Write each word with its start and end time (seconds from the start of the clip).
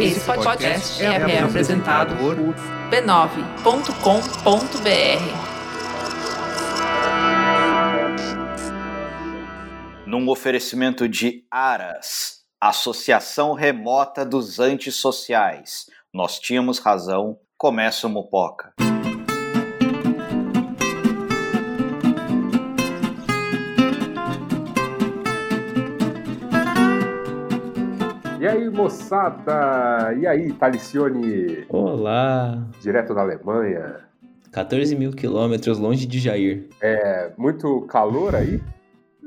Esse 0.00 0.20
podcast 0.20 1.02
é, 1.04 1.06
é 1.06 1.40
apresentado 1.40 2.16
por 2.16 2.34
b9.com.br. 2.90 3.90
num 10.06 10.28
oferecimento 10.28 11.08
de 11.08 11.44
ARAS, 11.48 12.40
Associação 12.60 13.52
Remota 13.52 14.24
dos 14.24 14.58
Antissociais. 14.58 15.86
Nós 16.12 16.40
tínhamos 16.40 16.80
razão, 16.80 17.38
começa 17.56 18.08
o 18.08 18.10
Mupoca. 18.10 18.72
E 28.40 28.48
aí, 28.48 28.70
moçada? 28.70 30.14
E 30.14 30.26
aí, 30.26 30.50
Talicione? 30.54 31.66
Olá! 31.68 32.66
Direto 32.80 33.14
da 33.14 33.20
Alemanha. 33.20 33.96
14 34.50 34.96
mil 34.96 35.12
quilômetros 35.12 35.78
longe 35.78 36.06
de 36.06 36.18
Jair. 36.18 36.66
É 36.80 37.32
muito 37.36 37.82
calor 37.82 38.34
aí? 38.34 38.58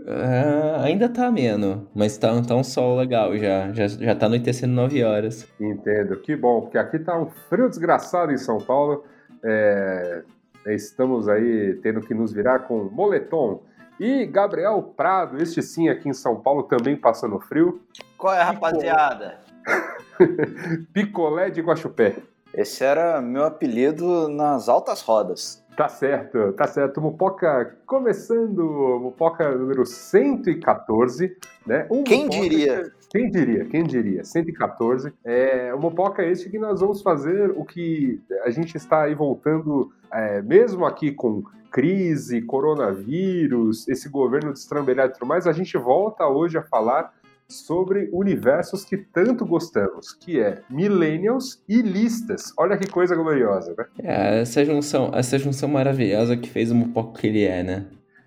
Ah, 0.08 0.82
ainda 0.82 1.08
tá 1.08 1.28
ameno, 1.28 1.88
mas 1.94 2.18
tá, 2.18 2.42
tá 2.42 2.56
um 2.56 2.64
sol 2.64 2.98
legal 2.98 3.38
já. 3.38 3.72
Já, 3.72 3.88
já 3.88 4.16
tá 4.16 4.26
anoitecendo 4.26 4.74
9 4.74 5.04
horas. 5.04 5.48
Entendo, 5.62 6.20
que 6.20 6.36
bom, 6.36 6.62
porque 6.62 6.80
aqui 6.80 6.98
tá 6.98 7.16
um 7.16 7.28
frio 7.28 7.70
desgraçado 7.70 8.32
em 8.32 8.38
São 8.38 8.58
Paulo. 8.58 9.04
É, 9.44 10.24
estamos 10.70 11.30
aí 11.30 11.80
tendo 11.84 12.02
que 12.02 12.16
nos 12.16 12.34
virar 12.34 12.62
com 12.62 12.86
moletom. 12.86 13.62
E 14.00 14.26
Gabriel 14.26 14.82
Prado, 14.96 15.42
este 15.42 15.62
sim 15.62 15.88
aqui 15.90 16.10
em 16.10 16.14
São 16.14 16.36
Paulo, 16.42 16.64
também 16.64 16.96
passando 16.96 17.40
frio. 17.40 17.82
Qual 18.18 18.34
é, 18.34 18.42
rapaziada? 18.42 19.40
Picolé 20.94 21.50
de 21.50 21.62
Guaxupé. 21.62 22.16
Esse 22.54 22.84
era 22.84 23.22
meu 23.22 23.44
apelido 23.46 24.28
nas 24.30 24.70
altas 24.70 25.02
rodas. 25.02 25.64
Tá 25.76 25.88
certo, 25.90 26.54
tá 26.54 26.68
certo. 26.68 27.02
Mupoca 27.02 27.76
começando, 27.88 29.00
Mupoca 29.02 29.50
número 29.56 29.86
114, 29.86 31.36
né? 31.66 31.88
Um 31.90 32.04
Quem 32.04 32.26
Mupoca- 32.26 32.42
diria? 32.42 32.92
Quem 33.10 33.30
diria, 33.30 33.66
quem 33.66 33.84
diria? 33.84 34.24
114. 34.24 35.14
É, 35.24 35.74
o 35.74 35.80
Mupoca 35.80 36.22
é 36.22 36.32
este 36.32 36.50
que 36.50 36.60
nós 36.60 36.80
vamos 36.80 37.02
fazer 37.02 37.52
o 37.52 37.64
que 37.66 38.22
a 38.44 38.50
gente 38.52 38.76
está 38.78 39.04
aí 39.04 39.16
voltando, 39.16 39.92
é, 40.12 40.42
mesmo 40.44 40.86
aqui 40.86 41.12
com 41.12 41.44
crise, 41.74 42.40
coronavírus, 42.44 43.88
esse 43.88 44.08
governo 44.08 44.54
destrambelhado 44.54 45.12
e 45.12 45.14
tudo 45.16 45.26
mais, 45.28 45.48
a 45.48 45.52
gente 45.52 45.76
volta 45.78 46.26
hoje 46.28 46.56
a 46.56 46.62
falar 46.62 47.12
sobre 47.48 48.10
universos 48.14 48.86
que 48.86 48.96
tanto 48.96 49.44
gostamos, 49.46 50.14
que 50.14 50.40
é 50.40 50.62
Millennials 50.70 51.62
e 51.68 51.82
listas. 51.82 52.54
Olha 52.58 52.78
que 52.78 52.88
coisa 52.90 53.16
gloriosa, 53.16 53.74
né? 53.78 53.86
É, 54.00 54.42
essa 54.42 54.64
junção, 54.64 55.12
essa 55.14 55.38
junção 55.40 55.68
maravilhosa 55.68 56.38
que 56.38 56.50
fez 56.50 56.70
o 56.72 56.76
Mupoco 56.76 57.14
que 57.20 57.28
ele 57.28 57.44
é, 57.44 57.64
né? 57.64 57.86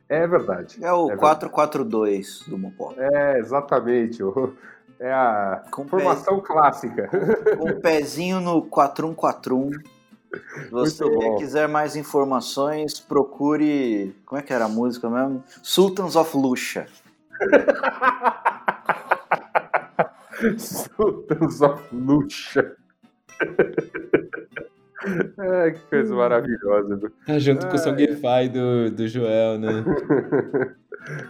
É 0.09 0.27
verdade. 0.27 0.79
É 0.83 0.93
o 0.93 1.07
É 1.07 1.17
verdade. 1.17 1.21
442 1.21 2.45
do 2.49 2.59
Mupoca. 2.59 2.97
É, 2.99 3.39
exatamente. 3.39 4.23
o- 4.23 4.53
É 4.99 5.13
a 5.13 5.63
Com 5.71 5.87
formação 5.87 6.41
clássica. 6.41 7.09
Com 7.59 7.69
o 7.71 7.81
pezinho 7.81 8.41
no 8.41 8.63
4141. 8.63 9.71
Se 10.65 10.71
você 10.71 11.05
quiser 11.39 11.69
mais 11.69 11.97
informações, 11.97 13.01
procure. 13.01 14.15
Como 14.25 14.39
é 14.39 14.43
que 14.43 14.53
era 14.53 14.67
a 14.67 14.69
música 14.69 15.09
mesmo? 15.09 15.43
Sultans 15.63 16.17
of 16.17 16.37
Luxa. 16.37 16.87
Sultans 20.59 21.63
of 21.63 21.83
Lucha. 21.95 22.77
Ai, 25.39 25.73
que 25.73 25.81
coisa 25.89 26.15
maravilhosa. 26.15 27.13
Tá 27.27 27.39
junto 27.39 27.67
com 27.69 27.75
o 27.75 27.79
Songify 27.79 28.49
do, 28.51 28.91
do 28.91 29.07
Joel, 29.07 29.59
né? 29.59 29.85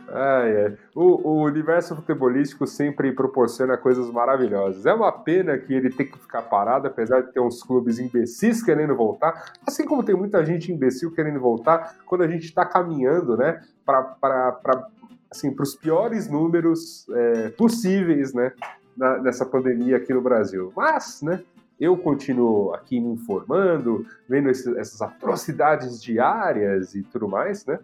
Ai, 0.08 0.50
é. 0.50 0.76
o, 0.94 1.28
o 1.28 1.42
universo 1.44 1.94
futebolístico 1.94 2.66
sempre 2.66 3.12
proporciona 3.12 3.76
coisas 3.76 4.10
maravilhosas. 4.10 4.86
É 4.86 4.94
uma 4.94 5.12
pena 5.12 5.58
que 5.58 5.74
ele 5.74 5.90
tem 5.90 6.06
que 6.06 6.18
ficar 6.18 6.42
parado, 6.42 6.86
apesar 6.86 7.20
de 7.20 7.32
ter 7.32 7.40
uns 7.40 7.62
clubes 7.62 7.98
imbecis 7.98 8.62
querendo 8.62 8.94
voltar, 8.96 9.52
assim 9.66 9.84
como 9.84 10.02
tem 10.02 10.14
muita 10.14 10.44
gente 10.44 10.72
imbecil 10.72 11.10
querendo 11.12 11.38
voltar, 11.40 11.96
quando 12.06 12.22
a 12.22 12.28
gente 12.28 12.44
está 12.44 12.64
caminhando, 12.64 13.36
né, 13.36 13.62
para 13.84 14.88
assim, 15.30 15.54
os 15.58 15.74
piores 15.74 16.28
números 16.28 17.06
é, 17.10 17.48
possíveis, 17.50 18.32
né, 18.32 18.52
na- 18.96 19.18
nessa 19.18 19.44
pandemia 19.44 19.96
aqui 19.98 20.14
no 20.14 20.22
Brasil. 20.22 20.72
Mas, 20.74 21.20
né, 21.22 21.42
eu 21.78 21.96
continuo 21.96 22.72
aqui 22.72 22.98
me 22.98 23.10
informando, 23.10 24.06
vendo 24.28 24.48
esse- 24.48 24.78
essas 24.78 25.02
atrocidades 25.02 26.00
diárias 26.02 26.94
e 26.94 27.02
tudo 27.02 27.28
mais, 27.28 27.66
né? 27.66 27.78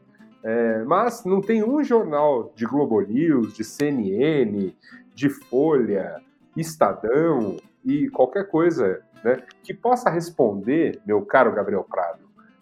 É, 0.45 0.83
mas 0.85 1.25
não 1.25 1.41
tem 1.41 1.63
um 1.63 1.83
jornal 1.85 2.53
de 2.57 2.67
Globo 2.67 3.01
News, 3.01 3.55
de 3.55 3.63
CNN, 3.63 4.75
de 5.15 5.29
Folha, 5.29 6.21
Estadão 6.57 7.57
e 7.85 8.09
qualquer 8.11 8.49
coisa 8.49 9.01
né, 9.23 9.41
que 9.63 9.73
possa 9.73 10.11
responder, 10.11 11.01
meu 11.07 11.23
caro 11.23 11.55
Gabriel 11.55 11.87
Prado, 11.89 12.21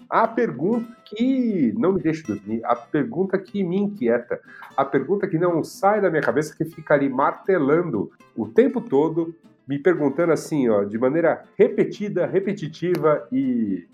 a 0.08 0.26
pergunta 0.26 0.88
que 1.04 1.72
não 1.78 1.92
me 1.92 2.02
deixa 2.02 2.26
dormir, 2.26 2.60
a 2.64 2.74
pergunta 2.74 3.38
que 3.38 3.62
me 3.62 3.76
inquieta, 3.76 4.40
a 4.76 4.84
pergunta 4.84 5.26
que 5.26 5.38
não 5.38 5.62
sai 5.62 6.00
da 6.00 6.10
minha 6.10 6.22
cabeça, 6.22 6.54
que 6.54 6.64
fica 6.64 6.94
ali 6.94 7.08
martelando 7.08 8.10
o 8.36 8.46
tempo 8.46 8.80
todo, 8.80 9.34
me 9.66 9.78
perguntando 9.78 10.32
assim, 10.32 10.68
ó, 10.68 10.82
de 10.82 10.98
maneira 10.98 11.44
repetida, 11.56 12.26
repetitiva 12.26 13.26
e 13.30 13.86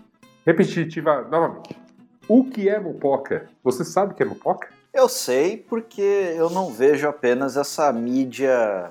repetitiva 0.45 1.23
novamente. 1.31 1.86
O 2.29 2.45
que 2.45 2.69
é 2.69 2.79
mupoca? 2.79 3.49
Você 3.63 3.85
sabe 3.85 4.13
o 4.13 4.17
que 4.17 4.23
é 4.23 4.27
mupoca? 4.27 4.69
Eu 4.93 5.09
sei 5.09 5.57
porque 5.57 6.01
eu 6.01 6.51
não 6.51 6.73
vejo 6.73 7.07
apenas 7.07 7.57
essa 7.57 7.93
mídia 7.93 8.91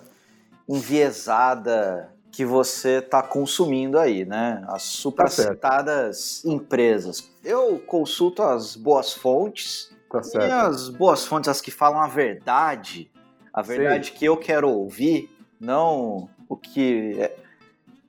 enviesada 0.67 2.09
que 2.31 2.45
você 2.45 2.97
está 2.97 3.23
consumindo 3.23 3.97
aí, 3.97 4.25
né? 4.25 4.63
As 4.67 4.83
supracitadas 4.83 6.43
empresas. 6.45 7.29
Eu 7.43 7.79
consulto 7.79 8.43
as 8.43 8.75
boas 8.75 9.13
fontes 9.13 9.95
Tá 10.09 10.19
e 10.19 10.23
certo. 10.23 10.53
as 10.53 10.89
boas 10.89 11.25
fontes, 11.25 11.49
as 11.49 11.61
que 11.61 11.71
falam 11.71 11.99
a 11.99 12.07
verdade, 12.07 13.11
a 13.53 13.61
verdade 13.61 14.11
que 14.11 14.25
eu 14.25 14.37
quero 14.37 14.69
ouvir, 14.69 15.29
não 15.59 16.29
o 16.47 16.55
que 16.55 17.15
é, 17.19 17.35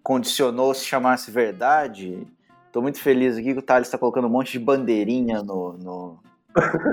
condicionou 0.03 0.72
se 0.75 0.84
chamasse 0.84 1.31
verdade. 1.31 2.26
Tô 2.76 2.82
muito 2.82 3.00
feliz 3.00 3.38
aqui 3.38 3.54
que 3.54 3.59
o 3.59 3.62
Thales 3.62 3.88
está 3.88 3.97
colocando 3.97 4.26
um 4.26 4.31
monte 4.31 4.53
de 4.53 4.59
bandeirinha 4.59 5.42
no, 5.42 5.72
no- 5.78 6.19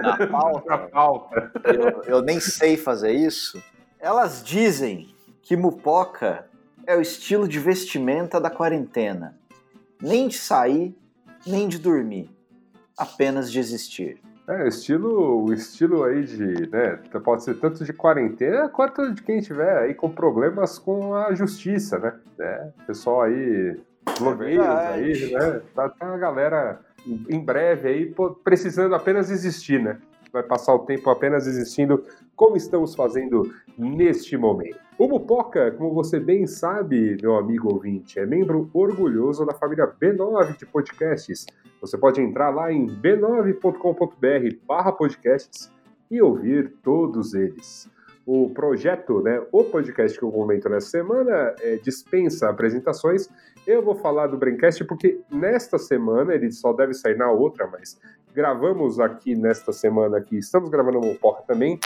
na 0.02 0.16
pauta 0.32 0.70
Na 0.70 0.78
pauta. 0.78 1.52
eu, 1.66 2.04
eu 2.04 2.22
nem 2.22 2.40
sei 2.40 2.78
fazer 2.78 3.12
isso. 3.12 3.62
Elas 4.00 4.42
dizem 4.42 5.14
que 5.42 5.58
mupoca 5.58 6.46
é 6.88 6.96
o 6.96 7.02
estilo 7.02 7.50
de 7.50 7.60
vestimenta 7.60 8.40
da 8.40 8.50
quarentena. 8.50 9.38
Nem 10.02 10.30
de 10.30 10.38
sair, 10.38 10.96
nem 11.46 11.68
de 11.68 11.78
dormir. 11.78 12.30
Apenas 12.98 13.52
de 13.52 13.60
existir. 13.60 14.22
É, 14.48 14.64
o 14.64 14.68
estilo, 14.70 15.44
o 15.48 15.54
estilo 15.54 16.06
aí 16.06 16.24
de, 16.24 16.70
né, 16.70 16.98
pode 17.22 17.44
ser 17.44 17.56
tanto 17.60 17.84
de 17.84 17.92
quarentena 17.92 18.70
quanto 18.70 19.14
de 19.14 19.22
quem 19.22 19.42
tiver 19.42 19.80
aí 19.80 19.94
com 19.94 20.10
problemas 20.10 20.80
com 20.80 21.14
a 21.14 21.36
justiça, 21.36 22.00
né? 22.00 22.14
É, 22.40 22.70
pessoal 22.88 23.24
aí, 23.24 23.78
blogueiros 24.20 24.66
aí, 24.66 25.14
verdade. 25.14 25.54
né? 25.56 25.62
Tá, 25.76 25.90
tá 25.90 26.14
a 26.14 26.18
galera 26.18 26.80
em 27.30 27.40
breve 27.40 27.88
aí 27.90 28.06
pô, 28.06 28.32
precisando 28.32 28.96
apenas 28.96 29.30
existir, 29.30 29.82
né? 29.82 30.00
Vai 30.32 30.44
passar 30.44 30.74
o 30.74 30.80
tempo 30.80 31.10
apenas 31.10 31.46
existindo 31.46 32.04
como 32.36 32.58
estamos 32.58 32.96
fazendo 32.96 33.54
neste 33.78 34.36
momento. 34.36 34.80
O 34.98 35.08
Mupoca, 35.08 35.72
como 35.72 35.94
você 35.94 36.20
bem 36.20 36.48
sabe, 36.48 37.18
meu 37.22 37.36
amigo 37.36 37.72
ouvinte, 37.72 38.20
é 38.20 38.26
membro 38.26 38.70
orgulhoso 38.74 39.46
da 39.46 39.54
família 39.54 39.88
B9 39.88 40.58
de 40.58 40.66
podcasts. 40.66 41.46
Você 41.82 41.98
pode 41.98 42.22
entrar 42.22 42.50
lá 42.50 42.72
em 42.72 42.88
b9.com.br 42.88 44.58
barra 44.66 44.92
podcasts 44.92 45.72
e 46.10 46.22
ouvir 46.22 46.74
todos 46.84 47.34
eles. 47.34 47.90
O 48.26 48.50
projeto, 48.52 49.22
né, 49.22 49.42
o 49.52 49.64
podcast 49.66 50.18
que 50.18 50.24
eu 50.24 50.32
comento 50.32 50.70
nessa 50.70 50.88
semana, 50.88 51.54
é, 51.60 51.76
dispensa 51.78 52.50
apresentações. 52.50 53.28
Eu 53.66 53.82
vou 53.82 53.96
falar 53.96 54.28
do 54.28 54.38
Braincast 54.38 54.84
porque 54.84 55.22
nesta 55.32 55.78
semana, 55.78 56.34
ele 56.34 56.52
só 56.52 56.74
deve 56.74 56.94
sair 56.94 57.18
na 57.18 57.32
outra, 57.32 57.66
mas 57.66 57.98
gravamos 58.34 59.00
aqui 59.00 59.36
nesta 59.36 59.72
semana, 59.72 60.18
aqui, 60.18 60.38
estamos 60.38 60.70
gravando 60.70 61.00
no 61.00 61.08
Mopoca 61.08 61.44
também, 61.44 61.80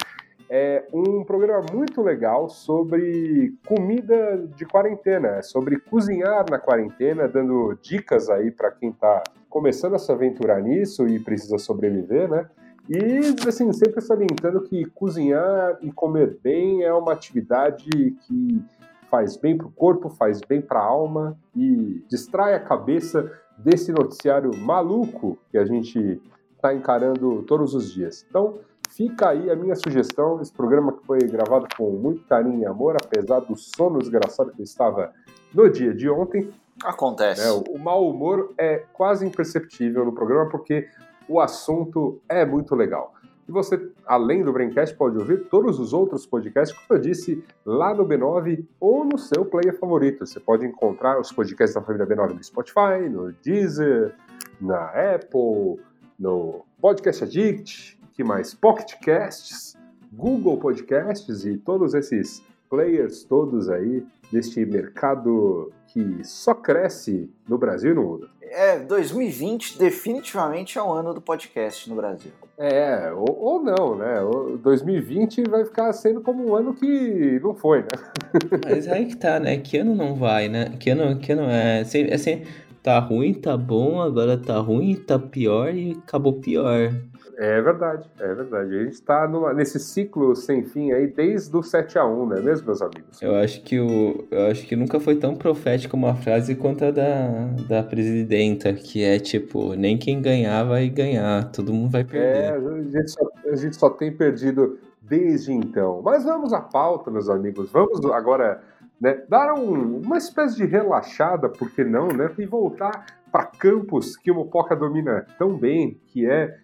é 0.49 0.85
um 0.93 1.23
programa 1.23 1.65
muito 1.71 2.01
legal 2.01 2.49
sobre 2.49 3.53
comida 3.67 4.37
de 4.55 4.65
quarentena, 4.65 5.41
sobre 5.43 5.77
cozinhar 5.79 6.45
na 6.49 6.57
quarentena, 6.57 7.27
dando 7.27 7.77
dicas 7.81 8.29
aí 8.29 8.49
para 8.49 8.71
quem 8.71 8.89
está 8.89 9.23
começando 9.49 9.95
a 9.95 9.99
se 9.99 10.11
aventurar 10.11 10.61
nisso 10.61 11.07
e 11.07 11.19
precisa 11.19 11.57
sobreviver, 11.57 12.29
né? 12.29 12.47
E, 12.89 13.19
assim, 13.47 13.71
sempre 13.73 13.99
salientando 13.99 14.61
que 14.61 14.85
cozinhar 14.85 15.77
e 15.81 15.91
comer 15.91 16.39
bem 16.41 16.83
é 16.83 16.93
uma 16.93 17.11
atividade 17.11 17.89
que 18.25 18.63
faz 19.09 19.37
bem 19.37 19.57
para 19.57 19.67
o 19.67 19.71
corpo, 19.71 20.09
faz 20.09 20.41
bem 20.41 20.61
para 20.61 20.79
a 20.79 20.85
alma 20.85 21.37
e 21.55 22.03
distrai 22.09 22.53
a 22.53 22.59
cabeça 22.59 23.31
desse 23.57 23.91
noticiário 23.91 24.51
maluco 24.57 25.37
que 25.49 25.57
a 25.57 25.65
gente 25.65 26.21
está 26.55 26.73
encarando 26.73 27.43
todos 27.43 27.73
os 27.73 27.91
dias. 27.91 28.25
Então, 28.29 28.59
Fica 28.89 29.29
aí 29.29 29.51
a 29.51 29.55
minha 29.55 29.75
sugestão, 29.75 30.41
esse 30.41 30.51
programa 30.51 30.91
que 30.91 31.05
foi 31.05 31.19
gravado 31.19 31.67
com 31.77 31.91
muito 31.91 32.23
carinho 32.25 32.61
e 32.61 32.65
amor, 32.65 32.95
apesar 32.95 33.41
do 33.41 33.55
sono 33.55 33.99
desgraçado 33.99 34.51
que 34.51 34.61
eu 34.61 34.63
estava 34.63 35.13
no 35.53 35.69
dia 35.69 35.93
de 35.93 36.09
ontem. 36.09 36.49
Acontece. 36.83 37.41
É, 37.41 37.51
o 37.51 37.77
mau 37.77 38.09
humor 38.09 38.53
é 38.57 38.85
quase 38.93 39.25
imperceptível 39.25 40.05
no 40.05 40.13
programa 40.13 40.49
porque 40.49 40.87
o 41.27 41.39
assunto 41.39 42.21
é 42.29 42.45
muito 42.45 42.73
legal. 42.75 43.13
E 43.47 43.51
você, 43.51 43.89
além 44.05 44.43
do 44.43 44.51
Braincast, 44.51 44.95
pode 44.95 45.17
ouvir 45.17 45.45
todos 45.45 45.79
os 45.79 45.93
outros 45.93 46.25
podcasts, 46.25 46.77
como 46.77 46.99
eu 46.99 47.01
disse, 47.01 47.43
lá 47.65 47.93
no 47.93 48.05
B9 48.05 48.65
ou 48.79 49.05
no 49.05 49.17
seu 49.17 49.45
player 49.45 49.77
favorito. 49.79 50.25
Você 50.25 50.39
pode 50.39 50.65
encontrar 50.65 51.19
os 51.19 51.31
podcasts 51.31 51.73
da 51.73 51.81
família 51.81 52.05
B9 52.05 52.33
no 52.33 52.43
Spotify, 52.43 53.09
no 53.09 53.31
Deezer, 53.31 54.13
na 54.59 54.87
Apple, 54.87 55.79
no 56.19 56.65
Podcast 56.81 57.23
Addict, 57.23 57.97
que 58.13 58.23
mais? 58.23 58.53
Pocket 58.53 58.99
Casts, 58.99 59.77
Google 60.11 60.57
Podcasts 60.57 61.45
e 61.45 61.57
todos 61.57 61.93
esses 61.93 62.43
players 62.69 63.23
todos 63.23 63.69
aí 63.69 64.05
deste 64.31 64.65
mercado 64.65 65.71
que 65.87 66.21
só 66.23 66.53
cresce 66.53 67.31
no 67.47 67.57
Brasil 67.57 67.91
e 67.91 67.95
no 67.95 68.03
mundo. 68.03 68.29
É, 68.51 68.79
2020 68.79 69.77
definitivamente 69.77 70.77
é 70.77 70.81
o 70.81 70.91
ano 70.91 71.13
do 71.13 71.21
podcast 71.21 71.89
no 71.89 71.95
Brasil. 71.95 72.31
É, 72.57 73.11
ou, 73.13 73.37
ou 73.39 73.63
não, 73.63 73.95
né? 73.95 74.21
O 74.21 74.57
2020 74.57 75.43
vai 75.49 75.63
ficar 75.63 75.93
sendo 75.93 76.21
como 76.21 76.47
um 76.47 76.55
ano 76.55 76.73
que 76.73 77.39
não 77.43 77.53
foi, 77.53 77.81
né? 77.81 77.87
Mas 78.65 78.87
aí 78.87 79.05
que 79.05 79.15
tá, 79.15 79.39
né? 79.39 79.57
Que 79.57 79.77
ano 79.77 79.93
não 79.93 80.15
vai, 80.15 80.49
né? 80.49 80.69
Que 80.79 80.89
ano, 80.89 81.19
que 81.19 81.31
ano 81.31 81.43
é. 81.43 81.81
Assim, 81.81 82.11
assim, 82.11 82.45
tá 82.81 82.99
ruim, 82.99 83.33
tá 83.33 83.55
bom, 83.55 84.01
agora 84.01 84.37
tá 84.37 84.57
ruim, 84.57 84.95
tá 84.95 85.19
pior 85.19 85.73
e 85.73 85.91
acabou 86.03 86.33
pior. 86.33 86.91
É 87.39 87.61
verdade, 87.61 88.09
é 88.19 88.33
verdade. 88.33 88.75
A 88.75 88.83
gente 88.83 88.93
está 88.93 89.27
nesse 89.53 89.79
ciclo 89.79 90.35
sem 90.35 90.63
fim 90.63 90.91
aí 90.91 91.05
desde 91.05 91.55
o 91.55 91.61
7 91.61 91.99
a 91.99 92.03
1 92.03 92.25
não 92.25 92.35
é 92.35 92.41
mesmo, 92.41 92.65
meus 92.65 92.81
amigos? 92.81 93.21
Eu 93.21 93.35
acho 93.35 93.61
que 93.61 93.79
o, 93.79 94.27
eu 94.31 94.47
acho 94.47 94.65
que 94.65 94.75
nunca 94.75 94.99
foi 94.99 95.17
tão 95.17 95.35
profética 95.35 95.95
uma 95.95 96.15
frase 96.15 96.55
quanto 96.55 96.85
a 96.85 96.89
da, 96.89 97.45
da 97.69 97.83
presidenta, 97.83 98.73
que 98.73 99.03
é 99.03 99.19
tipo, 99.19 99.75
nem 99.75 99.99
quem 99.99 100.19
ganhar 100.19 100.63
vai 100.63 100.89
ganhar, 100.89 101.51
todo 101.51 101.71
mundo 101.71 101.91
vai 101.91 102.03
perder. 102.03 102.25
É, 102.25 102.55
a 102.55 102.81
gente 102.81 103.11
só, 103.11 103.29
a 103.45 103.55
gente 103.55 103.75
só 103.75 103.89
tem 103.91 104.11
perdido 104.11 104.79
desde 104.99 105.53
então. 105.53 106.01
Mas 106.03 106.23
vamos 106.23 106.51
à 106.53 106.59
pauta, 106.61 107.11
meus 107.11 107.29
amigos. 107.29 107.69
Vamos 107.71 108.03
agora 108.05 108.63
né, 108.99 109.21
dar 109.29 109.53
um, 109.53 110.01
uma 110.01 110.17
espécie 110.17 110.55
de 110.55 110.65
relaxada, 110.65 111.47
por 111.47 111.69
que 111.69 111.83
não, 111.83 112.07
né? 112.07 112.31
E 112.35 112.47
voltar 112.47 113.05
para 113.31 113.45
campos 113.45 114.17
que 114.17 114.31
o 114.31 114.35
Mopoca 114.35 114.75
domina 114.75 115.27
tão 115.37 115.55
bem, 115.55 115.99
que 116.07 116.25
é 116.25 116.57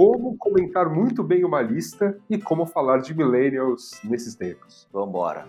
como 0.00 0.34
comentar 0.38 0.88
muito 0.88 1.22
bem 1.22 1.44
uma 1.44 1.60
lista 1.60 2.18
e 2.30 2.38
como 2.38 2.64
falar 2.64 3.02
de 3.02 3.14
millennials 3.14 4.00
nesses 4.02 4.34
tempos. 4.34 4.88
Vamos 4.90 5.10
embora. 5.10 5.46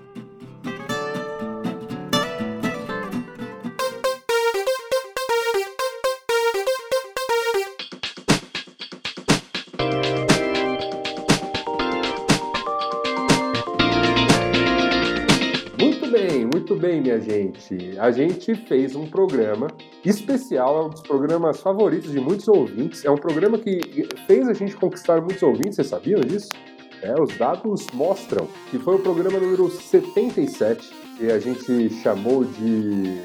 Muito 16.51 16.75
bem, 16.75 17.01
minha 17.01 17.19
gente. 17.19 17.97
A 17.97 18.11
gente 18.11 18.55
fez 18.55 18.95
um 18.95 19.05
programa 19.05 19.67
especial, 20.03 20.77
é 20.77 20.85
um 20.85 20.89
dos 20.89 21.01
programas 21.01 21.59
favoritos 21.59 22.11
de 22.11 22.19
muitos 22.19 22.47
ouvintes. 22.47 23.05
É 23.05 23.11
um 23.11 23.17
programa 23.17 23.57
que 23.57 24.07
fez 24.25 24.47
a 24.47 24.53
gente 24.53 24.75
conquistar 24.75 25.21
muitos 25.21 25.43
ouvintes, 25.43 25.75
vocês 25.75 25.87
sabiam 25.87 26.21
disso? 26.21 26.49
É, 27.01 27.19
os 27.19 27.35
dados 27.37 27.87
mostram 27.93 28.47
que 28.69 28.77
foi 28.77 28.95
o 28.95 28.99
programa 28.99 29.39
número 29.39 29.69
77 29.69 30.91
e 31.19 31.31
a 31.31 31.39
gente 31.39 31.89
chamou 32.01 32.43
de 32.43 33.21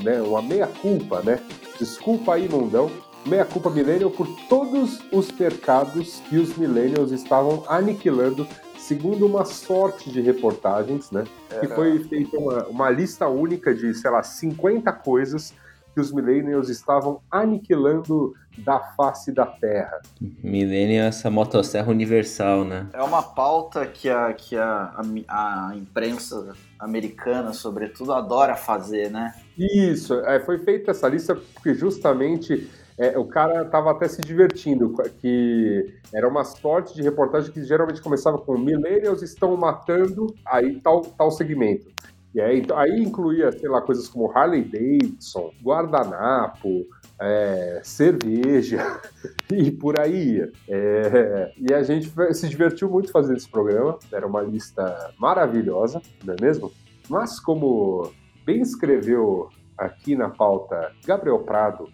né, 0.00 0.20
uma 0.20 0.42
meia-culpa, 0.42 1.22
né? 1.22 1.40
Desculpa 1.78 2.34
aí, 2.34 2.48
mundão. 2.48 2.90
Meia-culpa 3.24 3.70
millennial 3.70 4.10
por 4.10 4.26
todos 4.48 5.00
os 5.12 5.30
mercados 5.30 6.20
que 6.28 6.36
os 6.38 6.56
millennials 6.56 7.12
estavam 7.12 7.64
aniquilando 7.68 8.46
segundo 8.76 9.24
uma 9.24 9.44
sorte 9.44 10.10
de 10.10 10.20
reportagens, 10.20 11.12
né? 11.12 11.22
Que 11.60 11.68
foi 11.68 12.00
feita 12.00 12.36
uma, 12.36 12.66
uma 12.66 12.90
lista 12.90 13.28
única 13.28 13.72
de, 13.72 13.94
sei 13.94 14.10
lá, 14.10 14.24
50 14.24 14.92
coisas 14.92 15.54
que 15.94 16.00
os 16.00 16.12
millennials 16.12 16.68
estavam 16.68 17.20
aniquilando 17.30 18.34
da 18.58 18.78
face 18.78 19.32
da 19.32 19.46
Terra. 19.46 20.00
Millennial 20.42 21.04
é 21.04 21.08
essa 21.08 21.30
motosserra 21.30 21.90
universal, 21.90 22.64
né? 22.64 22.88
É 22.92 23.02
uma 23.02 23.22
pauta 23.22 23.86
que 23.86 24.08
a, 24.08 24.32
que 24.32 24.56
a, 24.56 24.94
a, 25.28 25.68
a 25.68 25.76
imprensa 25.76 26.54
americana, 26.78 27.52
sobretudo, 27.52 28.12
adora 28.12 28.54
fazer, 28.54 29.10
né? 29.10 29.34
Isso, 29.56 30.14
é, 30.20 30.40
foi 30.40 30.58
feita 30.58 30.90
essa 30.90 31.08
lista 31.08 31.34
porque 31.34 31.74
justamente 31.74 32.68
é, 32.98 33.18
o 33.18 33.24
cara 33.24 33.62
estava 33.62 33.90
até 33.90 34.06
se 34.06 34.20
divertindo, 34.20 34.94
que 35.20 35.94
era 36.12 36.28
uma 36.28 36.44
sorte 36.44 36.94
de 36.94 37.02
reportagem 37.02 37.50
que 37.50 37.64
geralmente 37.64 38.02
começava 38.02 38.38
com 38.38 38.58
millennials 38.58 39.22
estão 39.22 39.56
matando 39.56 40.34
aí 40.44 40.80
tal, 40.80 41.00
tal 41.00 41.30
segmento. 41.30 41.86
E 42.34 42.40
aí, 42.40 42.60
então, 42.60 42.78
aí 42.78 42.98
incluía, 42.98 43.52
sei 43.52 43.68
lá, 43.68 43.82
coisas 43.82 44.08
como 44.08 44.30
Harley 44.30 44.64
Davidson, 44.64 45.52
guardanapo, 45.62 46.86
é, 47.20 47.80
cerveja 47.84 49.00
e 49.52 49.70
por 49.70 50.00
aí. 50.00 50.50
É, 50.68 51.52
e 51.58 51.74
a 51.74 51.82
gente 51.82 52.10
se 52.32 52.48
divertiu 52.48 52.88
muito 52.88 53.12
fazendo 53.12 53.36
esse 53.36 53.48
programa, 53.48 53.98
era 54.10 54.26
uma 54.26 54.40
lista 54.40 55.12
maravilhosa, 55.18 56.00
não 56.24 56.34
é 56.34 56.36
mesmo? 56.40 56.72
Mas 57.08 57.38
como 57.38 58.10
bem 58.46 58.62
escreveu 58.62 59.50
aqui 59.76 60.16
na 60.16 60.30
pauta 60.30 60.92
Gabriel 61.04 61.40
Prado 61.40 61.88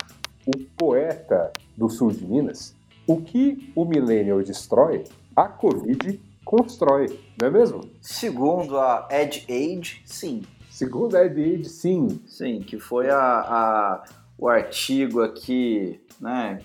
o 0.46 0.58
poeta 0.76 1.52
do 1.76 1.88
sul 1.88 2.10
de 2.10 2.24
Minas, 2.24 2.74
o 3.06 3.20
que 3.20 3.72
o 3.74 3.84
millennial 3.84 4.42
destrói, 4.42 5.04
a 5.36 5.46
Covid 5.48 6.20
constrói, 6.44 7.20
não 7.40 7.48
é 7.48 7.50
mesmo? 7.50 7.88
Segundo 8.00 8.78
a 8.78 9.08
Ed 9.10 9.44
Age, 9.48 10.02
sim. 10.04 10.42
Segundo 10.70 11.16
a 11.16 11.24
Ed 11.24 11.40
Age, 11.40 11.64
sim. 11.64 12.20
Sim, 12.26 12.60
que 12.60 12.78
foi 12.78 13.10
a, 13.10 13.18
a 13.18 14.04
o 14.38 14.48
artigo 14.48 15.22
aqui, 15.22 16.00
né? 16.20 16.60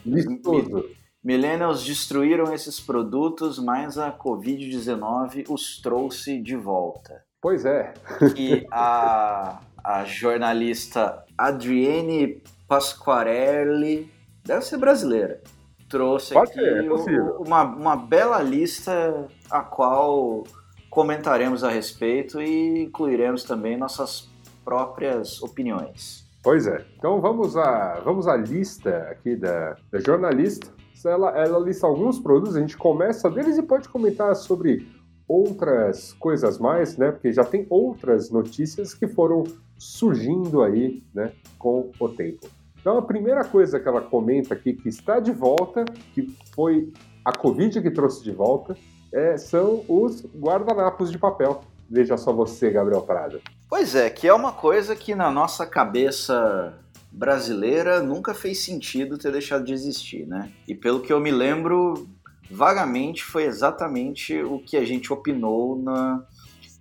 Millennials 1.23 1.83
destruíram 1.83 2.53
esses 2.53 2.79
produtos, 2.79 3.57
mas 3.57 3.97
a 3.97 4.11
Covid-19 4.11 5.45
os 5.49 5.81
trouxe 5.81 6.39
de 6.39 6.55
volta. 6.55 7.23
Pois 7.41 7.65
é. 7.65 7.93
E 8.37 8.67
a, 8.71 9.59
a 9.83 10.03
jornalista 10.05 11.23
Adrienne 11.37 12.43
Pasquarelli, 12.67 14.11
deve 14.45 14.65
ser 14.65 14.77
brasileira, 14.77 15.41
trouxe 15.89 16.33
Pode 16.33 16.51
aqui 16.51 16.59
ser, 16.59 17.13
é 17.15 17.21
uma, 17.39 17.63
uma 17.63 17.95
bela 17.95 18.41
lista 18.41 19.27
a 19.49 19.61
qual 19.61 20.43
comentaremos 20.93 21.63
a 21.63 21.71
respeito 21.71 22.39
e 22.39 22.83
incluiremos 22.83 23.43
também 23.43 23.75
nossas 23.75 24.29
próprias 24.63 25.41
opiniões. 25.41 26.23
Pois 26.43 26.67
é. 26.67 26.85
Então 26.95 27.19
vamos 27.19 27.57
à, 27.57 27.99
vamos 28.05 28.27
à 28.27 28.37
lista 28.37 28.95
aqui 29.09 29.35
da, 29.35 29.75
da 29.91 29.99
jornalista. 29.99 30.71
Ela, 31.03 31.31
ela 31.31 31.59
lista 31.59 31.87
alguns 31.87 32.19
produtos, 32.19 32.55
a 32.55 32.59
gente 32.59 32.77
começa 32.77 33.27
deles 33.29 33.57
e 33.57 33.63
pode 33.63 33.89
comentar 33.89 34.35
sobre 34.35 34.87
outras 35.27 36.13
coisas 36.13 36.59
mais, 36.59 36.95
né? 36.95 37.11
Porque 37.11 37.31
já 37.31 37.43
tem 37.43 37.65
outras 37.71 38.29
notícias 38.29 38.93
que 38.93 39.07
foram 39.07 39.43
surgindo 39.77 40.61
aí, 40.61 41.03
né, 41.13 41.33
com 41.57 41.91
o 41.99 42.09
tempo. 42.09 42.47
Então, 42.79 42.97
a 42.97 43.01
primeira 43.01 43.43
coisa 43.43 43.79
que 43.79 43.87
ela 43.87 43.99
comenta 43.99 44.53
aqui, 44.53 44.73
que 44.73 44.87
está 44.87 45.19
de 45.19 45.31
volta, 45.31 45.83
que 46.13 46.33
foi 46.55 46.93
a 47.25 47.35
Covid 47.35 47.81
que 47.81 47.91
trouxe 47.91 48.23
de 48.23 48.31
volta, 48.31 48.77
é, 49.13 49.37
são 49.37 49.85
os 49.87 50.25
guardanapos 50.35 51.11
de 51.11 51.17
papel. 51.17 51.63
Veja 51.89 52.17
só 52.17 52.33
você, 52.33 52.71
Gabriel 52.71 53.01
Prada. 53.03 53.39
Pois 53.69 53.93
é, 53.95 54.09
que 54.09 54.27
é 54.27 54.33
uma 54.33 54.51
coisa 54.51 54.95
que 54.95 55.13
na 55.13 55.29
nossa 55.29 55.65
cabeça 55.65 56.73
brasileira 57.11 58.01
nunca 58.01 58.33
fez 58.33 58.63
sentido 58.63 59.17
ter 59.17 59.31
deixado 59.31 59.63
de 59.63 59.73
existir, 59.73 60.25
né? 60.27 60.51
E 60.67 60.73
pelo 60.73 61.01
que 61.01 61.13
eu 61.13 61.19
me 61.19 61.29
lembro, 61.31 62.07
vagamente 62.49 63.23
foi 63.23 63.43
exatamente 63.43 64.41
o 64.41 64.59
que 64.59 64.75
a 64.77 64.83
gente 64.83 65.13
opinou 65.13 65.77
na, 65.79 66.23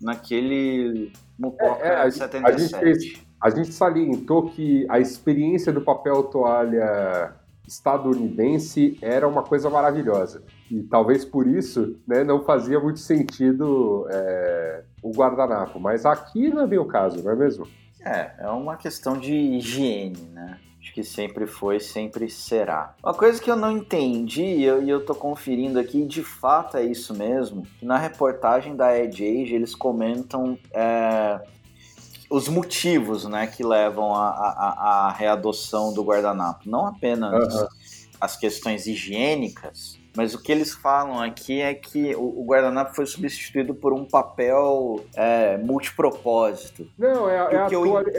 naquele 0.00 1.12
Mupoca 1.38 1.78
É, 1.82 1.88
é, 1.88 1.94
a 1.96 2.08
gente- 2.08 2.18
77. 2.18 2.74
a 2.84 2.94
gente 2.94 3.32
A 3.42 3.50
gente 3.50 3.72
salientou 3.72 4.48
que 4.50 4.86
a 4.88 5.00
experiência 5.00 5.72
do 5.72 5.80
papel 5.80 6.22
toalha 6.24 7.34
estadunidense 7.66 8.98
era 9.00 9.26
uma 9.26 9.42
coisa 9.42 9.70
maravilhosa. 9.70 10.42
E 10.70 10.82
talvez 10.82 11.24
por 11.24 11.46
isso 11.46 11.96
né, 12.06 12.24
não 12.24 12.44
fazia 12.44 12.80
muito 12.80 13.00
sentido 13.00 14.06
é, 14.10 14.84
o 15.02 15.10
guardanapo. 15.10 15.78
Mas 15.78 16.04
aqui 16.04 16.48
não 16.48 16.62
é 16.62 16.66
bem 16.66 16.78
o 16.78 16.86
caso, 16.86 17.22
não 17.22 17.30
é 17.30 17.36
mesmo? 17.36 17.66
É, 18.04 18.32
é 18.38 18.48
uma 18.48 18.76
questão 18.76 19.16
de 19.16 19.32
higiene, 19.32 20.20
né? 20.32 20.58
Acho 20.82 20.92
que 20.94 21.04
sempre 21.04 21.46
foi, 21.46 21.78
sempre 21.78 22.28
será. 22.28 22.96
Uma 23.04 23.14
coisa 23.14 23.40
que 23.40 23.48
eu 23.48 23.54
não 23.54 23.70
entendi, 23.70 24.42
e 24.42 24.64
eu, 24.64 24.82
eu 24.82 25.04
tô 25.04 25.14
conferindo 25.14 25.78
aqui, 25.78 26.04
de 26.04 26.24
fato 26.24 26.76
é 26.76 26.82
isso 26.82 27.14
mesmo, 27.14 27.64
na 27.80 27.96
reportagem 27.96 28.74
da 28.74 28.98
Edge 28.98 29.24
Age 29.24 29.54
eles 29.54 29.76
comentam 29.76 30.58
é, 30.72 31.40
os 32.32 32.48
motivos 32.48 33.24
né, 33.24 33.46
que 33.46 33.62
levam 33.62 34.14
à 34.14 35.14
readoção 35.16 35.92
do 35.92 36.02
guardanapo. 36.02 36.60
Não 36.66 36.86
apenas 36.86 37.54
Aham. 37.54 37.68
as 38.20 38.36
questões 38.36 38.86
higiênicas, 38.86 39.98
mas 40.16 40.34
o 40.34 40.42
que 40.42 40.50
eles 40.52 40.72
falam 40.74 41.20
aqui 41.20 41.60
é 41.60 41.74
que 41.74 42.14
o, 42.14 42.40
o 42.40 42.44
guardanapo 42.46 42.94
foi 42.94 43.06
substituído 43.06 43.74
por 43.74 43.92
um 43.92 44.04
papel 44.04 45.04
é, 45.14 45.56
multipropósito. 45.58 46.86
Não, 46.98 47.28
é, 47.28 47.36
é 47.36 47.56
a, 47.62 47.68
eu- 47.70 47.84
toalha, 47.84 48.10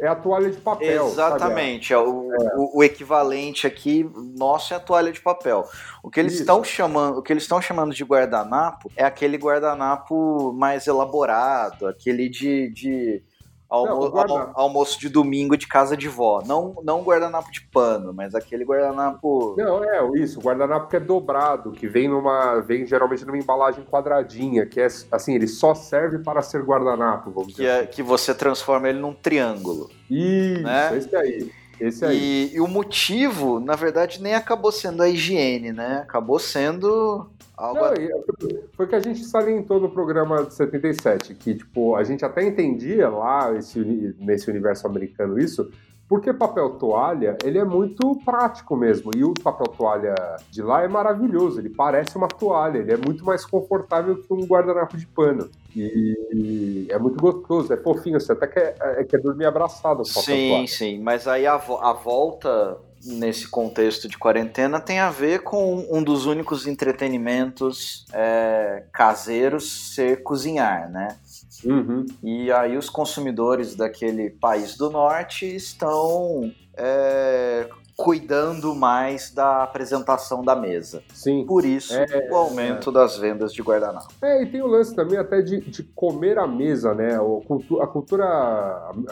é, 0.00 0.06
é 0.06 0.08
a 0.08 0.14
toalha 0.14 0.50
de 0.50 0.56
papel. 0.58 1.06
Exatamente. 1.08 1.92
é 1.92 1.98
o, 1.98 2.28
o- 2.56 2.78
o 2.78 2.84
equivalente 2.84 3.66
aqui 3.66 4.08
nosso 4.36 4.72
é 4.72 4.76
a 4.76 4.80
toalha 4.80 5.12
de 5.12 5.20
papel. 5.20 5.64
O 6.02 6.10
que 6.10 6.18
eles 6.20 6.32
Isso. 6.34 6.42
estão 6.42 6.62
chamando, 6.64 7.18
o 7.18 7.22
que 7.22 7.32
eles 7.32 7.42
estão 7.44 7.60
chamando 7.62 7.94
de 7.94 8.04
guardanapo 8.04 8.90
é 8.96 9.04
aquele 9.04 9.36
guardanapo 9.36 10.52
mais 10.52 10.86
elaborado, 10.86 11.86
aquele 11.86 12.28
de, 12.28 12.70
de 12.70 13.22
almo- 13.68 14.10
Não, 14.26 14.50
almoço 14.54 14.98
de 14.98 15.08
domingo 15.08 15.56
de 15.56 15.66
casa 15.66 15.96
de 15.96 16.08
vó. 16.08 16.42
Não, 16.46 16.76
não 16.82 17.02
guardanapo 17.02 17.50
de 17.52 17.60
pano, 17.60 18.12
mas 18.14 18.34
aquele 18.34 18.64
guardanapo. 18.64 19.54
Não, 19.58 19.84
é 19.84 20.08
isso, 20.18 20.38
o 20.38 20.42
guardanapo 20.42 20.88
que 20.88 20.96
é 20.96 21.00
dobrado, 21.00 21.72
que 21.72 21.86
vem 21.86 22.08
numa. 22.08 22.60
vem 22.60 22.86
geralmente 22.86 23.24
numa 23.24 23.38
embalagem 23.38 23.84
quadradinha, 23.84 24.64
que 24.66 24.80
é 24.80 24.86
assim, 25.12 25.34
ele 25.34 25.46
só 25.48 25.74
serve 25.74 26.18
para 26.20 26.40
ser 26.42 26.62
guardanapo, 26.62 27.30
vamos 27.30 27.48
Que, 27.54 27.62
dizer. 27.62 27.82
é, 27.82 27.86
que 27.86 28.02
você 28.02 28.34
transforma 28.34 28.88
ele 28.88 28.98
num 29.00 29.12
triângulo. 29.14 29.90
Isso, 30.10 30.62
né? 30.62 30.96
esse 30.96 31.14
aí. 31.16 31.50
Esse 31.80 32.04
aí. 32.04 32.50
E, 32.52 32.56
e 32.56 32.60
o 32.60 32.66
motivo, 32.66 33.60
na 33.60 33.76
verdade, 33.76 34.22
nem 34.22 34.34
acabou 34.34 34.72
sendo 34.72 35.02
a 35.02 35.08
higiene, 35.08 35.72
né? 35.72 36.00
Acabou 36.02 36.38
sendo 36.38 37.28
algo. 37.56 37.80
Não, 37.80 38.62
foi 38.72 38.86
que 38.86 38.94
a 38.94 39.00
gente 39.00 39.24
salientou 39.24 39.80
no 39.80 39.90
programa 39.90 40.44
de 40.44 40.54
77, 40.54 41.34
que 41.34 41.54
tipo, 41.54 41.96
a 41.96 42.04
gente 42.04 42.24
até 42.24 42.44
entendia 42.44 43.08
lá 43.08 43.54
esse, 43.56 44.14
nesse 44.18 44.48
universo 44.50 44.86
americano 44.86 45.38
isso, 45.38 45.70
porque 46.08 46.32
papel 46.32 46.70
toalha, 46.70 47.36
ele 47.44 47.58
é 47.58 47.64
muito 47.64 48.18
prático 48.24 48.74
mesmo, 48.74 49.10
e 49.14 49.22
o 49.22 49.34
papel 49.34 49.66
toalha 49.66 50.14
de 50.50 50.62
lá 50.62 50.82
é 50.82 50.88
maravilhoso, 50.88 51.60
ele 51.60 51.68
parece 51.68 52.16
uma 52.16 52.28
toalha, 52.28 52.78
ele 52.78 52.92
é 52.92 52.96
muito 52.96 53.24
mais 53.24 53.44
confortável 53.44 54.16
que 54.16 54.32
um 54.32 54.46
guardanapo 54.46 54.96
de 54.96 55.06
pano. 55.06 55.50
E 55.76 56.86
é 56.88 56.98
muito 56.98 57.20
gostoso, 57.20 57.72
é 57.72 57.76
fofinho, 57.76 58.18
você 58.18 58.32
até 58.32 58.46
quer, 58.46 58.74
é, 58.80 59.04
quer 59.04 59.20
dormir 59.20 59.44
abraçado 59.44 60.02
com 60.02 60.10
o 60.10 60.14
papel 60.14 60.22
Sim, 60.34 60.48
toalha. 60.48 60.66
sim, 60.66 60.98
mas 61.00 61.28
aí 61.28 61.46
a, 61.46 61.54
a 61.54 61.92
volta 61.92 62.78
nesse 63.04 63.48
contexto 63.48 64.08
de 64.08 64.18
quarentena 64.18 64.80
tem 64.80 64.98
a 64.98 65.10
ver 65.10 65.42
com 65.42 65.86
um 65.90 66.02
dos 66.02 66.26
únicos 66.26 66.66
entretenimentos 66.66 68.06
é, 68.12 68.84
caseiros 68.92 69.94
ser 69.94 70.22
cozinhar, 70.22 70.90
né? 70.90 71.16
Uhum. 71.64 72.06
E 72.22 72.50
aí 72.52 72.76
os 72.76 72.88
consumidores 72.88 73.74
daquele 73.74 74.30
país 74.30 74.76
do 74.76 74.90
norte 74.90 75.44
estão 75.44 76.52
é, 76.76 77.68
cuidando 77.98 78.76
mais 78.76 79.32
da 79.32 79.64
apresentação 79.64 80.44
da 80.44 80.54
mesa. 80.54 81.02
Sim. 81.12 81.44
Por 81.44 81.64
isso, 81.64 81.92
É, 81.92 82.28
o 82.30 82.36
aumento 82.36 82.92
das 82.92 83.18
vendas 83.18 83.52
de 83.52 83.60
guardanapo. 83.60 84.06
É, 84.22 84.40
e 84.44 84.46
tem 84.46 84.62
o 84.62 84.68
lance 84.68 84.94
também 84.94 85.18
até 85.18 85.42
de, 85.42 85.60
de 85.60 85.82
comer 85.82 86.38
à 86.38 86.46
mesa, 86.46 86.94
né? 86.94 87.18
O 87.20 87.42
a 87.82 87.86
cultura 87.88 88.24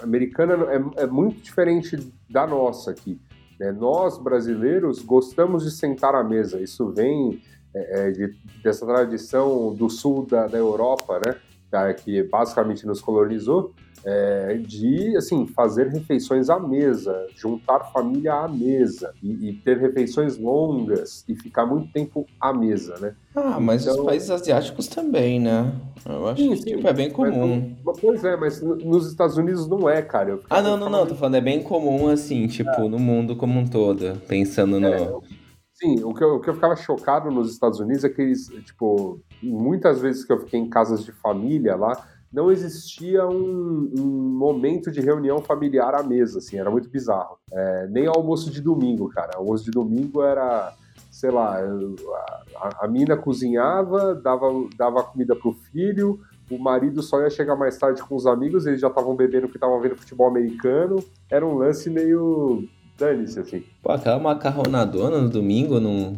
americana 0.01 0.55
é, 0.73 1.03
é 1.03 1.07
muito 1.07 1.41
diferente 1.41 1.99
da 2.31 2.47
nossa 2.47 2.93
aqui. 2.93 3.21
Né? 3.59 3.73
Nós, 3.73 4.19
brasileiros, 4.19 5.03
gostamos 5.03 5.65
de 5.65 5.71
sentar 5.71 6.15
à 6.15 6.23
mesa. 6.25 6.61
Isso 6.61 6.91
vem 6.91 7.43
é, 7.75 8.09
é, 8.09 8.11
de- 8.11 8.37
dessa 8.63 8.87
tradição 8.87 9.75
do 9.75 9.89
sul 9.91 10.25
da, 10.27 10.47
da 10.47 10.59
Europa, 10.59 11.21
né? 11.25 11.37
Tá, 11.77 11.93
Que 11.93 12.23
basicamente 12.23 12.87
nos 12.87 13.03
colonizou, 13.03 13.75
é, 14.03 14.55
de 14.67 15.15
assim 15.15 15.47
fazer 15.49 15.89
refeições 15.89 16.49
à 16.49 16.59
mesa, 16.59 17.27
juntar 17.37 17.81
família 17.93 18.33
à 18.33 18.49
mesa 18.49 19.13
e, 19.23 19.51
e 19.51 19.53
ter 19.53 19.77
refeições 19.79 20.39
longas 20.39 21.23
e 21.29 21.35
ficar 21.37 21.67
muito 21.67 21.93
tempo 21.93 22.25
à 22.41 22.51
mesa, 22.51 22.95
né? 22.99 23.15
Ah, 23.35 23.61
mas 23.61 23.83
Então- 23.83 23.99
os 24.01 24.05
países 24.07 24.31
asiáticos 24.31 24.87
também, 24.89 25.39
né? 25.39 25.71
Eu 26.09 26.27
acho 26.29 26.41
Sim, 26.43 26.51
que 26.51 26.57
sim, 26.57 26.65
tipo, 26.77 26.89
é 26.89 26.93
bem 26.95 27.11
comum. 27.11 27.77
Mas, 27.85 28.01
pois 28.01 28.25
é, 28.25 28.37
mas 28.37 28.63
nos 28.63 29.07
Estados 29.11 29.37
Unidos 29.37 29.69
não 29.69 29.87
é, 29.91 30.01
cara. 30.01 30.31
Eu 30.31 30.41
Ah, 30.49 30.63
não, 30.63 30.79
não, 30.79 30.89
não, 30.89 31.07
tô 31.07 31.15
falando, 31.15 31.35
é 31.35 31.41
bem 31.43 31.63
comum 31.63 32.09
assim, 32.09 32.47
tipo, 32.47 32.89
no 32.89 32.99
mundo 32.99 33.37
como 33.37 33.59
um 33.61 33.67
todo, 33.67 34.17
pensando 34.27 34.81
no. 34.81 34.87
É, 34.87 35.13
Sim, 35.75 36.03
o 36.05 36.15
que, 36.15 36.25
eu, 36.25 36.37
o 36.37 36.41
que 36.41 36.49
eu 36.49 36.55
ficava 36.55 36.75
chocado 36.75 37.31
nos 37.31 37.53
Estados 37.53 37.79
Unidos 37.81 38.03
é 38.03 38.09
que 38.09 38.23
eles, 38.23 38.47
tipo, 38.65 39.21
muitas 39.43 40.01
vezes 40.01 40.25
que 40.25 40.33
eu 40.33 40.41
fiquei 40.41 40.61
em 40.61 40.69
casas 40.69 41.05
de 41.05 41.13
família 41.13 41.77
lá, 41.77 42.07
não 42.33 42.51
existia 42.51 43.27
um, 43.27 43.93
um 43.99 44.37
momento 44.37 44.91
de 44.91 45.01
reunião 45.01 45.39
familiar 45.39 45.95
à 45.95 46.03
mesa, 46.03 46.39
assim, 46.39 46.59
era 46.59 46.71
muito 46.71 46.89
bizarro. 46.89 47.39
É, 47.53 47.87
nem 47.89 48.07
almoço 48.07 48.51
de 48.51 48.61
domingo, 48.61 49.09
cara. 49.09 49.33
Almoço 49.37 49.65
de 49.65 49.71
domingo 49.71 50.23
era, 50.23 50.73
sei 51.11 51.31
lá, 51.31 51.59
a, 52.57 52.85
a 52.85 52.89
mina 52.89 53.17
cozinhava, 53.17 54.15
dava, 54.15 54.49
dava 54.77 55.03
comida 55.05 55.35
pro 55.35 55.53
filho, 55.53 56.21
o 56.51 56.59
marido 56.59 57.03
só 57.03 57.21
ia 57.21 57.31
chegar 57.31 57.57
mais 57.57 57.77
tarde 57.77 58.03
com 58.03 58.15
os 58.15 58.27
amigos, 58.27 58.67
eles 58.67 58.81
já 58.81 58.89
estavam 58.89 59.17
bebendo 59.17 59.47
porque 59.47 59.57
estavam 59.57 59.81
vendo 59.81 59.97
futebol 59.97 60.29
americano. 60.29 61.03
Era 61.31 61.45
um 61.45 61.57
lance 61.57 61.91
meio 61.91 62.69
dane-se, 62.99 63.41
assim. 63.41 63.65
Pô, 63.83 63.93
aquela 63.93 64.19
macarronadona 64.19 65.21
no 65.21 65.29
domingo 65.29 65.81
não. 65.81 66.17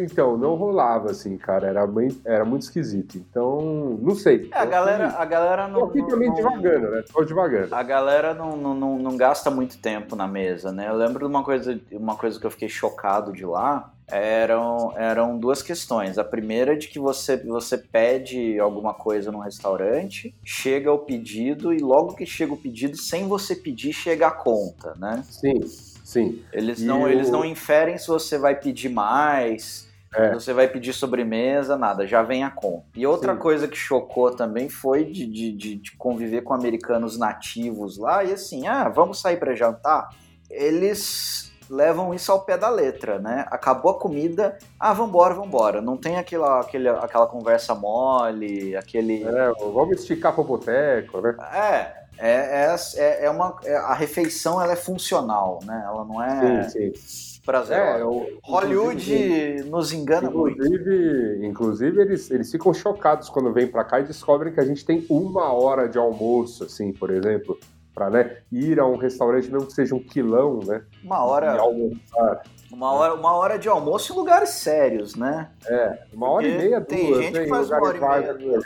Então, 0.00 0.36
não 0.36 0.54
rolava 0.54 1.10
assim, 1.10 1.36
cara. 1.36 1.66
Era, 1.66 1.86
bem, 1.86 2.08
era 2.24 2.44
muito 2.44 2.62
esquisito. 2.62 3.16
Então, 3.18 3.98
não 4.00 4.14
sei. 4.14 4.48
É, 4.52 4.58
a 4.58 4.64
galera, 4.64 5.08
a 5.08 5.24
galera 5.24 5.68
não. 5.68 5.84
aqui 5.84 5.98
não- 5.98 6.08
também 6.08 6.28
não- 6.28 6.34
devagando, 6.36 6.90
né? 6.90 7.04
Tô 7.12 7.24
devagando. 7.24 7.74
A 7.74 7.82
galera 7.82 8.34
não, 8.34 8.56
não, 8.56 8.74
não, 8.74 8.98
não 8.98 9.16
gasta 9.16 9.50
muito 9.50 9.78
tempo 9.78 10.16
na 10.16 10.26
mesa, 10.26 10.72
né? 10.72 10.88
Eu 10.88 10.94
lembro 10.96 11.20
de 11.20 11.26
uma 11.26 11.44
coisa, 11.44 11.78
uma 11.92 12.16
coisa 12.16 12.38
que 12.40 12.46
eu 12.46 12.50
fiquei 12.50 12.68
chocado 12.68 13.32
de 13.32 13.44
lá. 13.44 13.92
Eram, 14.10 14.94
eram 14.96 15.38
duas 15.38 15.60
questões. 15.60 16.16
A 16.16 16.24
primeira 16.24 16.72
é 16.72 16.76
de 16.76 16.88
que 16.88 16.98
você, 16.98 17.36
você 17.36 17.76
pede 17.76 18.58
alguma 18.58 18.94
coisa 18.94 19.30
num 19.30 19.40
restaurante, 19.40 20.34
chega 20.42 20.90
o 20.90 21.00
pedido 21.00 21.74
e 21.74 21.78
logo 21.80 22.14
que 22.14 22.24
chega 22.24 22.54
o 22.54 22.56
pedido, 22.56 22.96
sem 22.96 23.28
você 23.28 23.54
pedir, 23.54 23.92
chega 23.92 24.28
a 24.28 24.30
conta, 24.30 24.94
né? 24.98 25.22
Sim, 25.28 25.60
sim. 26.08 26.42
Eles 26.52 26.80
E 26.80 26.84
não, 26.86 27.02
o- 27.02 27.08
eles 27.08 27.30
não 27.30 27.44
inferem 27.44 27.98
se 27.98 28.08
você 28.08 28.38
vai 28.38 28.54
pedir 28.54 28.88
mais, 28.88 29.86
É. 30.14 30.28
se 30.28 30.34
você 30.34 30.52
vai 30.54 30.66
pedir 30.66 30.92
sobremesa, 30.94 31.76
nada, 31.76 32.06
já 32.06 32.22
vem 32.22 32.42
a 32.44 32.50
conta. 32.50 32.86
E 32.96 33.06
outra 33.06 33.34
Sim. 33.34 33.38
coisa 33.40 33.68
que 33.68 33.76
chocou 33.76 34.30
também 34.34 34.68
foi 34.70 35.04
de, 35.04 35.26
de, 35.26 35.52
de, 35.52 35.74
de 35.76 35.96
conviver 35.96 36.40
com 36.42 36.54
americanos 36.54 37.18
nativos 37.18 37.98
lá, 37.98 38.24
e 38.24 38.32
assim, 38.32 38.66
ah, 38.66 38.88
vamos 38.88 39.20
sair 39.20 39.36
para 39.36 39.54
jantar? 39.54 40.08
Eles 40.50 41.52
levam 41.70 42.14
isso 42.14 42.32
ao 42.32 42.40
pé 42.40 42.56
da 42.56 42.70
letra, 42.70 43.18
né? 43.18 43.44
Acabou 43.50 43.90
a 43.92 43.98
comida, 43.98 44.56
ah, 44.80 44.94
vambora, 44.94 45.34
vambora. 45.34 45.82
Não 45.82 45.98
tem 45.98 46.16
aquela, 46.16 46.60
aquele, 46.60 46.88
aquela 46.88 47.26
conversa 47.26 47.74
mole, 47.74 48.74
aquele... 48.74 49.22
É, 49.24 49.52
vamos 49.58 50.00
esticar 50.00 50.34
pro 50.34 50.44
boteco, 50.44 51.20
né? 51.20 51.36
É, 51.52 52.07
é, 52.18 52.76
é, 52.96 53.24
é 53.26 53.30
uma... 53.30 53.56
é- 53.64 53.76
a 53.76 53.94
refeição, 53.94 54.60
ela 54.60 54.72
é 54.72 54.76
funcional, 54.76 55.60
né? 55.64 55.82
Ela 55.86 56.04
não 56.04 56.22
é 56.22 56.62
Sim, 56.64 56.92
sim. 56.92 57.40
prazerosa. 57.44 57.98
É, 58.00 58.04
o- 58.04 58.26
Hollywood 58.42 59.64
nos 59.66 59.92
engana 59.92 60.30
muito. 60.30 60.56
Inclusive, 60.62 61.46
inclusive 61.46 62.00
eles, 62.02 62.30
eles 62.30 62.50
ficam 62.50 62.72
chocados 62.74 63.28
quando 63.28 63.52
vêm 63.52 63.66
pra 63.66 63.84
cá 63.84 64.00
e 64.00 64.04
descobrem 64.04 64.52
que 64.52 64.60
a 64.60 64.64
gente 64.64 64.84
tem 64.84 65.06
uma 65.08 65.52
hora 65.52 65.88
de 65.88 65.98
almoço, 65.98 66.64
assim, 66.64 66.92
por 66.92 67.10
exemplo, 67.10 67.58
para 67.94 68.10
né, 68.10 68.36
ir 68.52 68.78
a 68.78 68.86
um 68.86 68.96
restaurante, 68.96 69.50
mesmo 69.50 69.66
que 69.66 69.72
seja 69.72 69.94
um 69.94 69.98
quilão, 70.02 70.60
né? 70.64 70.82
Uma 71.02 71.24
hora. 71.24 71.54
E 71.54 71.58
almoçar. 71.58 72.42
Uma 72.70 72.92
hora, 72.92 73.14
uma 73.14 73.32
hora 73.32 73.58
de 73.58 73.68
almoço 73.68 74.12
em 74.12 74.16
lugares 74.16 74.50
sérios, 74.50 75.16
né? 75.16 75.48
É, 75.66 75.98
uma 76.12 76.28
hora 76.30 76.44
Porque 76.46 76.54
e 76.54 76.58
meia, 76.68 76.80
tem 76.82 77.06
duas, 77.10 77.24
gente 77.24 77.34
né, 77.34 77.42
que 77.44 77.48
faz 77.48 77.70
uma 77.70 77.82
hora 77.82 77.96
e 77.96 78.00
meia. 78.00 78.32
né? 78.34 78.62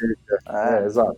É, 0.81 0.85
exato. 0.85 1.17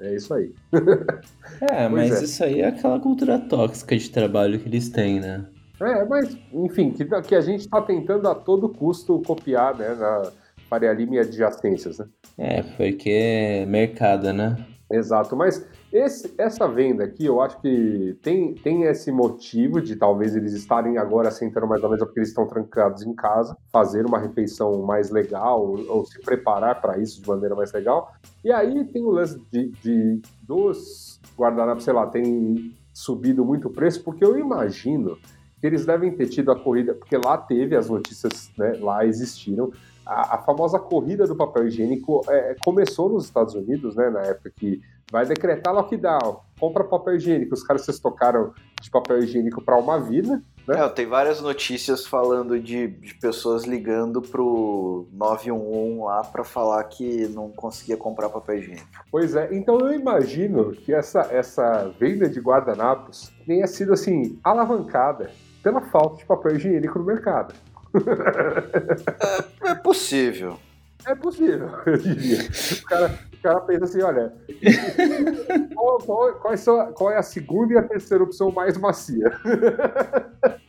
É 0.00 0.14
isso 0.14 0.32
aí. 0.34 0.52
É, 1.60 1.88
mas 1.88 2.22
é. 2.22 2.24
isso 2.24 2.42
aí 2.42 2.62
é 2.62 2.68
aquela 2.68 2.98
cultura 2.98 3.38
tóxica 3.38 3.94
de 3.94 4.10
trabalho 4.10 4.58
que 4.58 4.66
eles 4.66 4.88
têm, 4.88 5.20
né? 5.20 5.44
É, 5.78 6.04
mas, 6.06 6.38
enfim, 6.54 6.90
que, 6.90 7.04
que 7.04 7.34
a 7.34 7.40
gente 7.40 7.60
está 7.60 7.82
tentando 7.82 8.26
a 8.28 8.34
todo 8.34 8.68
custo 8.68 9.20
copiar, 9.26 9.76
né, 9.76 9.94
na 9.94 10.30
Faria 10.70 10.92
Lima 10.92 11.16
e 11.16 11.18
adjacências, 11.18 11.98
né? 11.98 12.06
É, 12.38 12.62
porque 12.62 13.10
é 13.10 13.66
mercado, 13.66 14.32
né? 14.32 14.56
Exato, 14.90 15.36
mas 15.36 15.66
esse- 15.92 16.32
essa 16.38 16.68
venda 16.68 17.04
aqui, 17.04 17.26
eu 17.26 17.40
acho 17.40 17.60
que 17.60 18.16
tem, 18.22 18.54
tem 18.54 18.84
esse 18.84 19.10
motivo 19.10 19.80
de 19.80 19.96
talvez 19.96 20.36
eles 20.36 20.52
estarem 20.52 20.98
agora 20.98 21.30
sentando 21.30 21.66
mais 21.66 21.82
ou 21.82 21.88
menos 21.90 22.04
porque 22.04 22.20
eles 22.20 22.28
estão 22.28 22.46
trancados 22.46 23.02
em 23.02 23.12
casa, 23.14 23.56
fazer 23.72 24.06
uma 24.06 24.18
refeição 24.18 24.82
mais 24.82 25.10
legal, 25.10 25.60
ou, 25.66 25.86
ou 25.88 26.04
se 26.06 26.20
preparar 26.20 26.80
para 26.80 26.98
isso 26.98 27.20
de 27.20 27.28
maneira 27.28 27.54
mais 27.54 27.72
legal. 27.72 28.12
E 28.44 28.52
aí 28.52 28.84
tem 28.84 29.02
o 29.02 29.10
lance 29.10 29.40
de, 29.50 29.68
de- 29.82 30.20
dos 30.42 31.20
guardanapos, 31.38 31.84
sei 31.84 31.92
lá, 31.92 32.06
tem 32.06 32.72
subido 32.92 33.44
muito 33.44 33.68
o 33.68 33.70
preço, 33.70 34.02
porque 34.04 34.24
eu 34.24 34.38
imagino 34.38 35.16
que 35.60 35.66
eles 35.66 35.84
devem 35.84 36.10
ter 36.12 36.26
tido 36.28 36.50
a 36.50 36.56
corrida, 36.58 36.94
porque 36.94 37.16
lá 37.16 37.36
teve 37.36 37.76
as 37.76 37.88
notícias, 37.90 38.50
né, 38.56 38.78
lá 38.80 39.04
existiram, 39.04 39.70
a, 40.06 40.36
a 40.36 40.38
famosa 40.38 40.78
corrida 40.78 41.26
do 41.26 41.36
papel 41.36 41.66
higiênico 41.68 42.22
é, 42.28 42.56
começou 42.64 43.08
nos 43.08 43.24
Estados 43.26 43.54
Unidos, 43.54 43.94
né, 43.94 44.08
na 44.10 44.20
época 44.22 44.50
que 44.56 44.80
vai 45.10 45.26
decretar 45.26 45.74
lockdown, 45.74 46.40
compra 46.58 46.84
papel 46.84 47.16
higiênico, 47.16 47.54
os 47.54 47.62
caras 47.62 47.84
se 47.84 47.90
estocaram 47.90 48.52
de 48.80 48.90
papel 48.90 49.18
higiênico 49.18 49.62
para 49.62 49.76
uma 49.76 49.98
vida, 49.98 50.42
né? 50.66 50.84
É, 50.84 50.88
tem 50.88 51.06
várias 51.06 51.40
notícias 51.40 52.06
falando 52.06 52.58
de, 52.60 52.86
de 52.86 53.14
pessoas 53.14 53.64
ligando 53.64 54.22
pro 54.22 55.08
911 55.12 55.98
lá 55.98 56.22
pra 56.22 56.44
falar 56.44 56.84
que 56.84 57.26
não 57.28 57.50
conseguia 57.50 57.96
comprar 57.96 58.28
papel 58.28 58.58
higiênico. 58.58 58.86
Pois 59.10 59.34
é, 59.34 59.48
então 59.52 59.78
eu 59.80 59.92
imagino 59.92 60.72
que 60.72 60.94
essa, 60.94 61.20
essa 61.30 61.92
venda 61.98 62.28
de 62.28 62.38
guardanapos 62.40 63.32
tenha 63.46 63.66
sido 63.66 63.92
assim, 63.92 64.38
alavancada 64.44 65.30
pela 65.62 65.80
falta 65.80 66.18
de 66.18 66.24
papel 66.24 66.56
higiênico 66.56 66.98
no 66.98 67.04
mercado. 67.04 67.54
É 69.62 69.74
possível. 69.74 70.58
É 71.06 71.14
possível, 71.14 71.70
eu 71.86 71.96
diria. 71.96 72.40
O 72.40 72.84
cara, 72.84 73.18
cara 73.42 73.60
pensa 73.60 73.84
assim, 73.84 74.02
olha, 74.02 74.32
qual, 75.74 75.98
qual- 75.98 76.34
quais 76.34 76.60
são- 76.60 76.92
qual 76.92 77.10
é 77.10 77.18
a 77.18 77.22
segunda 77.22 77.74
e 77.74 77.78
a 77.78 77.82
terceira 77.82 78.22
opção 78.24 78.50
mais 78.52 78.76
macia? 78.76 79.32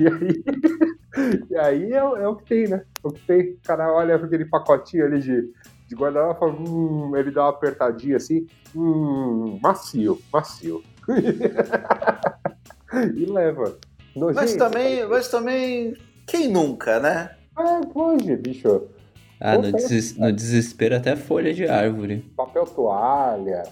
E 0.00 0.08
aí, 0.08 0.44
e 1.48 1.56
aí 1.56 1.92
é, 1.92 2.02
o- 2.02 2.16
é 2.16 2.26
o 2.26 2.34
que 2.34 2.44
tem, 2.46 2.66
né? 2.66 2.82
É 3.04 3.06
O 3.06 3.12
que 3.12 3.24
tem. 3.28 3.50
O 3.52 3.58
cara 3.64 3.92
olha 3.92 4.16
aquele 4.16 4.44
pacotinho 4.44 5.04
ali 5.06 5.20
de, 5.20 5.52
de 5.86 5.94
guardanapo 5.94 6.34
e 6.34 6.38
fala, 6.40 6.52
hum, 6.68 7.12
ele 7.16 7.30
dá 7.30 7.42
uma 7.44 7.50
apertadinha 7.50 8.16
assim, 8.16 8.44
hum, 8.74 9.60
macio, 9.62 10.20
macio. 10.32 10.82
e 13.14 13.24
leva. 13.26 13.76
Mas 14.34 14.56
também, 14.56 15.06
mas 15.06 15.28
também, 15.28 15.94
quem 16.26 16.48
nunca, 16.50 16.98
né? 16.98 17.30
É, 17.56 17.86
pode, 17.86 18.36
bicho. 18.36 18.88
Ah, 19.40 19.56
no, 19.58 19.70
deses- 19.72 20.16
no 20.16 20.32
desespero 20.32 20.96
até 20.96 21.14
folha 21.16 21.52
de 21.52 21.66
árvore. 21.66 22.24
papel 22.36 22.64
toalha, 22.64 23.64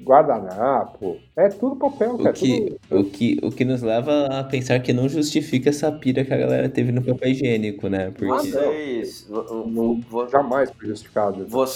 guardanapo, 0.00 1.16
é 1.36 1.48
tudo 1.48 1.76
papel, 1.76 2.14
O 2.14 2.18
cara. 2.22 2.32
que, 2.34 2.76
tudo- 2.88 3.00
o, 3.00 3.04
que, 3.04 3.38
o 3.42 3.50
que 3.50 3.64
nos 3.64 3.82
leva 3.82 4.26
a 4.26 4.44
pensar 4.44 4.80
que 4.80 4.92
não 4.92 5.08
justifica 5.08 5.70
essa 5.70 5.90
pira 5.92 6.24
que 6.24 6.32
a 6.32 6.36
galera 6.36 6.68
teve 6.68 6.92
no 6.92 7.02
papel 7.02 7.30
higiênico, 7.30 7.88
né? 7.88 8.10
Porque 8.10 8.26
Vocês, 8.26 9.26
vo- 9.28 9.64
vo- 9.64 10.00
vo- 10.08 10.28
jamais 10.28 10.70
foi 10.70 10.88
justificado. 10.88 11.46
vo- 11.46 11.64
É. 11.64 11.66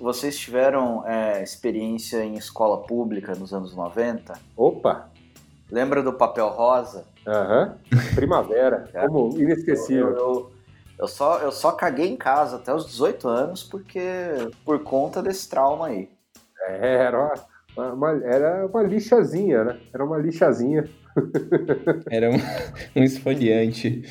vocês 0.00 0.38
tiveram 0.38 1.06
é, 1.06 1.42
experiência 1.42 2.24
em 2.24 2.34
escola 2.34 2.78
pública 2.82 3.34
nos 3.34 3.52
anos 3.52 3.74
90? 3.74 4.34
Opa! 4.56 5.08
Lembra 5.70 6.02
do 6.02 6.12
papel 6.12 6.48
rosa? 6.48 7.04
Aham. 7.26 7.74
Primavera, 8.14 8.88
É. 8.94 9.06
como 9.06 9.34
Eu, 9.36 9.42
inesquecível. 9.42 10.08
eu, 10.10 10.16
eu 10.16 10.50
só, 11.06 11.40
eu 11.40 11.52
só 11.52 11.72
caguei 11.72 12.06
em 12.08 12.16
casa 12.16 12.56
até 12.56 12.72
os 12.74 12.86
18 12.86 13.28
anos 13.28 13.62
porque 13.62 14.00
por 14.64 14.82
conta 14.82 15.22
desse 15.22 15.48
trauma 15.48 15.88
aí. 15.88 16.08
É, 16.68 16.94
Era 17.04 17.18
uma, 17.18 17.34
uma- 17.76 17.92
uma- 18.12 18.24
era 18.24 18.66
uma 18.66 18.82
lixazinha, 18.82 19.62
né? 19.64 19.78
Era 19.92 20.04
uma 20.04 20.16
lixazinha. 20.18 20.88
era 22.10 22.30
um, 22.30 22.36
um 22.96 23.02
esfoliante. 23.04 24.02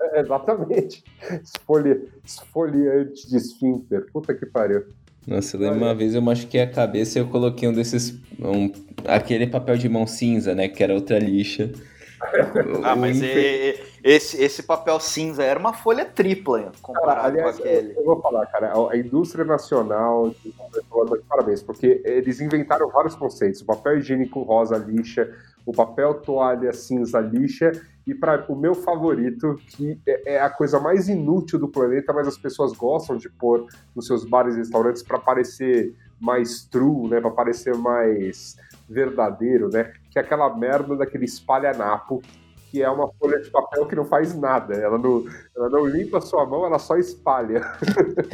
É, 0.00 0.20
exatamente. 0.20 1.04
Esfoli, 1.42 2.08
esfoliante 2.24 3.28
de 3.28 3.36
esfíncter. 3.36 4.06
Puta 4.12 4.34
que 4.34 4.44
pariu. 4.46 4.84
Nossa, 5.26 5.56
eu 5.56 5.60
lembro 5.60 5.78
uma 5.78 5.94
vez 5.94 6.14
eu 6.14 6.20
machuquei 6.20 6.60
a 6.60 6.70
cabeça 6.70 7.18
e 7.18 7.22
eu 7.22 7.28
coloquei 7.28 7.68
um 7.68 7.72
desses. 7.72 8.10
um- 8.40 8.70
aquele 9.06 9.46
papel 9.46 9.76
de 9.78 9.88
mão 9.88 10.06
cinza, 10.06 10.54
né? 10.54 10.68
Que 10.68 10.82
era 10.82 10.92
outra 10.94 11.18
lixa. 11.18 11.70
Ah, 12.82 12.96
mas 12.96 13.20
e- 13.20 13.80
esse, 14.02 14.42
esse 14.42 14.62
papel 14.62 14.98
cinza 15.00 15.42
era 15.42 15.58
uma 15.58 15.72
folha 15.72 16.04
tripla 16.04 16.72
comparado 16.82 17.16
Cara, 17.16 17.26
aliás, 17.28 17.56
com 17.56 17.62
aquele. 17.62 17.94
eu, 17.96 18.04
vou 18.04 18.20
falar, 18.20 18.46
cara, 18.46 18.72
a- 18.90 18.96
indústria 18.96 19.44
nacional 19.44 20.30
de 20.44 20.50
papel, 20.52 21.22
parabéns, 21.28 21.62
porque 21.62 22.00
eles 22.04 22.40
inventaram 22.40 22.88
vários 22.90 23.14
conceitos. 23.14 23.60
O 23.60 23.66
papel 23.66 23.98
higiênico 23.98 24.42
rosa 24.42 24.76
lixa, 24.76 25.30
o 25.66 25.72
papel 25.72 26.14
toalha 26.14 26.72
cinza 26.72 27.20
lixa, 27.20 27.72
e 28.06 28.14
para 28.14 28.44
o 28.50 28.54
meu 28.56 28.74
favorito, 28.74 29.58
que 29.68 29.98
é, 30.06 30.34
é 30.34 30.40
a 30.40 30.50
coisa 30.50 30.78
mais 30.78 31.08
inútil 31.08 31.58
do 31.58 31.68
planeta, 31.68 32.12
mas 32.12 32.28
as 32.28 32.36
pessoas 32.36 32.72
gostam 32.72 33.16
de 33.16 33.30
pôr 33.30 33.66
nos 33.96 34.06
seus 34.06 34.24
bares 34.26 34.54
e 34.56 34.58
restaurantes 34.58 35.02
para 35.02 35.18
parecer 35.18 35.94
mais 36.20 36.64
true, 36.64 37.08
né? 37.08 37.20
Para 37.20 37.30
parecer 37.30 37.74
mais 37.74 38.56
verdadeiro, 38.88 39.68
né? 39.70 39.92
Que 40.10 40.18
é 40.18 40.22
aquela 40.22 40.54
merda 40.56 40.96
daquele 40.96 41.24
espalhanapo 41.24 42.22
que 42.70 42.82
é 42.82 42.90
uma 42.90 43.08
folha 43.20 43.40
de 43.40 43.48
papel 43.50 43.86
que 43.86 43.94
não 43.94 44.04
faz 44.04 44.34
nada. 44.34 44.74
Ela 44.74 44.98
não, 44.98 45.24
ela 45.56 45.70
não 45.70 45.86
limpa 45.86 46.18
a 46.18 46.20
sua 46.20 46.44
mão, 46.44 46.66
ela 46.66 46.80
só 46.80 46.96
espalha. 46.96 47.60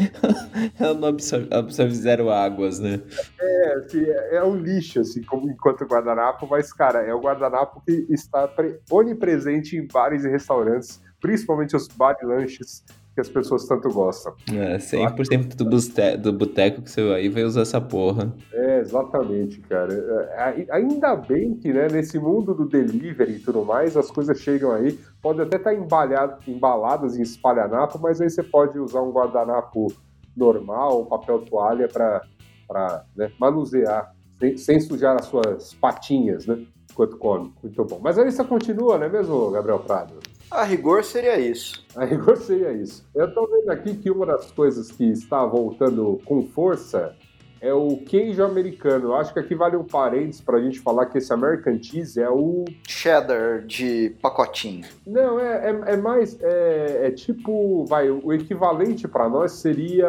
Ela 0.81 0.95
não 0.95 1.09
absorve, 1.09 1.47
absorve 1.53 1.95
zero 1.95 2.31
águas, 2.31 2.79
né? 2.79 3.03
É, 3.39 3.75
assim, 3.75 4.03
é, 4.03 4.37
é 4.37 4.43
um 4.45 4.57
lixo, 4.57 5.01
assim, 5.01 5.23
como 5.23 5.51
enquanto 5.51 5.85
guardanapo, 5.85 6.47
mas, 6.49 6.73
cara, 6.73 7.03
é 7.03 7.13
o 7.15 7.21
guardanapo 7.21 7.83
que 7.87 8.07
está 8.09 8.49
pre- 8.49 8.81
onipresente 8.91 9.77
em 9.77 9.87
bares 9.87 10.25
e 10.25 10.29
restaurantes, 10.31 11.03
principalmente 11.21 11.77
os 11.77 11.87
bar 11.89 12.17
lanches 12.23 12.83
que 13.21 13.29
as 13.29 13.29
pessoas 13.29 13.67
tanto 13.67 13.89
gostam. 13.91 14.33
É, 14.53 14.79
100% 14.79 15.55
do, 15.55 15.65
buste- 15.67 16.17
do 16.17 16.33
boteco 16.33 16.83
que 16.83 16.91
você 16.91 17.07
vai 17.07 17.29
vai 17.29 17.45
usar 17.45 17.63
essa 17.63 17.81
porra. 17.81 18.33
É, 18.53 18.81
exatamente, 18.81 19.61
cara. 19.61 19.93
É, 19.93 20.67
ainda 20.71 21.15
bem 21.15 21.55
que, 21.55 21.73
né, 21.73 21.89
nesse 21.89 22.19
mundo 22.19 22.55
do 22.55 22.67
delivery 22.67 23.33
e 23.33 23.39
tudo 23.39 23.65
mais, 23.65 23.97
as 23.97 24.11
coisas 24.11 24.39
chegam 24.41 24.73
aí, 24.73 24.99
podem 25.23 25.43
até 25.45 25.57
estar 25.59 25.75
embalhado- 25.75 26.39
embaladas 26.49 27.17
em 27.19 27.23
espalhanapo, 27.23 27.99
mas 28.01 28.21
aí 28.21 28.31
você 28.31 28.43
pode 28.43 28.79
usar 28.79 29.03
um 29.03 29.11
guardanapo 29.11 29.89
normal, 30.37 31.03
um 31.03 31.07
papel 31.07 31.41
toalha 31.41 31.89
para 31.89 33.05
né, 33.17 33.31
manusear, 33.39 34.15
sem, 34.39 34.57
sem 34.57 34.81
sujar 34.81 35.17
as 35.19 35.27
suas 35.27 35.75
patinhas, 35.75 36.47
né? 36.47 36.65
Enquanto 36.91 37.17
come. 37.19 37.53
Muito 37.63 37.85
bom. 37.85 38.01
Mas 38.03 38.19
a 38.19 38.25
lista 38.25 38.45
continua, 38.45 38.99
não 38.99 39.07
é 39.07 39.09
mesmo, 39.09 39.51
Gabriel 39.51 39.79
Prado? 39.81 40.15
A 40.51 40.65
rigor 40.65 41.05
seria 41.05 41.39
isso. 41.39 41.85
A 41.95 42.05
rigor 42.05 42.37
seria 42.37 42.73
isso. 42.73 43.07
Eu 43.15 43.27
estou 43.29 43.49
vendo 43.49 43.71
aqui 43.71 43.95
que 43.95 44.11
uma 44.11 44.27
das 44.27 44.51
coisas 44.51 44.91
que 44.91 45.05
está 45.05 45.45
voltando 45.47 46.21
com 46.25 46.43
força 46.49 47.15
é 47.61 47.73
o 47.73 47.99
queijo 47.99 48.43
americano. 48.43 49.09
Eu 49.09 49.15
acho 49.17 49.33
que 49.33 49.39
aqui 49.39 49.55
vale 49.55 49.77
um 49.77 49.85
parênteses 49.85 50.41
para 50.41 50.57
a 50.57 50.61
gente 50.63 50.81
falar 50.81 51.07
que 51.07 51.19
esse 51.19 51.33
American 51.33 51.81
Cheese 51.81 52.21
é 52.21 52.29
o. 52.31 52.65
Cheddar 52.89 53.61
de 53.67 54.17
pacotinho. 54.23 54.87
Não, 55.07 55.39
é, 55.39 55.71
é, 55.71 55.93
é 55.93 55.97
mais. 55.97 56.37
É, 56.41 57.07
é 57.07 57.11
tipo. 57.11 57.85
Vai, 57.85 58.11
o 58.11 58.33
equivalente 58.33 59.07
para 59.07 59.29
nós 59.29 59.53
seria. 59.53 60.09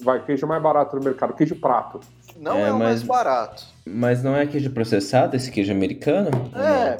Vai, 0.00 0.24
queijo 0.24 0.46
mais 0.46 0.62
barato 0.62 0.96
no 0.96 1.04
mercado, 1.04 1.34
queijo 1.34 1.54
prato. 1.56 2.00
Não 2.36 2.56
É, 2.56 2.68
é, 2.68 2.72
o 2.72 2.78
mais 2.78 3.00
mas- 3.00 3.02
barato. 3.02 3.64
Mas 3.84 4.22
não 4.22 4.34
é 4.34 4.46
queijo 4.46 4.70
processado 4.70 5.36
esse 5.36 5.50
queijo 5.50 5.70
americano? 5.72 6.30
É, 6.56 6.96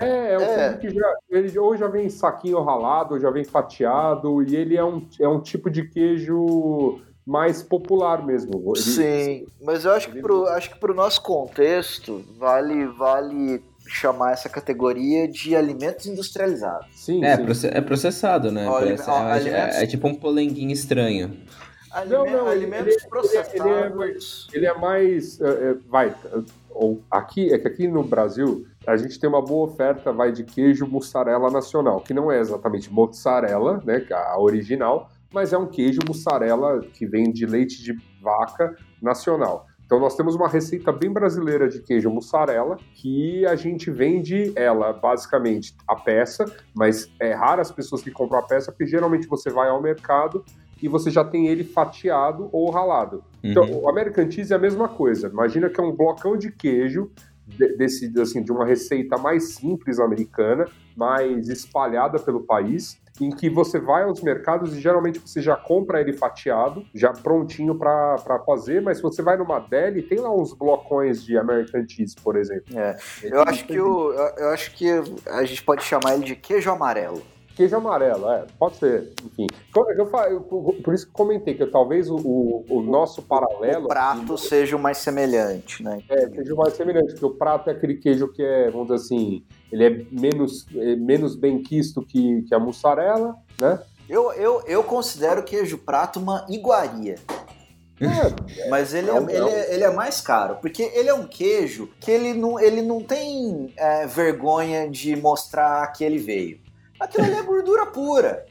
É, 0.00 0.32
é 0.34 0.38
um 0.38 0.42
É. 0.42 0.76
que 0.76 0.90
já, 0.90 1.14
ele 1.30 1.58
ou 1.58 1.76
já 1.76 1.88
vem 1.88 2.06
em 2.06 2.10
saquinho 2.10 2.62
ralado, 2.62 3.14
ou 3.14 3.20
já 3.20 3.30
vem 3.30 3.44
fatiado, 3.44 4.42
e 4.42 4.54
ele 4.54 4.76
é 4.76 4.84
um, 4.84 5.06
é 5.20 5.26
um 5.28 5.40
tipo 5.40 5.68
de 5.70 5.88
queijo 5.88 7.00
mais 7.26 7.62
popular 7.62 8.24
mesmo. 8.24 8.72
Ele- 8.74 8.82
sim. 8.82 9.46
Mas 9.62 9.84
eu 9.84 9.92
acho 9.92 10.10
que, 10.10 10.20
pro, 10.20 10.46
acho 10.46 10.70
que 10.70 10.78
pro 10.78 10.94
nosso 10.94 11.22
contexto, 11.22 12.24
vale, 12.38 12.86
vale 12.86 13.62
chamar 13.86 14.32
essa 14.32 14.48
categoria 14.48 15.26
de 15.26 15.56
alimentos 15.56 16.06
industrializados. 16.06 16.86
Sim, 16.94 17.24
É, 17.24 17.36
sim. 17.36 17.44
proce- 17.44 17.66
é 17.68 17.80
processado, 17.80 18.50
né? 18.52 18.66
Ó, 18.68 18.78
Parece- 18.78 19.10
ó, 19.10 19.18
é- 19.28 19.32
alimentos- 19.32 19.76
é, 19.76 19.82
é 19.84 19.86
tipo 19.86 20.06
um 20.08 20.14
polenguinho 20.14 20.72
estranho. 20.72 21.36
Alime- 21.90 22.14
não, 22.30 22.52
ele- 22.52 22.64
alimentos 22.64 22.96
ele- 22.96 23.08
processados. 23.08 23.54
ele 23.54 23.68
é- 23.70 24.56
Ele 24.58 24.66
é 24.66 24.74
mais. 24.74 25.40
é, 25.40 25.48
é, 25.48 25.74
vai. 25.88 26.14
ou 26.70 27.00
aqui, 27.10 27.52
é 27.52 27.58
que 27.58 27.66
aqui 27.66 27.88
no 27.88 28.04
Brasil 28.04 28.64
a 28.86 28.96
gente 28.96 29.18
tem 29.20 29.28
uma 29.28 29.42
boa 29.42 29.66
oferta, 29.70 30.12
vai 30.12 30.32
de 30.32 30.44
queijo 30.44 30.86
mussarela 30.86 31.50
nacional, 31.50 32.00
que 32.00 32.14
não 32.14 32.30
é 32.32 32.38
exatamente 32.38 32.92
mozzarella, 32.92 33.82
né, 33.84 34.04
é 34.10 34.14
a 34.14 34.38
original, 34.38 35.10
mas 35.32 35.52
é 35.52 35.58
um 35.58 35.66
queijo 35.66 36.00
mussarela 36.06 36.80
que 36.80 37.06
vem 37.06 37.30
de 37.32 37.44
leite 37.44 37.82
de 37.82 37.94
vaca 38.22 38.74
nacional. 39.02 39.66
Então 39.84 39.98
nós 39.98 40.14
temos 40.16 40.34
uma 40.34 40.48
receita 40.48 40.92
bem 40.92 41.10
brasileira 41.10 41.66
de 41.66 41.80
queijo 41.80 42.10
mussarela 42.10 42.76
que 42.94 43.46
a 43.46 43.56
gente 43.56 43.90
vende 43.90 44.52
ela 44.54 44.92
basicamente 44.92 45.74
a 45.86 45.96
peça, 45.96 46.44
mas 46.74 47.10
é 47.18 47.32
raro 47.32 47.60
as 47.62 47.70
pessoas 47.72 48.02
que 48.02 48.10
compram 48.10 48.38
a 48.38 48.42
peça 48.42 48.70
porque 48.70 48.86
geralmente 48.86 49.26
você 49.26 49.48
vai 49.50 49.68
ao 49.70 49.80
mercado 49.80 50.44
e 50.82 50.88
você 50.88 51.10
já 51.10 51.24
tem 51.24 51.46
ele 51.48 51.64
fatiado 51.64 52.48
ou 52.52 52.70
ralado. 52.70 53.24
Então, 53.42 53.64
Uhum. 53.64 53.84
o 53.84 53.88
American 53.88 54.30
Cheese 54.30 54.52
é 54.52 54.56
a 54.56 54.58
mesma 54.58 54.88
coisa. 54.88 55.28
Imagina 55.28 55.68
que 55.70 55.80
é 55.80 55.82
um 55.82 55.96
blocão 55.96 56.36
de 56.36 56.52
queijo 56.52 57.10
de- 57.48 57.74
desse 57.76 58.12
assim 58.20 58.42
de 58.42 58.52
uma 58.52 58.64
receita 58.64 59.16
mais 59.16 59.54
simples 59.54 59.98
americana, 59.98 60.66
mais 60.96 61.48
espalhada 61.48 62.18
pelo 62.18 62.40
país, 62.40 63.00
em 63.20 63.30
que 63.30 63.50
você 63.50 63.80
vai 63.80 64.04
aos 64.04 64.20
mercados 64.22 64.76
e 64.76 64.80
geralmente 64.80 65.18
você 65.18 65.40
já 65.40 65.56
compra 65.56 66.00
ele 66.00 66.12
fatiado, 66.12 66.84
já 66.94 67.12
prontinho 67.12 67.74
para 67.76 68.18
fazer, 68.46 68.80
mas 68.80 68.98
se 68.98 69.02
você 69.02 69.22
vai 69.22 69.36
numa 69.36 69.58
deli, 69.58 70.02
tem 70.02 70.18
lá 70.20 70.32
uns 70.32 70.52
blocões 70.52 71.24
de 71.24 71.36
American 71.36 71.84
Cheese, 71.88 72.14
por 72.22 72.36
exemplo. 72.36 72.78
É, 72.78 72.96
eu 73.24 73.42
acho 73.42 73.64
que 73.66 73.80
o, 73.80 74.12
eu- 74.12 74.34
eu 74.38 74.48
acho 74.50 74.72
que 74.74 74.86
a 75.26 75.44
gente 75.44 75.62
pode 75.64 75.82
chamar 75.82 76.14
ele 76.14 76.24
de 76.24 76.36
queijo 76.36 76.70
amarelo. 76.70 77.22
Queijo 77.58 77.74
amarelo, 77.76 78.30
é, 78.30 78.46
pode 78.56 78.76
ser, 78.76 79.12
enfim. 79.26 79.48
Co- 79.74 79.90
Eu, 79.90 80.08
eu- 80.30 80.40
por 80.84 80.94
isso 80.94 81.06
que 81.06 81.10
eu 81.10 81.14
comentei 81.16 81.54
que 81.54 81.66
talvez 81.66 82.08
o, 82.08 82.14
o, 82.14 82.64
o 82.70 82.82
nosso 82.82 83.20
paralelo 83.20 83.86
O 83.86 83.88
prato 83.88 84.38
seja 84.38 84.76
o 84.76 84.78
mais 84.78 84.98
semelhante, 84.98 85.82
né? 85.82 85.98
É, 86.08 86.28
queijo 86.28 86.54
mais 86.54 86.74
semelhante, 86.74 87.10
porque 87.14 87.26
o 87.26 87.34
prato 87.34 87.68
é 87.68 87.72
aquele 87.72 87.96
queijo 87.96 88.28
que 88.32 88.40
é, 88.44 88.70
vamos 88.70 88.86
dizer 88.86 89.04
assim, 89.04 89.44
ele 89.72 89.84
é 89.84 89.90
menos, 90.12 90.66
é 90.72 90.94
menos 90.94 91.34
bem 91.34 91.60
quisto 91.60 92.00
que, 92.00 92.42
que 92.42 92.54
a 92.54 92.60
mussarela, 92.60 93.34
né? 93.60 93.82
Eu, 94.08 94.32
eu, 94.34 94.62
eu 94.64 94.84
considero 94.84 95.40
o 95.40 95.44
queijo 95.44 95.78
prato 95.78 96.20
uma 96.20 96.46
iguaria. 96.48 97.16
É, 98.00 98.68
Mas 98.70 98.94
ele 98.94 99.10
é, 99.10 99.14
Não, 99.20 99.28
ele, 99.28 99.40
não. 99.40 99.48
é, 99.48 99.74
ele 99.74 99.82
é 99.82 99.90
mais 99.90 100.20
caro, 100.20 100.58
porque 100.60 100.84
ele 100.94 101.08
é 101.08 101.14
um 101.14 101.26
queijo 101.26 101.90
que 101.98 102.08
ele 102.12 102.34
não, 102.34 102.60
ele 102.60 102.82
não 102.82 103.00
tem 103.02 103.74
é, 103.76 104.06
vergonha 104.06 104.88
de 104.88 105.16
mostrar 105.16 105.84
que 105.88 106.04
ele 106.04 106.18
veio. 106.18 106.67
Aquilo 107.00 107.24
ali 107.24 107.34
é 107.34 107.42
gordura 107.42 107.86
pura. 107.86 108.46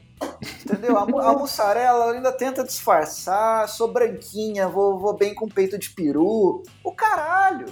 Entendeu? 0.64 0.96
A, 0.96 1.02
a 1.02 1.32
mussarela 1.32 2.04
ela 2.04 2.12
ainda 2.12 2.32
tenta 2.32 2.64
disfarçar, 2.64 3.68
sou 3.68 3.92
branquinha, 3.92 4.68
vou, 4.68 4.98
vou 4.98 5.16
bem 5.16 5.34
com 5.34 5.48
peito 5.48 5.78
de 5.78 5.90
peru. 5.90 6.62
O 6.82 6.92
caralho! 6.92 7.66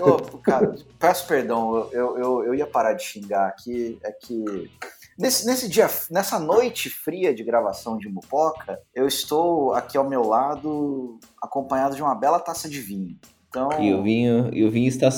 Ô, 0.00 0.16
cara, 0.38 0.74
peço 0.98 1.26
perdão, 1.26 1.88
eu, 1.92 2.18
eu, 2.18 2.44
eu 2.44 2.54
ia 2.54 2.66
parar 2.66 2.94
de 2.94 3.02
xingar 3.02 3.48
aqui. 3.48 3.98
É 4.02 4.12
que 4.12 4.70
nesse, 5.18 5.46
nesse 5.46 5.68
dia, 5.68 5.88
nessa 6.10 6.38
noite 6.38 6.90
fria 6.90 7.34
de 7.34 7.44
gravação 7.44 7.96
de 7.96 8.08
Mupoca, 8.08 8.80
eu 8.94 9.06
estou 9.06 9.72
aqui 9.72 9.96
ao 9.96 10.08
meu 10.08 10.22
lado 10.22 11.18
acompanhado 11.42 11.96
de 11.96 12.02
uma 12.02 12.14
bela 12.14 12.40
taça 12.40 12.68
de 12.68 12.80
vinho. 12.80 13.16
Então, 13.48 13.70
E 13.80 13.94
o 13.94 14.02
vinho, 14.02 14.50
e 14.52 14.64
o 14.64 14.70
vinho 14.70 14.88
está 14.88 15.08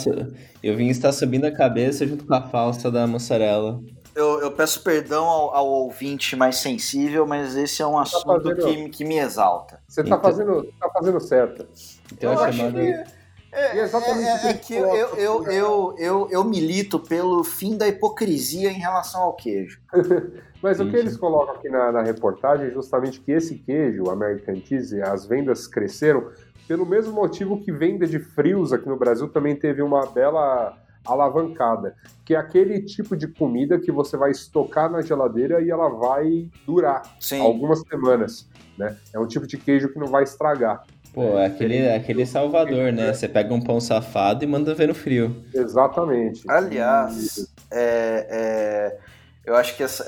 e 0.62 0.70
o 0.70 0.76
vinho 0.76 0.90
está 0.90 1.10
subindo 1.10 1.46
a 1.46 1.50
cabeça 1.50 2.06
junto 2.06 2.26
com 2.26 2.34
a 2.34 2.42
falsa 2.42 2.90
da 2.90 3.06
mussarela. 3.06 3.80
Eu, 4.16 4.40
eu 4.40 4.50
peço 4.50 4.82
perdão 4.82 5.24
ao, 5.26 5.54
ao 5.54 5.66
ouvinte 5.66 6.34
mais 6.34 6.56
sensível, 6.56 7.26
mas 7.26 7.54
esse 7.54 7.82
é 7.82 7.86
um 7.86 7.98
assunto 7.98 8.24
fazendo- 8.42 8.64
que, 8.64 8.88
que 8.88 9.04
me 9.04 9.18
exalta. 9.18 9.80
você 9.86 10.02
tá 10.02 10.08
Então- 10.16 10.20
fazendo, 10.20 10.64
tá 10.80 10.90
fazendo 10.90 11.20
certo. 11.20 11.66
Então 12.12 12.32
eu 12.32 12.40
é 12.40 12.48
acho 12.48 12.72
que 12.72 13.16
é, 13.52 13.78
exatamente 13.78 14.28
é- 14.28 14.34
o 14.34 14.38
que 14.38 14.46
é 14.46 14.50
ele 14.50 14.58
que 14.58 14.74
eu, 14.74 14.94
eu, 14.94 15.16
eu, 15.16 15.44
eu, 15.50 15.94
eu, 15.98 16.28
eu 16.30 16.44
milito 16.44 16.98
pelo 16.98 17.42
fim 17.44 17.76
da 17.76 17.86
hipocrisia 17.88 18.70
em 18.70 18.78
relação 18.78 19.22
ao 19.22 19.34
queijo. 19.34 19.80
Mas 20.62 20.80
o 20.80 20.90
que 20.90 20.96
eles 20.96 21.16
colocam 21.16 21.54
aqui 21.54 21.68
na, 21.68 21.92
na 21.92 22.02
reportagem 22.02 22.66
é 22.66 22.70
justamente 22.70 23.20
que 23.20 23.30
esse 23.30 23.54
queijo, 23.56 24.04
o 24.04 24.10
American 24.10 24.56
Cheese, 24.64 25.00
as 25.00 25.24
vendas 25.26 25.66
cresceram 25.66 26.28
pelo 26.66 26.84
mesmo 26.84 27.12
motivo 27.12 27.60
que 27.60 27.70
venda 27.70 28.06
de 28.06 28.18
frios 28.18 28.72
aqui 28.72 28.88
no 28.88 28.96
Brasil 28.96 29.28
também 29.28 29.54
teve 29.54 29.80
uma 29.82 30.04
bela 30.06 30.76
alavancada, 31.06 31.94
que 32.24 32.34
é 32.34 32.38
aquele 32.38 32.82
tipo 32.82 33.16
de 33.16 33.28
comida 33.28 33.78
que 33.78 33.92
você 33.92 34.16
vai 34.16 34.30
estocar 34.30 34.90
na 34.90 35.00
geladeira 35.02 35.60
e 35.60 35.70
ela 35.70 35.88
vai 35.88 36.48
durar 36.66 37.02
Sim. 37.20 37.40
algumas 37.40 37.80
semanas, 37.80 38.48
né? 38.76 38.96
É 39.12 39.18
um 39.18 39.26
tipo 39.26 39.46
de 39.46 39.56
queijo 39.56 39.88
que 39.88 39.98
não 39.98 40.08
vai 40.08 40.24
estragar. 40.24 40.82
Pô, 41.16 41.38
é 41.38 41.46
aquele, 41.46 41.78
é 41.78 41.96
aquele 41.96 42.26
salvador, 42.26 42.92
né? 42.92 43.12
Você 43.14 43.26
pega 43.26 43.54
um 43.54 43.60
pão 43.60 43.80
safado 43.80 44.44
e 44.44 44.46
manda 44.46 44.74
ver 44.74 44.88
no 44.88 44.94
frio. 44.94 45.44
Exatamente. 45.54 46.42
Aliás, 46.46 47.50
é, 47.70 48.26
é, 48.28 48.98
eu 49.46 49.56
acho 49.56 49.74
que 49.76 49.82
essa 49.82 50.04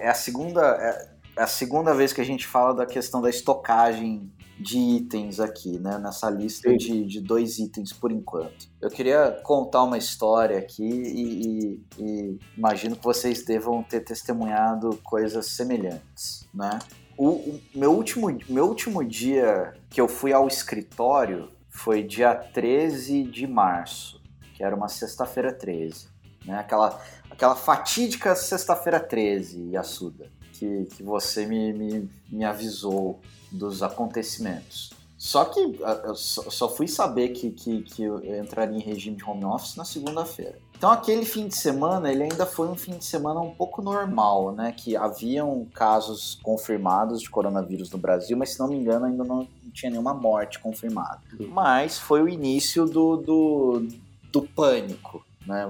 é, 0.00 0.06
é 0.06 0.08
a 0.08 0.14
segunda 0.14 0.60
é, 0.60 1.08
é 1.36 1.42
a 1.42 1.46
segunda 1.46 1.94
vez 1.94 2.12
que 2.12 2.20
a 2.20 2.24
gente 2.24 2.48
fala 2.48 2.74
da 2.74 2.84
questão 2.84 3.22
da 3.22 3.30
estocagem 3.30 4.28
de 4.60 4.78
itens 4.78 5.40
aqui, 5.40 5.78
né? 5.78 5.98
Nessa 5.98 6.28
lista 6.28 6.76
de, 6.76 7.04
de 7.06 7.20
dois 7.20 7.58
itens 7.58 7.92
por 7.92 8.12
enquanto. 8.12 8.68
Eu 8.80 8.90
queria 8.90 9.40
contar 9.42 9.82
uma 9.84 9.96
história 9.98 10.58
aqui 10.58 10.82
e, 10.84 11.46
e- 11.46 11.80
e 11.98 12.38
imagino 12.56 12.94
que 12.96 13.04
vocês 13.04 13.44
devam 13.44 13.82
ter 13.82 14.00
testemunhado 14.00 14.98
coisas 15.02 15.46
semelhantes, 15.46 16.46
né? 16.54 16.78
O, 17.16 17.28
o 17.30 17.60
meu, 17.74 17.92
último, 17.92 18.26
meu 18.48 18.66
último 18.66 19.04
dia 19.04 19.74
que 19.90 20.00
eu 20.00 20.08
fui 20.08 20.32
ao 20.32 20.46
escritório 20.48 21.48
foi 21.68 22.02
dia 22.02 22.34
13 22.34 23.24
de 23.24 23.46
março, 23.46 24.20
que 24.54 24.62
era 24.64 24.74
uma 24.74 24.88
sexta-feira 24.88 25.52
13. 25.52 26.06
Né? 26.46 26.58
Aquela, 26.58 26.98
aquela 27.30 27.54
fatídica 27.54 28.34
sexta-feira 28.34 28.98
13, 28.98 29.70
Yasuda, 29.72 30.30
que, 30.52 30.86
que 30.96 31.02
você 31.02 31.46
me, 31.46 31.72
me, 31.72 32.10
me 32.30 32.44
avisou 32.44 33.20
dos 33.50 33.82
acontecimentos. 33.82 34.90
Só 35.20 35.44
que 35.44 35.60
eu 35.60 36.14
só 36.14 36.66
fui 36.70 36.88
saber 36.88 37.28
que, 37.28 37.50
que, 37.50 37.82
que 37.82 38.02
eu 38.02 38.24
entraria 38.42 38.78
em 38.78 38.80
regime 38.80 39.16
de 39.16 39.24
home 39.24 39.44
office 39.44 39.76
na 39.76 39.84
segunda-feira. 39.84 40.58
Então 40.74 40.90
aquele 40.90 41.26
fim 41.26 41.46
de 41.46 41.54
semana, 41.54 42.10
ele 42.10 42.22
ainda 42.22 42.46
foi 42.46 42.66
um 42.66 42.74
fim 42.74 42.92
de 42.92 43.04
semana 43.04 43.38
um 43.38 43.50
pouco 43.50 43.82
normal, 43.82 44.52
né? 44.52 44.72
Que 44.72 44.96
haviam 44.96 45.66
casos 45.74 46.38
confirmados 46.42 47.20
de 47.20 47.28
coronavírus 47.28 47.90
no 47.90 47.98
Brasil, 47.98 48.34
mas 48.34 48.54
se 48.54 48.58
não 48.58 48.68
me 48.68 48.76
engano 48.76 49.04
ainda 49.04 49.22
não 49.22 49.46
tinha 49.74 49.90
nenhuma 49.90 50.14
morte 50.14 50.58
confirmada. 50.58 51.20
Mas 51.50 51.98
foi 51.98 52.22
o 52.22 52.28
início 52.28 52.86
do, 52.86 53.18
do, 53.18 53.88
do 54.32 54.40
pânico, 54.40 55.22
né? 55.46 55.68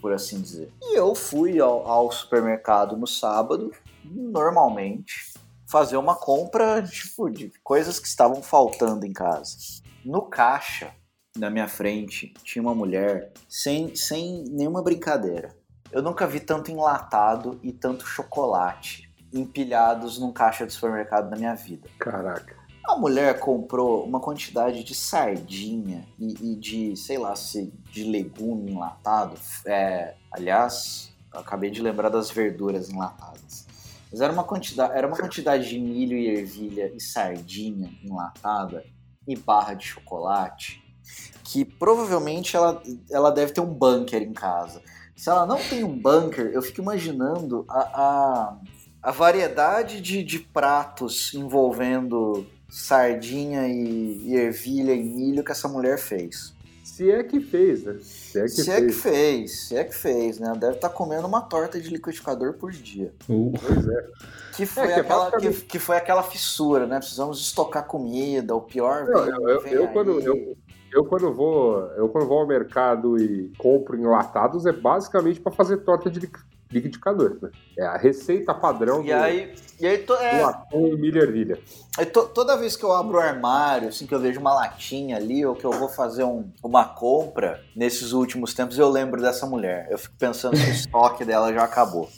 Por 0.00 0.14
assim 0.14 0.40
dizer. 0.40 0.72
E 0.80 0.98
eu 0.98 1.14
fui 1.14 1.60
ao, 1.60 1.86
ao 1.86 2.10
supermercado 2.10 2.96
no 2.96 3.06
sábado, 3.06 3.72
normalmente, 4.02 5.33
fazer 5.74 5.96
uma 5.96 6.14
compra 6.14 6.80
tipo, 6.84 7.28
de 7.28 7.50
coisas 7.64 7.98
que 7.98 8.06
estavam 8.06 8.40
faltando 8.40 9.04
em 9.04 9.12
casa. 9.12 9.56
No 10.04 10.22
caixa, 10.22 10.94
na 11.36 11.50
minha 11.50 11.66
frente, 11.66 12.32
tinha 12.44 12.62
uma 12.62 12.76
mulher 12.76 13.32
sem, 13.48 13.92
sem 13.96 14.44
nenhuma 14.50 14.84
brincadeira. 14.84 15.48
Eu 15.90 16.00
nunca 16.00 16.28
vi 16.28 16.38
tanto 16.38 16.70
enlatado 16.70 17.58
e 17.60 17.72
tanto 17.72 18.06
chocolate 18.06 19.12
empilhados 19.32 20.16
num 20.16 20.32
caixa 20.32 20.64
de 20.64 20.72
supermercado 20.72 21.28
na 21.28 21.36
minha 21.36 21.56
vida. 21.56 21.88
Caraca. 21.98 22.54
A 22.86 22.96
mulher 22.96 23.40
comprou 23.40 24.04
uma 24.06 24.20
quantidade 24.20 24.84
de 24.84 24.94
sardinha 24.94 26.06
e, 26.16 26.52
e 26.52 26.54
de, 26.54 26.96
sei 26.96 27.18
lá, 27.18 27.34
se 27.34 27.72
de 27.90 28.04
legume 28.04 28.70
enlatado. 28.70 29.34
É, 29.66 30.14
aliás, 30.30 31.12
acabei 31.32 31.72
de 31.72 31.82
lembrar 31.82 32.10
das 32.10 32.30
verduras 32.30 32.90
enlatadas. 32.90 33.73
Mas 34.14 34.20
era 34.20 34.32
uma 34.32 34.44
quantidade, 34.44 34.96
era 34.96 35.08
uma 35.08 35.16
quantidade 35.16 35.68
de 35.68 35.76
milho 35.76 36.16
e 36.16 36.28
ervilha 36.28 36.88
e 36.94 37.00
sardinha 37.00 37.90
enlatada 38.00 38.84
e 39.26 39.34
barra 39.34 39.74
de 39.74 39.86
chocolate 39.86 40.80
que 41.42 41.64
provavelmente 41.64 42.54
ela, 42.54 42.80
ela 43.10 43.32
deve 43.32 43.52
ter 43.52 43.60
um 43.60 43.74
bunker 43.74 44.22
em 44.22 44.32
casa. 44.32 44.80
Se 45.16 45.28
ela 45.28 45.44
não 45.44 45.58
tem 45.58 45.82
um 45.82 45.98
bunker, 45.98 46.46
eu 46.46 46.62
fico 46.62 46.80
imaginando 46.80 47.64
a, 47.68 47.80
a, 47.80 48.58
a 49.02 49.10
variedade 49.10 50.00
de, 50.00 50.22
de 50.22 50.38
pratos 50.38 51.34
envolvendo 51.34 52.46
sardinha 52.70 53.66
e, 53.66 54.28
e 54.28 54.36
ervilha 54.36 54.94
e 54.94 55.02
milho 55.02 55.42
que 55.42 55.50
essa 55.50 55.66
mulher 55.66 55.98
fez. 55.98 56.53
Se 56.94 57.10
é 57.10 57.24
que 57.24 57.40
fez, 57.40 57.82
né? 57.82 57.96
Se 58.00 58.38
é 58.38 58.42
que 58.44 58.48
Se 58.50 58.70
é 58.70 58.80
que 58.86 58.92
fez, 58.92 59.60
se 59.66 59.76
é 59.76 59.82
que 59.82 59.94
fez, 59.96 60.38
né? 60.38 60.52
Deve 60.56 60.74
estar 60.76 60.88
comendo 60.90 61.26
uma 61.26 61.40
torta 61.40 61.80
de 61.80 61.90
liquidificador 61.90 62.52
por 62.52 62.70
dia. 62.70 63.12
Uh, 63.28 63.52
Pois 63.60 63.88
é. 63.88 64.06
Que 64.54 64.64
foi, 64.64 64.86
que 64.86 64.92
é 64.92 65.00
aquela, 65.00 65.24
que, 65.26 65.30
basicamente- 65.32 65.64
que 65.64 65.78
foi 65.80 65.96
aquela 65.96 66.22
fissura, 66.22 66.86
né? 66.86 66.98
Precisamos 66.98 67.40
estocar 67.40 67.84
comida, 67.84 68.54
o 68.54 68.60
pior 68.60 69.06
Não, 69.08 69.24
vem- 69.24 69.50
eu, 69.50 69.60
vem 69.60 69.72
eu 69.72 69.88
quando, 69.88 70.20
eu, 70.20 70.56
eu 70.92 71.04
quando 71.04 71.32
vou 71.34 71.80
eu 71.96 72.08
quando 72.08 72.28
vou 72.28 72.38
ao 72.38 72.46
mercado 72.46 73.18
e 73.20 73.50
compro 73.58 73.98
enlatados 73.98 74.64
é 74.64 74.70
basicamente 74.72 75.40
para 75.40 75.50
fazer 75.50 75.78
torta 75.78 76.08
de, 76.08 76.30
li- 76.74 76.80
liquidificador. 76.80 77.38
Né? 77.40 77.50
É 77.78 77.84
a 77.86 77.96
receita 77.96 78.52
padrão 78.54 79.02
E 79.02 79.06
do, 79.06 79.14
aí, 79.14 79.54
e 79.80 79.86
aí 79.86 79.98
to- 79.98 80.14
é, 80.14 80.38
do 80.38 80.44
atum 80.44 80.86
e 80.88 80.96
milho 80.96 81.22
ervilha. 81.22 81.58
aí 81.98 82.06
to- 82.06 82.28
toda 82.28 82.56
vez 82.56 82.76
que 82.76 82.84
eu 82.84 82.92
abro 82.92 83.16
o 83.16 83.20
armário, 83.20 83.88
assim, 83.88 84.06
que 84.06 84.14
eu 84.14 84.20
vejo 84.20 84.40
uma 84.40 84.52
latinha 84.54 85.16
ali, 85.16 85.44
ou 85.44 85.54
que 85.54 85.64
eu 85.64 85.70
vou 85.72 85.88
fazer 85.88 86.24
um- 86.24 86.50
uma 86.62 86.84
compra, 86.84 87.60
nesses 87.74 88.12
últimos 88.12 88.52
tempos 88.54 88.78
eu 88.78 88.88
lembro 88.88 89.20
dessa 89.20 89.46
mulher. 89.46 89.88
Eu 89.90 89.98
fico 89.98 90.14
pensando 90.18 90.56
se 90.56 90.68
o 90.68 90.70
estoque 90.88 91.24
dela 91.24 91.52
já 91.52 91.64
acabou. 91.64 92.08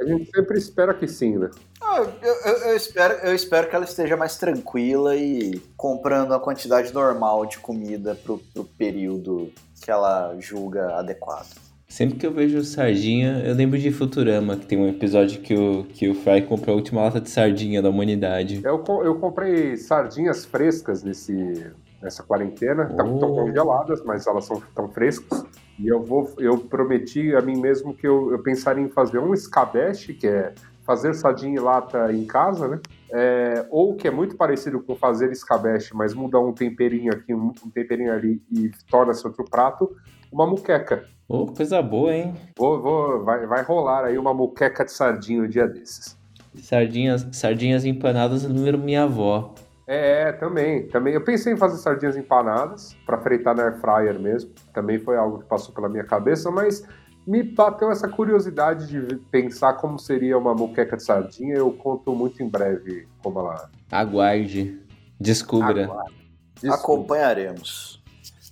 A 0.00 0.04
gente 0.04 0.30
sempre 0.34 0.58
espera 0.58 0.92
que 0.94 1.06
sim, 1.08 1.38
né? 1.38 1.50
Ah, 1.82 1.98
eu, 2.22 2.34
eu- 2.44 2.56
eu 2.70 2.76
espero, 2.76 3.14
eu 3.26 3.34
espero 3.34 3.68
que 3.68 3.74
ela 3.74 3.84
esteja 3.84 4.16
mais 4.16 4.36
tranquila 4.36 5.16
e 5.16 5.58
comprando 5.76 6.32
a 6.34 6.38
quantidade 6.40 6.92
normal 6.92 7.46
de 7.46 7.58
comida 7.58 8.14
pro, 8.14 8.38
pro 8.52 8.64
período 8.64 9.50
que 9.82 9.90
ela 9.90 10.36
julga 10.38 10.94
adequado. 10.96 11.48
Sempre 11.90 12.18
que 12.18 12.24
eu 12.24 12.30
vejo 12.32 12.62
sardinha, 12.62 13.42
eu 13.44 13.52
lembro 13.52 13.76
de 13.76 13.90
Futurama, 13.90 14.56
que 14.56 14.64
tem 14.64 14.78
um 14.78 14.88
episódio 14.88 15.40
que 15.40 15.52
o, 15.56 15.82
que 15.84 16.08
o 16.08 16.14
Fry 16.14 16.40
comprou 16.40 16.74
a 16.74 16.76
última 16.76 17.02
lata 17.02 17.20
de 17.20 17.28
sardinha 17.28 17.82
da 17.82 17.90
humanidade. 17.90 18.60
Eu, 18.64 18.84
eu 19.02 19.16
comprei 19.16 19.76
sardinhas 19.76 20.44
frescas 20.44 21.02
nesse, 21.02 21.66
nessa 22.00 22.22
quarentena. 22.22 22.84
Estão 22.84 23.16
Oh. 23.16 23.34
congeladas, 23.34 24.04
mas 24.04 24.24
elas 24.24 24.44
são 24.44 24.62
tão 24.72 24.88
frescas. 24.88 25.44
E 25.80 25.88
eu 25.88 26.00
vou, 26.00 26.30
eu 26.38 26.58
prometi 26.58 27.34
a 27.34 27.42
mim 27.42 27.60
mesmo 27.60 27.92
que 27.92 28.06
eu, 28.06 28.30
eu 28.30 28.38
pensaria 28.40 28.84
em 28.84 28.88
fazer 28.88 29.18
um 29.18 29.34
escabeche, 29.34 30.14
que 30.14 30.28
é 30.28 30.52
fazer 30.86 31.12
sardinha 31.12 31.54
em 31.56 31.58
lata 31.58 32.12
em 32.12 32.24
casa, 32.24 32.68
né? 32.68 32.78
É, 33.12 33.66
ou 33.68 33.96
que 33.96 34.06
é 34.06 34.12
muito 34.12 34.36
parecido 34.36 34.78
com 34.78 34.94
fazer 34.94 35.32
escabeche, 35.32 35.90
mas 35.92 36.14
muda 36.14 36.38
um 36.38 36.52
temperinho 36.52 37.12
aqui, 37.12 37.34
um, 37.34 37.52
um 37.66 37.70
temperinho 37.70 38.12
ali 38.12 38.40
e 38.52 38.70
torna-se 38.88 39.26
outro 39.26 39.44
prato, 39.44 39.90
uma 40.32 40.46
muqueca. 40.46 41.04
Ô, 41.28 41.46
coisa 41.46 41.80
boa, 41.80 42.14
hein? 42.14 42.34
Vou, 42.58 42.82
vou, 42.82 43.24
vai, 43.24 43.46
vai 43.46 43.62
rolar 43.62 44.04
aí 44.04 44.18
uma 44.18 44.34
muqueca 44.34 44.84
de 44.84 44.92
sardinha 44.92 45.42
um 45.42 45.48
dia 45.48 45.66
desses. 45.66 46.18
Sardinhas, 46.56 47.26
sardinhas 47.32 47.84
empanadas, 47.84 48.42
lembro 48.44 48.78
minha 48.78 49.04
avó. 49.04 49.54
É, 49.86 50.32
também, 50.32 50.86
também. 50.86 51.14
Eu 51.14 51.20
pensei 51.22 51.52
em 51.52 51.56
fazer 51.56 51.76
sardinhas 51.78 52.16
empanadas 52.16 52.96
para 53.04 53.18
fritar 53.18 53.56
na 53.56 53.64
air 53.64 53.80
fryer 53.80 54.20
mesmo. 54.20 54.50
Também 54.72 54.98
foi 54.98 55.16
algo 55.16 55.40
que 55.40 55.46
passou 55.46 55.74
pela 55.74 55.88
minha 55.88 56.04
cabeça, 56.04 56.50
mas 56.50 56.86
me 57.26 57.42
bateu 57.42 57.90
essa 57.90 58.08
curiosidade 58.08 58.86
de 58.86 59.16
pensar 59.32 59.74
como 59.74 59.98
seria 59.98 60.38
uma 60.38 60.54
moqueca 60.54 60.96
de 60.96 61.02
sardinha. 61.02 61.56
Eu 61.56 61.72
conto 61.72 62.14
muito 62.14 62.42
em 62.42 62.48
breve 62.48 63.08
como 63.22 63.40
ela. 63.40 63.70
Aguarde. 63.90 64.80
Descubra. 65.20 65.84
Aguarde. 65.84 66.14
Desculpa. 66.54 66.76
Acompanharemos. 66.76 68.02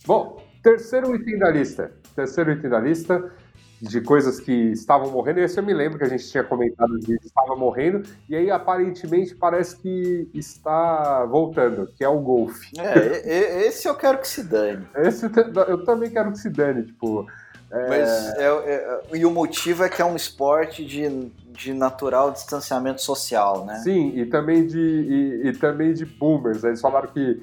Bom, 0.06 0.42
terceiro 0.62 1.14
item 1.14 1.38
da 1.38 1.50
lista. 1.50 1.92
Terceiro 2.14 2.52
item 2.52 2.70
da 2.70 2.80
lista 2.80 3.32
de 3.80 4.00
coisas 4.00 4.40
que 4.40 4.52
estavam 4.72 5.10
morrendo. 5.10 5.40
Esse 5.40 5.58
eu 5.58 5.64
me 5.64 5.72
lembro 5.72 5.98
que 5.98 6.04
a 6.04 6.08
gente 6.08 6.28
tinha 6.28 6.42
comentado 6.42 6.98
de 6.98 7.14
estava 7.14 7.54
morrendo 7.56 8.02
e 8.28 8.34
aí 8.34 8.50
aparentemente 8.50 9.34
parece 9.34 9.76
que 9.76 10.28
está 10.34 11.24
voltando, 11.24 11.86
que 11.96 12.02
é 12.02 12.08
o 12.08 12.18
golfe. 12.20 12.72
É, 12.78 13.66
esse 13.66 13.88
eu 13.88 13.94
quero 13.94 14.18
que 14.18 14.28
se 14.28 14.42
dane. 14.42 14.86
Esse 14.96 15.26
eu 15.68 15.84
também 15.84 16.10
quero 16.10 16.32
que 16.32 16.38
se 16.38 16.50
dane, 16.50 16.84
tipo. 16.86 17.26
É, 17.70 17.88
Mas 17.88 18.08
é- 18.36 18.44
é- 18.44 19.16
e 19.16 19.26
o 19.26 19.30
motivo 19.30 19.84
é 19.84 19.88
que 19.88 20.00
é 20.00 20.04
um 20.04 20.16
esporte 20.16 20.84
de, 20.84 21.30
de 21.52 21.74
natural 21.74 22.30
distanciamento 22.30 23.02
social, 23.02 23.64
né? 23.64 23.76
Sim, 23.84 24.12
e 24.16 24.24
também 24.26 24.66
de, 24.66 24.78
e, 24.78 25.48
e 25.48 25.52
também 25.52 25.92
de 25.92 26.06
boomers. 26.06 26.64
Eles 26.64 26.80
falaram 26.80 27.08
que 27.08 27.42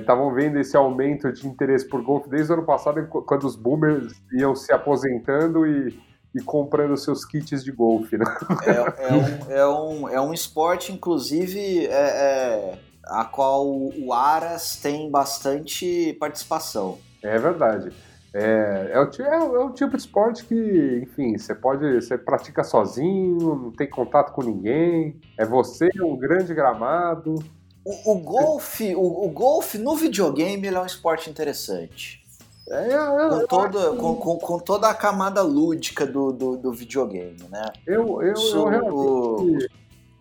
estavam 0.00 0.32
vendo 0.34 0.58
esse 0.58 0.76
aumento 0.76 1.32
de 1.32 1.46
interesse 1.46 1.88
por 1.88 2.02
golfe 2.02 2.28
desde 2.28 2.50
o 2.52 2.56
ano 2.56 2.64
passado, 2.64 3.06
quando 3.06 3.44
os 3.44 3.54
boomers 3.54 4.12
iam 4.32 4.56
se 4.56 4.72
aposentando 4.72 5.64
e, 5.64 5.96
e 6.34 6.40
comprando 6.42 6.96
seus 6.96 7.24
kits 7.24 7.62
de 7.62 7.70
golfe, 7.70 8.18
né? 8.18 8.24
É, 8.66 9.06
é 9.08 9.14
um, 9.14 9.52
é, 9.52 9.66
um, 9.68 10.08
é 10.08 10.20
um 10.20 10.34
esporte, 10.34 10.90
inclusive, 10.90 11.86
é, 11.86 11.92
é, 11.92 12.78
a 13.04 13.24
qual 13.24 13.64
o 13.66 14.12
Aras 14.12 14.76
tem 14.76 15.08
bastante 15.08 16.16
participação. 16.18 16.98
É 17.22 17.38
verdade. 17.38 17.92
É, 18.34 18.90
é, 18.92 18.98
o, 19.00 19.08
é, 19.22 19.34
é 19.36 19.64
o 19.64 19.70
tipo 19.70 19.92
de 19.92 20.02
esporte 20.02 20.44
que, 20.44 21.00
enfim, 21.04 21.38
você 21.38 21.54
pode. 21.54 21.94
Você 21.94 22.18
pratica 22.18 22.64
sozinho, 22.64 23.38
não 23.38 23.70
tem 23.70 23.88
contato 23.88 24.32
com 24.32 24.42
ninguém. 24.42 25.20
É 25.38 25.44
você, 25.44 25.88
um 26.02 26.16
grande 26.16 26.52
gramado. 26.52 27.36
O, 27.84 28.12
o 28.12 28.18
golfe, 28.18 28.94
o, 28.96 29.24
o 29.24 29.28
golfe 29.28 29.78
no 29.78 29.94
videogame 29.94 30.66
é 30.66 30.80
um 30.80 30.86
esporte 30.86 31.30
interessante. 31.30 32.24
É, 32.68 32.92
é, 32.92 32.96
Com 32.96 33.40
eu, 33.40 33.46
toda, 33.46 33.96
com, 33.96 34.16
com, 34.16 34.38
com 34.38 34.58
toda 34.58 34.88
a 34.88 34.94
camada 34.94 35.42
lúdica 35.42 36.06
do, 36.06 36.32
do, 36.32 36.56
do 36.56 36.72
videogame, 36.72 37.36
né? 37.50 37.70
eu, 37.86 38.22
eu, 38.22 38.36
Su- 38.36 38.56
eu 38.56 38.64
realmente 38.64 39.70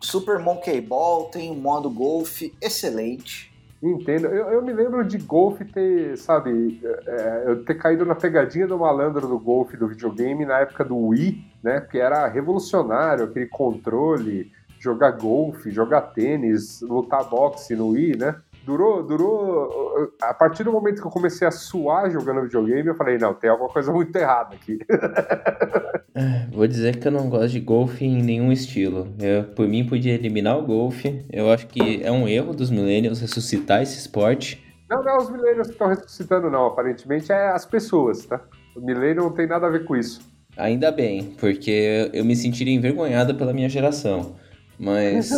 Super 0.02 0.40
Monkey 0.40 0.82
Ball 0.82 1.30
tem 1.30 1.50
um 1.50 1.56
modo 1.56 1.90
golfe 1.90 2.54
excelente. 2.62 3.53
Entendo. 3.92 4.28
Eu, 4.28 4.50
eu 4.50 4.62
me 4.62 4.72
lembro 4.72 5.04
de 5.04 5.18
golfe 5.18 5.66
ter, 5.66 6.18
sabe, 6.18 6.80
é, 6.84 7.44
eu 7.48 7.64
ter 7.64 7.76
caído 7.76 8.06
na 8.06 8.16
pegadinha 8.16 8.68
do 8.68 8.78
malandro 8.78 9.28
do 9.28 9.40
golfe 9.40 9.76
do 9.76 9.88
videogame 9.88 10.46
na 10.46 10.60
época 10.60 10.84
do 10.84 10.98
Wii, 10.98 11.44
né? 11.62 11.82
Que 11.82 11.98
era 11.98 12.28
revolucionário, 12.28 13.26
aquele 13.26 13.48
controle, 13.48 14.52
jogar 14.80 15.12
golfe, 15.12 15.72
jogar 15.72 16.02
tênis, 16.02 16.82
lutar 16.82 17.30
boxe 17.30 17.76
no 17.76 17.90
Wii, 17.90 18.18
né? 18.18 18.36
Durou, 18.66 19.04
durou. 19.04 20.12
A 20.22 20.34
partir 20.34 20.64
do 20.64 20.72
momento 20.72 21.02
que 21.02 21.08
eu 21.08 21.12
comecei 21.12 21.46
a 21.48 21.52
suar 21.52 22.10
jogando 22.10 22.44
videogame, 22.44 22.88
eu 22.88 22.96
falei, 22.96 23.18
não, 23.18 23.34
tem 23.34 23.50
alguma 23.50 23.70
coisa 23.70 23.92
muito 23.92 24.16
errada 24.16 24.56
aqui. 24.56 24.80
Vou 26.52 26.68
dizer 26.68 26.98
que 26.98 27.08
eu 27.08 27.12
não 27.12 27.30
gosto 27.30 27.50
de 27.50 27.60
golfe 27.60 28.06
em 28.06 28.22
nenhum 28.22 28.52
estilo. 28.52 29.08
Eu, 29.20 29.44
por 29.44 29.68
mim, 29.68 29.86
podia 29.86 30.14
eliminar 30.14 30.58
o 30.58 30.66
golfe. 30.66 31.26
Eu 31.30 31.52
acho 31.52 31.68
que 31.68 32.02
é 32.04 32.12
um 32.12 32.28
erro 32.28 32.54
dos 32.54 32.70
millennials 32.70 33.20
ressuscitar 33.20 33.82
esse 33.82 33.98
esporte. 33.98 34.64
Não, 34.90 35.04
não 35.04 35.12
é 35.12 35.18
os 35.18 35.30
milênios 35.30 35.68
que 35.68 35.74
estão 35.74 35.88
ressuscitando, 35.88 36.50
não. 36.50 36.68
Aparentemente 36.68 37.32
é 37.32 37.50
as 37.50 37.66
pessoas, 37.66 38.26
tá? 38.26 38.40
O 38.76 38.82
milênio 38.82 39.24
não 39.24 39.32
tem 39.32 39.48
nada 39.48 39.68
a 39.68 39.70
ver 39.70 39.86
com 39.86 39.96
isso. 39.96 40.22
Ainda 40.56 40.92
bem, 40.92 41.36
porque 41.40 42.12
eu 42.14 42.24
me 42.24 42.36
sentiria 42.36 42.74
envergonhado 42.74 43.34
pela 43.36 43.54
minha 43.54 43.68
geração. 43.68 44.36
Mas, 44.80 45.30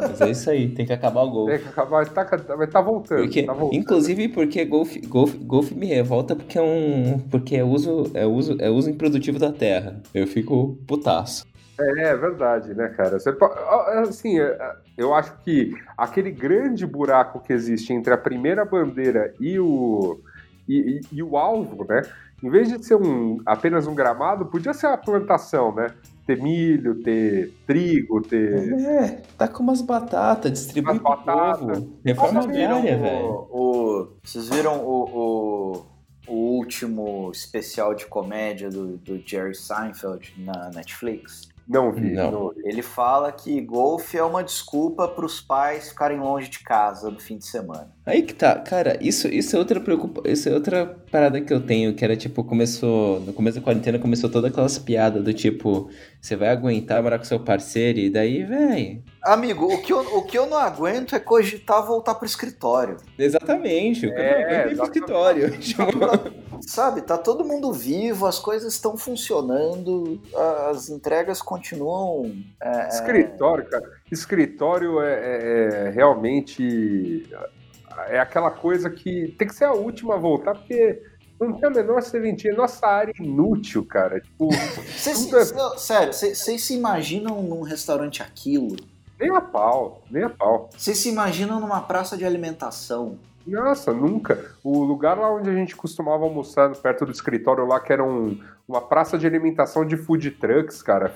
mas 0.00 0.20
é 0.20 0.30
isso 0.30 0.50
aí, 0.50 0.68
tem 0.68 0.84
que 0.84 0.92
acabar 0.92 1.22
o 1.22 1.30
golfe. 1.30 1.52
Tem 1.52 1.62
que 1.62 1.68
acabar, 1.68 2.08
tá, 2.08 2.24
vai 2.56 2.66
tá 2.66 2.80
voltando. 2.80 3.20
Porque, 3.22 3.42
tá 3.44 3.52
voltando. 3.52 3.78
inclusive 3.80 4.28
porque 4.28 4.64
golfe, 4.64 5.00
golfe, 5.00 5.38
golfe 5.38 5.74
me 5.74 5.86
revolta 5.86 6.34
porque 6.34 6.58
é 6.58 6.62
um. 6.62 7.18
Porque 7.30 7.56
é 7.56 7.64
uso, 7.64 8.10
é 8.14 8.26
uso, 8.26 8.56
é 8.60 8.68
uso 8.68 8.90
improdutivo 8.90 9.38
da 9.38 9.52
terra. 9.52 10.00
Eu 10.12 10.26
fico 10.26 10.76
putaço. 10.86 11.44
É, 11.80 12.08
é 12.08 12.16
verdade, 12.16 12.74
né, 12.74 12.88
cara? 12.88 13.20
Você, 13.20 13.32
po- 13.32 13.44
assim, 14.02 14.40
é, 14.40 14.58
eu 14.96 15.14
acho 15.14 15.32
que 15.44 15.72
aquele 15.96 16.32
grande 16.32 16.84
buraco 16.84 17.38
que 17.40 17.52
existe 17.52 17.92
entre 17.92 18.12
a 18.12 18.18
primeira 18.18 18.64
bandeira 18.64 19.32
e 19.38 19.60
o, 19.60 20.18
e, 20.68 20.74
e- 20.76 21.00
e 21.12 21.22
o 21.22 21.36
alvo, 21.36 21.86
né? 21.88 22.02
Em 22.42 22.50
vez 22.50 22.68
de 22.68 22.84
ser 22.84 22.94
um, 22.94 23.40
apenas 23.44 23.86
um 23.86 23.94
gramado, 23.94 24.46
podia 24.46 24.72
ser 24.72 24.86
uma 24.86 24.96
plantação, 24.98 25.74
né? 25.74 25.88
Ter 26.26 26.40
milho, 26.40 27.02
ter 27.02 27.52
trigo, 27.66 28.20
ter. 28.22 28.72
É, 28.80 29.22
tá 29.36 29.48
com 29.48 29.62
umas 29.62 29.80
batatas, 29.82 30.52
distribui 30.52 30.92
Umas 30.98 31.02
batatas. 31.02 31.84
Reforma 32.04 32.40
agrária, 32.40 32.68
Viram 32.68 32.82
velho. 32.82 33.26
o- 33.50 34.08
vocês 34.22 34.48
viram 34.48 34.78
o, 34.84 35.04
o, 36.28 36.32
o 36.32 36.34
último 36.58 37.30
especial 37.32 37.94
de 37.94 38.06
comédia 38.06 38.68
do, 38.70 38.98
do 38.98 39.18
Jerry 39.26 39.54
Seinfeld 39.54 40.34
na 40.38 40.70
Netflix? 40.74 41.48
Não 41.68 41.92
vi, 41.92 42.12
Não. 42.12 42.30
não, 42.30 42.48
vi. 42.50 42.62
Ele 42.64 42.80
fala 42.80 43.30
que 43.30 43.60
golfe 43.60 44.16
é 44.16 44.22
uma 44.22 44.42
desculpa 44.42 45.06
para 45.06 45.26
os 45.26 45.38
pais 45.40 45.90
ficarem 45.90 46.18
longe 46.18 46.48
de 46.48 46.60
casa 46.60 47.10
no 47.10 47.20
fim 47.20 47.36
de 47.36 47.44
semana. 47.46 47.92
Aí 48.06 48.22
que 48.22 48.32
tá, 48.32 48.54
cara, 48.58 48.96
isso, 49.02 49.28
isso 49.28 49.54
é 49.54 49.58
outra 49.58 49.78
preocupa... 49.78 50.22
isso 50.26 50.48
é 50.48 50.52
outra 50.54 50.86
parada 51.12 51.38
que 51.42 51.52
eu 51.52 51.60
tenho, 51.60 51.94
que 51.94 52.02
era 52.02 52.16
tipo, 52.16 52.42
começou, 52.42 53.20
no 53.20 53.34
começo 53.34 53.58
da 53.58 53.64
quarentena 53.64 53.98
começou 53.98 54.30
toda 54.30 54.48
aquelas 54.48 54.78
piadas 54.78 55.22
do 55.22 55.34
tipo, 55.34 55.90
você 56.20 56.34
vai 56.34 56.48
aguentar 56.48 57.02
morar 57.02 57.18
com 57.18 57.24
seu 57.24 57.38
parceiro 57.38 57.98
e 57.98 58.08
daí, 58.08 58.44
véi, 58.44 59.02
Amigo, 59.22 59.66
o 59.66 59.82
que, 59.82 59.92
eu, 59.92 59.98
o 60.16 60.22
que 60.22 60.38
eu 60.38 60.46
não 60.46 60.56
aguento 60.56 61.14
é 61.14 61.20
cogitar 61.20 61.84
voltar 61.84 62.14
pro 62.14 62.24
escritório. 62.24 62.96
exatamente, 63.18 64.06
o 64.06 64.10
cara 64.14 64.22
É, 64.22 64.30
não 64.30 64.40
aguenta 64.40 64.54
ir 64.54 64.62
pro 64.62 64.70
exatamente. 64.72 65.58
escritório. 65.58 65.58
Tipo, 65.58 66.47
Sabe, 66.66 67.02
tá 67.02 67.16
todo 67.18 67.44
mundo 67.44 67.72
vivo, 67.72 68.26
as 68.26 68.38
coisas 68.38 68.72
estão 68.74 68.96
funcionando, 68.96 70.20
as 70.70 70.88
entregas 70.88 71.40
continuam. 71.42 72.32
é, 72.60 72.88
Escritório, 72.88 73.68
cara. 73.68 73.84
Escritório 74.10 75.00
é, 75.00 75.12
é- 75.14 75.86
é 75.86 75.90
realmente. 75.90 77.28
É 78.08 78.18
aquela 78.20 78.50
coisa 78.50 78.88
que 78.88 79.34
tem 79.38 79.48
que 79.48 79.54
ser 79.54 79.64
a 79.64 79.72
última 79.72 80.14
a 80.14 80.18
voltar, 80.18 80.54
porque 80.54 81.02
não 81.40 81.52
tem 81.54 81.68
a 81.68 81.72
menor 81.72 82.00
serventia. 82.02 82.54
Nossa 82.54 82.86
área 82.86 83.12
é 83.18 83.22
inútil, 83.22 83.84
cara. 83.84 84.20
Tipo, 84.20 84.48
é- 84.52 85.52
não, 85.54 85.76
sério, 85.78 86.12
vocês 86.12 86.62
se 86.62 86.74
imaginam 86.74 87.42
num 87.42 87.62
restaurante 87.62 88.22
aquilo? 88.22 88.76
nem 89.20 89.34
a 89.34 89.40
pau, 89.40 90.00
nem 90.08 90.22
a 90.22 90.30
pau. 90.30 90.70
Vocês 90.76 90.96
se 90.98 91.08
imaginam 91.08 91.58
numa 91.58 91.80
praça 91.80 92.16
de 92.16 92.24
alimentação? 92.24 93.18
Nossa, 93.48 93.92
nunca. 93.92 94.54
O 94.62 94.84
lugar 94.84 95.16
lá 95.18 95.32
onde 95.32 95.48
a 95.48 95.54
gente 95.54 95.74
costumava 95.74 96.24
almoçar, 96.24 96.70
perto 96.76 97.06
do 97.06 97.12
escritório 97.12 97.66
lá, 97.66 97.80
que 97.80 97.92
era 97.92 98.04
um, 98.04 98.38
uma 98.68 98.82
praça 98.82 99.16
de 99.16 99.26
alimentação 99.26 99.82
de 99.82 99.96
food 99.96 100.30
trucks, 100.32 100.82
cara. 100.82 101.14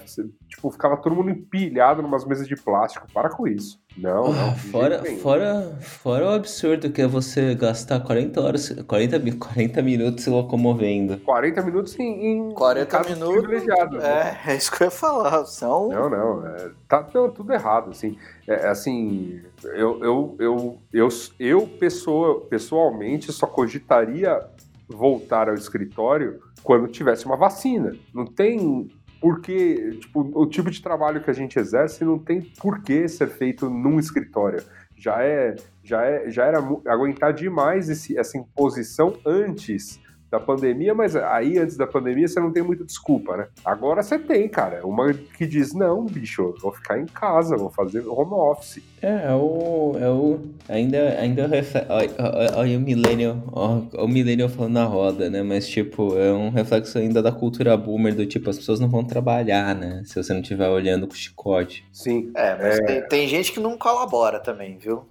Tipo, 0.48 0.70
ficava 0.70 0.96
todo 0.96 1.14
mundo 1.14 1.28
empilhado 1.30 2.00
numas 2.00 2.24
mesas 2.24 2.48
de 2.48 2.56
plástico. 2.56 3.06
Para 3.12 3.28
com 3.28 3.46
isso. 3.46 3.78
Não, 3.98 4.24
Ah, 4.24 4.46
não. 4.46 4.54
fora, 4.56 5.04
fora, 5.20 5.76
fora 5.82 6.24
o 6.24 6.30
absurdo 6.30 6.90
que 6.90 7.02
é 7.02 7.06
você 7.06 7.54
gastar 7.54 8.00
40 8.00 8.40
horas, 8.40 8.70
40, 8.88 9.18
mi- 9.18 9.32
40 9.32 9.82
minutos 9.82 10.24
se 10.24 10.30
locomovendo. 10.30 11.18
40 11.18 11.60
minutos 11.60 11.98
em, 11.98 12.26
em 12.48 12.54
40 12.54 12.96
em 13.02 13.14
minutos. 13.16 13.66
né? 13.66 14.38
É, 14.46 14.52
é 14.52 14.56
isso 14.56 14.72
que 14.72 14.82
eu 14.82 14.86
ia 14.86 14.90
falar. 14.90 15.44
São. 15.44 15.88
Não, 15.90 16.08
não, 16.08 16.46
é, 16.46 16.70
tá 16.88 17.06
não, 17.12 17.30
tudo 17.30 17.52
errado, 17.52 17.90
assim. 17.90 18.16
É, 18.48 18.66
assim, 18.68 19.42
eu, 19.62 20.02
eu, 20.02 20.36
eu, 20.38 20.78
eu, 20.90 21.08
eu 21.38 21.66
pessoa, 21.78 22.40
pessoalmente 22.46 23.30
só 23.30 23.46
cogitaria 23.46 24.40
voltar 24.88 25.48
ao 25.50 25.54
escritório 25.54 26.40
quando 26.62 26.88
tivesse 26.88 27.26
uma 27.26 27.36
vacina. 27.36 27.94
Não 28.14 28.26
tem 28.26 28.88
porque, 29.20 29.98
tipo, 30.00 30.28
o 30.34 30.46
tipo 30.46 30.68
de 30.68 30.82
trabalho 30.82 31.22
que 31.22 31.30
a 31.30 31.32
gente 31.32 31.56
exerce 31.56 32.04
não 32.04 32.18
tem 32.18 32.42
por 32.60 32.82
que 32.82 33.06
ser 33.06 33.28
feito 33.28 33.70
num 33.70 34.00
escritório. 34.00 34.64
Já 34.96 35.22
é, 35.22 35.54
já 35.82 36.04
é, 36.04 36.28
já 36.28 36.44
era 36.44 36.58
aguentar 36.88 37.32
demais 37.32 37.88
esse, 37.88 38.18
essa 38.18 38.36
imposição 38.36 39.16
antes 39.24 40.00
da 40.32 40.40
pandemia, 40.40 40.94
mas 40.94 41.14
aí 41.14 41.58
antes 41.58 41.76
da 41.76 41.86
pandemia 41.86 42.26
você 42.26 42.40
não 42.40 42.50
tem 42.50 42.62
muita 42.62 42.84
desculpa, 42.84 43.36
né? 43.36 43.48
Agora 43.62 44.02
você 44.02 44.18
tem, 44.18 44.48
cara. 44.48 44.80
Uma 44.86 45.12
que 45.12 45.46
diz: 45.46 45.74
não, 45.74 46.06
bicho, 46.06 46.40
eu 46.40 46.54
vou 46.58 46.72
ficar 46.72 46.98
em 46.98 47.04
casa, 47.04 47.54
vou 47.54 47.68
fazer 47.68 48.02
home 48.08 48.32
office. 48.32 48.82
É, 49.02 49.26
é 49.28 49.34
o. 49.34 49.94
É 50.00 50.08
o. 50.08 50.38
Ainda. 50.70 51.20
ainda 51.20 51.50
Olha, 51.90 52.10
olha- 52.18 52.52
olha 52.56 52.78
o 52.78 52.80
Millennial. 52.80 53.36
Olha 53.52 53.82
o 54.04 54.08
Millennial 54.08 54.48
falando 54.48 54.72
na 54.72 54.84
roda, 54.84 55.28
né? 55.28 55.42
Mas, 55.42 55.68
tipo, 55.68 56.16
é 56.16 56.32
um 56.32 56.48
reflexo 56.48 56.96
ainda 56.96 57.22
da 57.22 57.30
cultura 57.30 57.76
boomer, 57.76 58.14
do 58.14 58.24
tipo, 58.24 58.48
as 58.48 58.56
pessoas 58.56 58.80
não 58.80 58.88
vão 58.88 59.04
trabalhar, 59.04 59.74
né? 59.74 60.02
Se 60.06 60.14
você 60.22 60.32
não 60.32 60.40
estiver 60.40 60.68
olhando 60.70 61.06
com 61.06 61.14
chicote. 61.14 61.84
Sim. 61.92 62.30
É, 62.34 62.56
mas 62.56 62.78
Tem, 62.86 63.02
tem 63.08 63.28
gente 63.28 63.52
que 63.52 63.60
não 63.60 63.76
colabora 63.76 64.40
também, 64.40 64.78
viu? 64.78 65.04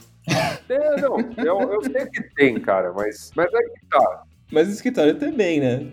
É, 0.70 1.02
não, 1.02 1.20
eu, 1.38 1.74
eu 1.74 1.84
sei 1.84 2.06
que 2.06 2.24
tem, 2.36 2.60
cara, 2.60 2.94
mas, 2.94 3.32
mas 3.36 3.48
é 3.54 3.58
que 3.58 3.86
tá. 3.90 4.24
Mas 4.52 4.68
o 4.68 4.72
escritório 4.72 5.16
também, 5.16 5.60
né? 5.60 5.88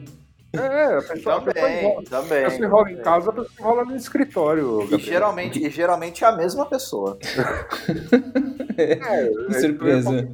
É, 0.52 0.96
a 0.96 1.02
pessoa, 1.02 1.40
Também, 1.42 1.96
a 1.96 2.02
também. 2.08 2.44
pessoa 2.44 2.66
enrola 2.66 2.90
em 2.90 2.96
casa, 2.96 3.30
a 3.30 3.32
pessoa 3.34 3.50
enrola 3.60 3.84
no 3.84 3.94
escritório. 3.96 4.88
E 4.94 4.98
geralmente, 4.98 5.62
e 5.64 5.68
geralmente 5.70 6.24
é 6.24 6.26
a 6.26 6.32
mesma 6.32 6.64
pessoa. 6.66 7.18
É, 8.76 8.96
Que 8.96 9.02
é, 9.56 9.60
surpresa. 9.60 10.28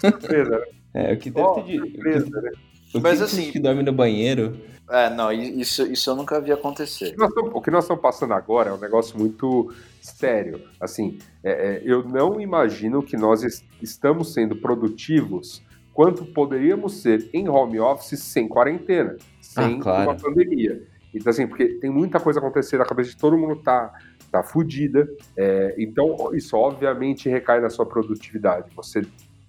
surpresa, 0.00 0.50
né? 0.58 0.64
É, 0.94 1.12
o 1.12 1.16
que 1.18 1.30
deve 1.30 1.46
Ó, 1.46 1.54
ter 1.54 1.64
de. 1.64 1.80
O 1.80 1.86
surpresa, 1.86 2.24
que, 2.26 2.30
né? 2.40 2.50
o 2.94 3.00
Mas 3.00 3.18
que 3.18 3.24
assim- 3.24 3.50
que 3.52 3.58
dorme 3.60 3.82
no 3.82 3.92
banheiro. 3.92 4.56
É, 4.90 5.08
não, 5.08 5.32
isso, 5.32 5.86
isso 5.86 6.10
eu 6.10 6.16
nunca 6.16 6.40
vi 6.40 6.52
acontecer. 6.52 7.10
O 7.10 7.12
que 7.12 7.70
nós 7.70 7.84
estamos- 7.84 7.90
O 7.90 7.96
passando 8.02 8.34
agora 8.34 8.70
é 8.70 8.72
um 8.72 8.78
negócio 8.80 9.16
muito 9.18 9.72
sério. 10.02 10.60
Assim, 10.80 11.18
é, 11.42 11.50
é, 11.76 11.82
eu 11.84 12.02
não 12.02 12.40
imagino 12.40 13.02
que 13.02 13.16
nós 13.16 13.42
es- 13.42 13.64
estamos 13.80 14.34
sendo 14.34 14.56
produtivos 14.56 15.62
quanto 15.92 16.24
poderíamos 16.24 17.00
ser 17.02 17.28
em 17.32 17.48
home 17.48 17.78
office 17.80 18.20
sem 18.22 18.48
quarentena, 18.48 19.16
sem 19.40 19.78
Ah, 19.80 19.82
claro. 19.82 20.10
uma 20.10 20.14
pandemia. 20.18 20.86
Então, 21.14 21.30
assim, 21.30 21.46
porque 21.46 21.66
tem 21.78 21.90
muita 21.90 22.18
coisa 22.18 22.38
acontecendo, 22.38 22.80
a 22.80 22.86
cabeça 22.86 23.10
de 23.10 23.16
todo 23.18 23.36
mundo 23.36 23.56
tá, 23.56 23.92
tá 24.30 24.42
fodida. 24.42 25.06
é, 25.36 25.74
então, 25.78 26.30
isso 26.34 26.56
obviamente 26.56 27.28
recai 27.28 27.60
na 27.60 27.68
sua 27.68 27.84
produtividade. 27.84 28.70
Você 28.74 29.02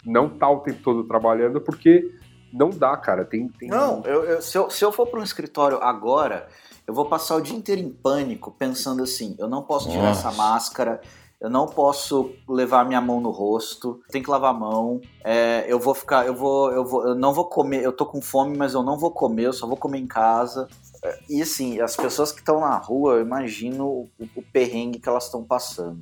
não 0.06 0.28
tá 0.28 0.50
o 0.50 0.60
tempo 0.60 0.82
todo 0.84 1.06
trabalhando 1.06 1.62
porque 1.62 2.12
não 2.52 2.70
dá, 2.70 2.98
cara. 2.98 3.24
Tem, 3.24 3.48
tem 3.48 3.70
Não, 3.70 4.04
eu, 4.06 4.24
eu- 4.26 4.42
se, 4.42 4.58
eu, 4.58 4.70
se 4.70 4.84
eu 4.84 4.92
for 4.92 5.08
para 5.08 5.20
um 5.22 5.24
escritório 5.24 5.78
agora, 5.82 6.48
eu 6.86 6.94
vou 6.94 7.06
passar 7.06 7.38
o 7.38 7.42
dia 7.42 7.56
inteiro 7.56 7.80
em 7.80 7.90
pânico, 7.90 8.52
pensando 8.52 9.02
assim: 9.02 9.34
eu 9.40 9.48
não 9.48 9.62
posso 9.64 9.90
tirar 9.90 10.04
Nossa. 10.04 10.28
essa 10.28 10.38
máscara, 10.38 11.00
eu 11.44 11.50
não 11.50 11.68
posso 11.68 12.32
levar 12.48 12.86
minha 12.86 13.02
mão 13.02 13.20
no 13.20 13.30
rosto, 13.30 14.00
tem 14.10 14.24
que 14.24 14.30
lavar 14.30 14.52
a 14.52 14.58
mão, 14.58 15.02
é, 15.26 15.66
eu 15.68 15.78
vou 15.78 15.94
ficar, 15.94 16.26
eu 16.26 16.34
vou, 16.34 16.72
eu 16.72 16.86
vou, 16.86 17.06
eu 17.10 17.16
não 17.16 17.34
vou 17.34 17.46
comer, 17.46 17.84
eu 17.84 17.92
tô 17.92 18.06
com 18.06 18.22
fome, 18.22 18.58
mas 18.58 18.74
eu 18.74 18.82
não 18.82 18.98
vou 18.98 19.12
comer, 19.12 19.48
eu 19.48 19.54
só 19.54 19.68
vou 19.68 19.76
comer 19.76 20.00
em 20.00 20.08
casa. 20.08 20.68
É, 21.04 21.20
E 21.30 21.42
assim, 21.42 21.82
as 21.82 21.96
pessoas 21.98 22.32
que 22.32 22.40
estão 22.40 22.62
na 22.62 22.78
rua, 22.78 23.16
eu 23.16 23.22
imagino 23.22 23.86
o, 23.86 24.10
o 24.36 24.42
perrengue 24.54 25.00
que 25.00 25.10
elas 25.10 25.26
estão 25.26 25.44
passando. 25.44 26.00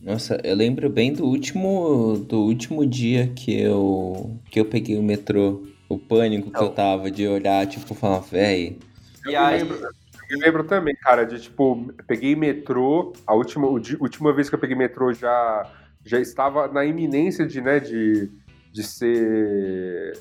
Nossa, 0.00 0.40
eu 0.44 0.54
lembro 0.54 0.88
bem 0.88 1.12
do 1.12 1.24
último, 1.24 2.16
do 2.18 2.42
último 2.42 2.86
dia 2.86 3.26
que 3.34 3.60
eu, 3.60 4.38
que 4.50 4.60
eu 4.60 4.64
peguei 4.66 4.96
o 4.96 5.02
metrô. 5.02 5.62
O 5.88 5.98
pânico 5.98 6.50
que 6.50 6.62
eu 6.62 6.70
tava 6.70 7.10
de 7.10 7.26
olhar, 7.26 7.66
tipo, 7.66 7.94
falar, 7.94 8.18
véi. 8.18 8.78
E 9.24 9.34
aí, 9.34 9.58
lembro- 9.58 9.78
Eu 10.28 10.38
lembro 10.38 10.64
também, 10.64 10.94
cara, 10.96 11.24
de 11.24 11.40
tipo, 11.40 11.92
peguei 12.06 12.34
metrô, 12.34 13.12
a 13.26 13.34
última, 13.34 13.78
di- 13.80 13.96
última 14.00 14.32
vez 14.32 14.48
que 14.48 14.54
eu 14.54 14.58
peguei 14.58 14.76
metrô 14.76 15.12
já, 15.12 15.70
já 16.04 16.18
estava 16.18 16.66
na 16.68 16.84
iminência 16.84 17.46
de, 17.46 17.60
né, 17.60 17.78
de, 17.78 18.30
de 18.72 18.82
ser 18.82 20.12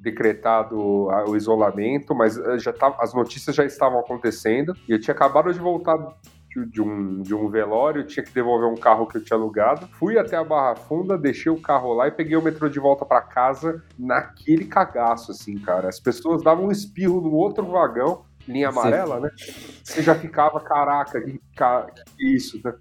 decretado 0.00 1.10
a- 1.10 1.24
o 1.28 1.36
isolamento, 1.36 2.14
mas 2.14 2.36
eh, 2.38 2.58
já 2.58 2.72
tava, 2.72 2.96
as 3.00 3.12
notícias 3.14 3.54
já 3.54 3.64
estavam 3.64 3.98
acontecendo 4.00 4.74
e 4.88 4.92
eu 4.92 5.00
tinha 5.00 5.14
acabado 5.14 5.52
de 5.52 5.58
voltar 5.58 5.96
de, 6.72 6.80
um, 6.82 7.22
de 7.22 7.34
um 7.34 7.48
velório, 7.48 8.04
tinha 8.04 8.24
que 8.24 8.32
devolver 8.32 8.68
um 8.68 8.74
carro 8.76 9.06
que 9.06 9.18
eu 9.18 9.22
tinha 9.22 9.36
alugado. 9.36 9.86
Fui 9.98 10.18
até 10.18 10.36
a 10.36 10.42
Barra 10.42 10.74
Funda, 10.74 11.16
deixei 11.16 11.52
o 11.52 11.60
carro 11.60 11.92
lá 11.92 12.08
e 12.08 12.10
peguei 12.10 12.36
o 12.36 12.42
metrô 12.42 12.68
de 12.68 12.80
volta 12.80 13.04
pra 13.04 13.20
casa 13.20 13.84
naquele 13.98 14.64
cagaço, 14.64 15.30
assim, 15.30 15.56
cara. 15.58 15.88
As 15.88 16.00
pessoas 16.00 16.42
davam 16.42 16.66
um 16.66 16.72
espirro 16.72 17.20
no 17.20 17.32
outro 17.32 17.64
vagão, 17.66 18.24
linha 18.48 18.68
amarela, 18.70 19.20
né? 19.20 19.30
Você 19.84 20.02
já 20.02 20.14
ficava, 20.14 20.60
caraca, 20.60 21.20
que, 21.20 21.38
que 22.16 22.36
isso, 22.36 22.60
né? 22.64 22.74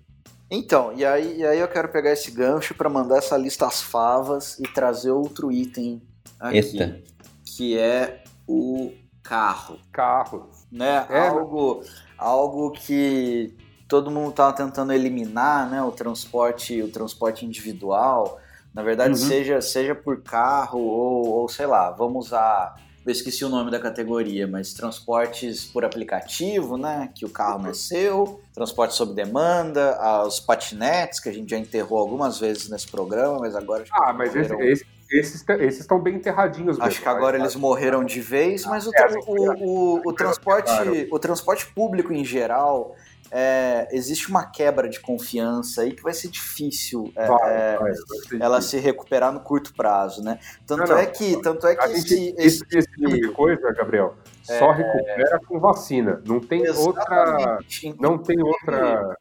Então, 0.50 0.94
e 0.96 1.06
aí, 1.06 1.40
e 1.40 1.46
aí 1.46 1.60
eu 1.60 1.68
quero 1.68 1.90
pegar 1.90 2.12
esse 2.14 2.32
gancho 2.32 2.74
para 2.74 2.90
mandar 2.90 3.18
essa 3.18 3.36
lista 3.36 3.68
às 3.68 3.82
favas 3.82 4.58
e 4.60 4.64
trazer 4.64 5.12
outro 5.12 5.52
item 5.52 6.02
aqui, 6.40 6.58
Eita. 6.58 7.02
que 7.46 7.78
é 7.78 8.24
o 8.48 8.94
carro, 9.22 9.78
Carro. 9.92 10.50
né? 10.72 11.06
É, 11.10 11.28
algo, 11.28 11.84
algo 12.18 12.72
que 12.72 13.54
todo 13.90 14.10
mundo 14.10 14.30
estava 14.30 14.54
tentando 14.54 14.94
eliminar, 14.94 15.70
né? 15.70 15.82
O 15.84 15.92
transporte, 15.92 16.82
o 16.82 16.90
transporte 16.90 17.46
individual. 17.46 18.40
Na 18.74 18.84
verdade, 18.84 19.10
Uhum. 19.20 19.28
seja, 19.28 19.60
seja 19.60 19.94
por 19.96 20.22
carro 20.24 20.80
ou, 20.80 21.28
ou 21.28 21.50
sei 21.50 21.66
lá, 21.66 21.92
vamos 21.92 22.28
usar 22.28 22.74
eu 23.08 23.12
esqueci 23.13 23.46
o 23.46 23.50
nome 23.50 23.72
da 23.72 23.80
categoria, 23.80 24.46
mas 24.46 24.74
transportes 24.74 25.63
por 25.65 25.86
aplicativo, 25.86 26.78
né? 26.78 27.10
Que 27.15 27.26
o 27.26 27.30
carro 27.30 27.60
não 27.63 27.70
é 27.70 27.74
seu, 27.74 28.41
transporte 28.54 28.93
sob 28.96 29.13
demanda, 29.13 29.98
os 30.26 30.39
patinetes, 30.41 31.20
que 31.20 31.30
a 31.30 31.34
gente 31.34 31.50
já 31.50 31.58
enterrou 31.58 32.00
algumas 32.00 32.38
vezes 32.39 32.70
nesse 32.70 32.88
programa, 32.88 33.39
mas 33.39 33.56
agora 33.56 33.84
acho 33.84 33.91
Ah, 33.96 34.12
mas 34.12 34.36
esse- 34.36 34.52
morreram- 34.52 34.72
esse- 34.72 34.86
esses 35.10 35.46
esses 35.50 35.80
estão 35.80 36.02
bem 36.02 36.15
enterradinhos 36.15 36.78
Acho 36.78 36.88
mesmo, 36.89 37.02
que 37.04 37.08
agora 37.10 37.38
eles 37.38 37.56
morreram 37.56 38.04
de 38.04 38.20
vez, 38.20 38.65
mas 38.65 38.86
o, 38.86 38.91
É, 38.93 39.04
assim, 39.06 39.20
o, 39.26 39.54
o, 39.63 40.10
o 40.10 40.13
transporte, 40.13 41.08
o 41.10 41.17
transporte 41.17 41.65
público 41.67 42.12
em 42.12 42.26
geral, 42.26 42.93
é, 43.32 43.88
existe 43.92 44.30
uma 44.30 44.46
quebra 44.50 44.88
de 44.90 45.00
confiança 45.00 45.82
aí 45.82 45.92
que 45.94 46.02
vai 46.04 46.13
ser 46.13 46.30
difícil 46.30 47.12
é, 47.16 47.28
Vai, 47.28 47.54
é, 47.54 47.78
vai, 47.78 47.92
ela 48.40 48.58
difícil. 48.60 48.80
se 48.80 48.86
recuperar 48.86 49.32
no 49.32 49.40
curto 49.40 49.74
prazo, 49.74 50.24
né? 50.24 50.40
Tanto 50.66 50.80
Não, 50.82 50.88
não. 50.88 50.98
é 50.98 51.06
que, 51.06 51.42
tanto 51.42 51.68
é 51.68 51.76
que 51.76 51.86
esse, 51.94 52.36
esse, 52.38 52.63
esse- 52.72 52.88
tipo 52.92 53.10
de 53.10 53.28
coisa, 53.32 53.72
Gabriel, 53.74 54.16
só 54.44 54.72
recupera 54.72 55.40
com 55.46 55.60
vacina. 55.60 56.22
Não 56.26 56.40
tem 56.40 56.68
outra. 56.70 57.60
Não 58.00 58.18
tem 58.18 58.42
outra. 58.42 59.18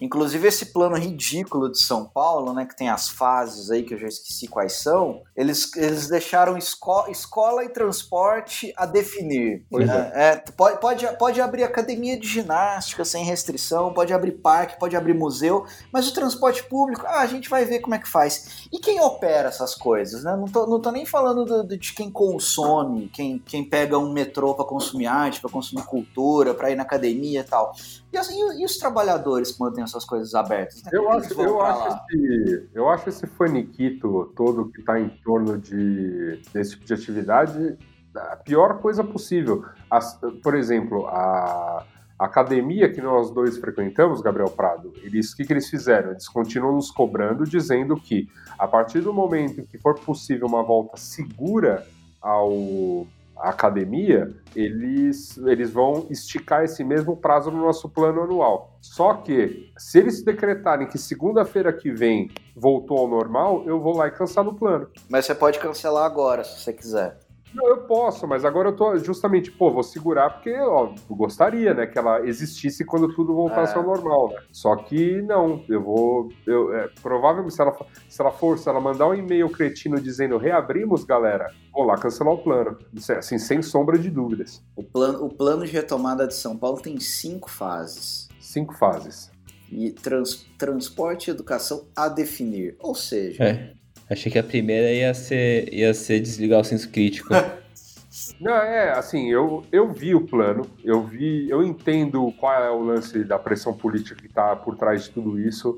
Inclusive 0.00 0.46
esse 0.48 0.66
plano 0.66 0.96
ridículo 0.96 1.70
de 1.70 1.78
São 1.78 2.04
Paulo, 2.04 2.52
né, 2.52 2.64
que 2.66 2.76
tem 2.76 2.88
as 2.88 3.08
fases 3.08 3.70
aí 3.70 3.82
que 3.82 3.94
eu 3.94 3.98
já 3.98 4.06
esqueci 4.08 4.46
quais 4.48 4.74
são, 4.80 5.22
eles, 5.36 5.74
eles 5.76 6.08
deixaram 6.08 6.56
esco 6.56 7.04
escola 7.10 7.64
e 7.64 7.68
transporte 7.68 8.72
a 8.76 8.86
definir. 8.86 9.64
Né? 9.86 10.10
É, 10.14 10.36
pode, 10.56 10.80
pode, 10.80 11.06
pode 11.18 11.40
abrir 11.40 11.62
academia 11.64 12.18
de 12.18 12.26
ginástica 12.26 13.04
sem 13.04 13.24
restrição, 13.24 13.92
pode 13.92 14.12
abrir 14.12 14.32
parque, 14.32 14.78
pode 14.78 14.96
abrir 14.96 15.14
museu, 15.14 15.64
mas 15.92 16.08
o 16.08 16.14
transporte 16.14 16.62
público, 16.64 17.04
ah, 17.06 17.20
a 17.20 17.26
gente 17.26 17.48
vai 17.48 17.64
ver 17.64 17.80
como 17.80 17.94
é 17.94 17.98
que 17.98 18.08
faz. 18.08 18.68
E 18.72 18.78
quem 18.78 19.00
opera 19.00 19.48
essas 19.48 19.74
coisas? 19.74 20.24
Né? 20.24 20.36
Não, 20.36 20.46
tô, 20.46 20.66
não 20.66 20.80
tô 20.80 20.90
nem 20.90 21.04
falando 21.06 21.44
do- 21.44 21.64
do- 21.64 21.76
de 21.78 21.92
quem 21.92 22.10
consome, 22.10 23.08
quem, 23.08 23.38
quem 23.38 23.64
pega 23.64 23.98
um 23.98 24.12
metrô 24.12 24.54
para 24.54 24.64
consumir 24.64 25.06
arte, 25.06 25.40
para 25.40 25.50
consumir 25.50 25.84
cultura, 25.84 26.54
para 26.54 26.70
ir 26.70 26.76
na 26.76 26.82
academia 26.82 27.40
e 27.40 27.44
tal. 27.44 27.72
E, 28.12 28.16
assim, 28.16 28.38
e- 28.60 28.64
os 28.64 28.76
trabalhadores 28.78 29.52
que 29.52 29.60
mantêm 29.60 29.84
essas 29.84 30.04
coisas 30.04 30.34
abertas? 30.34 30.82
né? 30.82 30.90
Eu 30.92 31.10
acho, 31.10 31.40
eu, 31.40 31.60
acho 31.60 31.80
lá? 31.88 32.04
esse, 32.10 32.68
eu 32.74 32.88
acho 32.88 33.08
esse 33.08 33.26
faniquito 33.26 34.32
todo 34.36 34.70
que 34.70 34.80
está 34.80 34.98
em 34.98 35.08
torno 35.24 35.58
de, 35.58 36.40
desse 36.52 36.70
tipo 36.72 36.84
de 36.84 36.94
atividade 36.94 37.76
a 38.14 38.36
pior 38.36 38.80
coisa 38.80 39.04
possível. 39.04 39.64
As- 39.90 40.18
por 40.42 40.54
exemplo, 40.54 41.06
a 41.06 41.84
academia 42.18 42.90
que 42.92 43.00
nós 43.00 43.30
dois 43.30 43.58
frequentamos, 43.58 44.20
Gabriel 44.20 44.50
Prado, 44.50 44.92
eles, 45.02 45.32
o 45.32 45.36
que, 45.36 45.44
que 45.44 45.52
eles 45.52 45.68
fizeram? 45.68 46.10
Eles 46.10 46.28
continuam 46.28 46.74
nos 46.74 46.90
cobrando, 46.90 47.44
dizendo 47.44 47.94
que 47.94 48.26
a 48.58 48.66
partir 48.66 49.00
do 49.00 49.12
momento 49.12 49.62
que 49.68 49.78
for 49.78 49.94
possível 50.00 50.46
uma 50.48 50.62
volta 50.62 50.96
segura 50.96 51.86
ao, 52.20 52.50
a 52.52 53.06
academia, 53.40 54.34
eles, 54.54 55.36
eles 55.38 55.70
vão 55.70 56.06
esticar 56.10 56.64
esse 56.64 56.82
mesmo 56.82 57.16
prazo 57.16 57.50
no 57.50 57.58
nosso 57.58 57.88
plano 57.88 58.22
anual. 58.22 58.78
Só 58.80 59.14
que, 59.14 59.72
se 59.76 59.98
eles 59.98 60.22
decretarem 60.22 60.88
que 60.88 60.98
segunda-feira 60.98 61.72
que 61.72 61.90
vem 61.90 62.30
voltou 62.56 62.98
ao 62.98 63.08
normal, 63.08 63.64
eu 63.66 63.80
vou 63.80 63.96
lá 63.96 64.08
e 64.08 64.10
cancelo 64.10 64.50
o 64.50 64.54
plano. 64.54 64.88
Mas 65.08 65.26
você 65.26 65.34
pode 65.34 65.58
cancelar 65.58 66.04
agora, 66.04 66.44
se 66.44 66.60
você 66.60 66.72
quiser. 66.72 67.18
Não, 67.54 67.66
eu 67.68 67.78
posso, 67.78 68.26
mas 68.26 68.44
agora 68.44 68.68
eu 68.68 68.76
tô 68.76 68.96
justamente, 68.98 69.50
pô, 69.50 69.70
vou 69.70 69.82
segurar 69.82 70.30
porque, 70.30 70.54
ó, 70.58 70.92
eu 71.08 71.16
gostaria, 71.16 71.72
né, 71.74 71.86
que 71.86 71.98
ela 71.98 72.20
existisse 72.26 72.84
quando 72.84 73.12
tudo 73.14 73.34
voltasse 73.34 73.74
É. 73.74 73.78
ao 73.78 73.84
normal, 73.84 74.28
né? 74.30 74.36
Só 74.52 74.76
que 74.76 75.22
não, 75.22 75.64
eu 75.68 75.82
vou, 75.82 76.28
eu, 76.46 76.74
é, 76.74 76.88
provavelmente 77.02 77.54
se 77.54 77.60
ela, 77.62 77.76
se 78.08 78.20
ela 78.20 78.30
for, 78.30 78.58
se 78.58 78.68
ela 78.68 78.80
mandar 78.80 79.08
um 79.08 79.14
e-mail 79.14 79.48
cretino 79.50 80.00
dizendo 80.00 80.36
reabrimos, 80.36 81.04
galera, 81.04 81.50
vou 81.72 81.84
lá 81.84 81.96
cancelar 81.96 82.34
o 82.34 82.38
plano, 82.38 82.76
Isso 82.92 83.12
é, 83.12 83.18
assim, 83.18 83.38
sem 83.38 83.62
sombra 83.62 83.98
de 83.98 84.10
dúvidas. 84.10 84.62
O 84.76 84.82
plano, 84.82 85.24
o 85.24 85.28
plano 85.34 85.64
de 85.64 85.72
retomada 85.72 86.26
de 86.26 86.34
São 86.34 86.56
Paulo 86.56 86.80
tem 86.80 87.00
cinco 87.00 87.50
fases. 87.50 88.28
Cinco 88.40 88.74
fases. 88.74 89.30
E 89.70 89.90
trans, 89.90 90.46
transporte 90.58 91.28
e 91.28 91.30
educação 91.30 91.86
a 91.94 92.08
definir. 92.08 92.76
Ou 92.80 92.94
seja, 92.94 93.42
É. 93.44 93.72
Achei 94.10 94.32
que 94.32 94.38
a 94.38 94.42
primeira 94.42 94.90
ia 94.90 95.12
ser, 95.12 95.72
ia 95.72 95.92
ser 95.92 96.20
desligar 96.20 96.60
o 96.60 96.64
senso 96.64 96.88
crítico. 96.90 97.28
Não, 98.40 98.54
é, 98.54 98.92
assim, 98.92 99.30
eu, 99.30 99.64
eu 99.72 99.92
vi 99.92 100.14
o 100.14 100.20
plano, 100.20 100.64
eu 100.84 101.02
vi, 101.02 101.48
eu 101.50 101.62
entendo 101.62 102.32
qual 102.38 102.54
é 102.54 102.70
o 102.70 102.82
lance 102.82 103.24
da 103.24 103.38
pressão 103.38 103.74
política 103.74 104.14
que 104.14 104.26
está 104.26 104.54
por 104.54 104.76
trás 104.76 105.04
de 105.04 105.10
tudo 105.10 105.38
isso. 105.40 105.76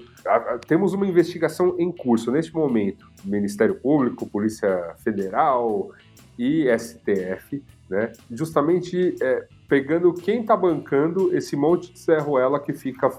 Temos 0.66 0.92
uma 0.92 1.06
investigação 1.06 1.76
em 1.78 1.90
curso 1.90 2.30
neste 2.30 2.54
momento, 2.54 3.10
Ministério 3.24 3.74
Público, 3.74 4.26
Polícia 4.26 4.94
Federal 5.02 5.90
e 6.38 6.66
STF, 6.78 7.62
né? 7.88 8.12
Justamente 8.30 9.14
é, 9.22 9.46
pegando 9.68 10.12
quem 10.12 10.40
está 10.40 10.56
bancando 10.56 11.34
esse 11.36 11.56
monte 11.56 11.92
de 11.92 11.98
Zé 11.98 12.18
Ruela 12.18 12.60
que 12.60 12.72
fica 12.72 13.10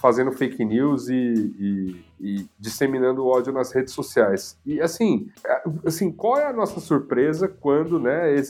fazendo 0.00 0.30
fake 0.32 0.64
news 0.64 1.08
e, 1.08 1.14
e- 1.14 2.04
e 2.20 2.46
disseminando 2.58 3.26
ódio 3.26 3.52
nas 3.52 3.72
redes 3.72 3.92
sociais. 3.94 4.58
E 4.64 4.80
assim, 4.80 5.28
é, 5.44 5.62
assim, 5.86 6.10
qual 6.10 6.38
é 6.38 6.46
a 6.46 6.52
nossa 6.52 6.80
surpresa 6.80 7.48
quando, 7.48 7.98
né, 8.00 8.34
é, 8.36 8.42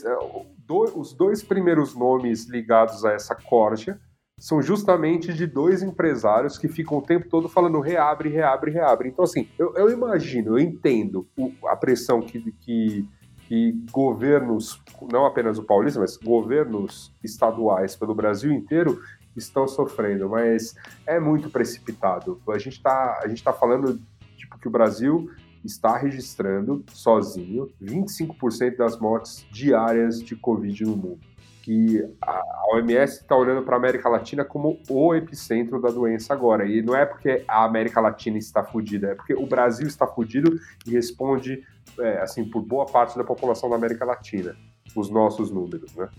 os 0.95 1.13
dois 1.13 1.41
primeiros 1.43 1.95
nomes 1.95 2.47
ligados 2.47 3.03
a 3.03 3.11
essa 3.13 3.33
corja 3.35 3.99
são 4.39 4.61
justamente 4.61 5.33
de 5.33 5.45
dois 5.45 5.81
empresários 5.83 6.57
que 6.57 6.67
ficam 6.69 6.99
o 6.99 7.01
tempo 7.01 7.27
todo 7.27 7.49
falando 7.49 7.79
reabre, 7.81 8.29
reabre, 8.29 8.71
reabre. 8.71 9.09
Então, 9.09 9.25
assim, 9.25 9.49
eu, 9.57 9.73
eu 9.75 9.89
imagino, 9.89 10.57
eu 10.57 10.59
entendo 10.59 11.27
o- 11.37 11.51
a 11.67 11.75
pressão 11.75 12.21
que, 12.21 12.39
que, 12.61 13.05
que 13.47 13.71
governos, 13.91 14.81
não 15.11 15.25
apenas 15.25 15.57
o 15.57 15.63
paulista, 15.63 15.99
mas 15.99 16.15
governos 16.15 17.11
estaduais 17.23 17.95
pelo 17.95 18.15
Brasil 18.15 18.51
inteiro 18.51 19.01
estão 19.35 19.67
sofrendo, 19.67 20.29
mas 20.29 20.75
é 21.05 21.19
muito 21.19 21.49
precipitado. 21.49 22.41
A 22.47 22.57
gente 22.57 22.77
está 22.77 23.21
tá 23.43 23.53
falando 23.53 23.99
tipo, 24.35 24.57
que 24.57 24.67
o 24.67 24.71
Brasil 24.71 25.29
está 25.63 25.97
registrando 25.97 26.83
sozinho 26.93 27.69
25% 27.81 28.77
das 28.77 28.97
mortes 28.97 29.45
diárias 29.51 30.21
de 30.21 30.35
Covid 30.35 30.83
no 30.85 30.95
mundo. 30.95 31.19
Que 31.61 32.03
a 32.21 32.41
OMS 32.73 33.21
está 33.21 33.35
olhando 33.35 33.63
para 33.63 33.75
a 33.75 33.77
América 33.77 34.09
Latina 34.09 34.43
como 34.43 34.79
o 34.89 35.13
epicentro 35.13 35.79
da 35.81 35.89
doença 35.89 36.33
agora. 36.33 36.65
E 36.65 36.81
não 36.81 36.95
é 36.95 37.05
porque 37.05 37.43
a 37.47 37.63
América 37.65 37.99
Latina 37.99 38.37
está 38.37 38.63
fodida, 38.63 39.09
é 39.09 39.15
porque 39.15 39.33
o 39.33 39.45
Brasil 39.45 39.85
está 39.85 40.07
fodido 40.07 40.57
e 40.87 40.91
responde 40.91 41.63
é, 41.99 42.21
assim 42.21 42.45
por 42.45 42.61
boa 42.61 42.85
parte 42.85 43.17
da 43.17 43.23
população 43.23 43.69
da 43.69 43.75
América 43.75 44.05
Latina 44.05 44.55
os 44.95 45.09
nossos 45.09 45.51
números, 45.51 45.95
né? 45.95 46.09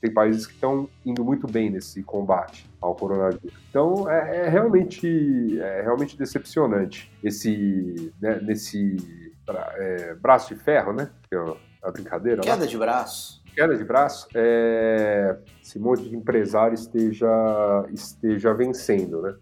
Tem 0.00 0.12
países 0.12 0.46
que 0.46 0.54
estão 0.54 0.88
indo 1.04 1.24
muito 1.24 1.46
bem 1.46 1.70
nesse 1.70 2.02
combate 2.02 2.68
ao 2.80 2.94
coronavírus. 2.94 3.52
Então 3.68 4.10
é, 4.10 4.46
é 4.46 4.48
realmente 4.48 5.58
é 5.60 5.82
realmente 5.82 6.16
decepcionante 6.16 7.12
esse 7.22 8.12
né, 8.20 8.40
nesse 8.40 8.96
é, 9.76 10.14
braço 10.14 10.54
de 10.54 10.60
ferro, 10.60 10.92
né? 10.92 11.10
Que 11.28 11.36
é 11.36 11.56
a 11.82 11.90
brincadeira. 11.90 12.38
lá 12.38 12.42
queda 12.42 12.66
de 12.66 12.78
braço. 12.78 13.42
queda 13.54 13.76
de 13.76 13.84
braço, 13.84 14.28
é, 14.34 15.36
esse 15.62 15.78
monte 15.78 16.08
de 16.08 16.16
empresário 16.16 16.74
esteja, 16.74 17.28
esteja 17.92 18.52
vencendo, 18.54 19.22
né? 19.22 19.34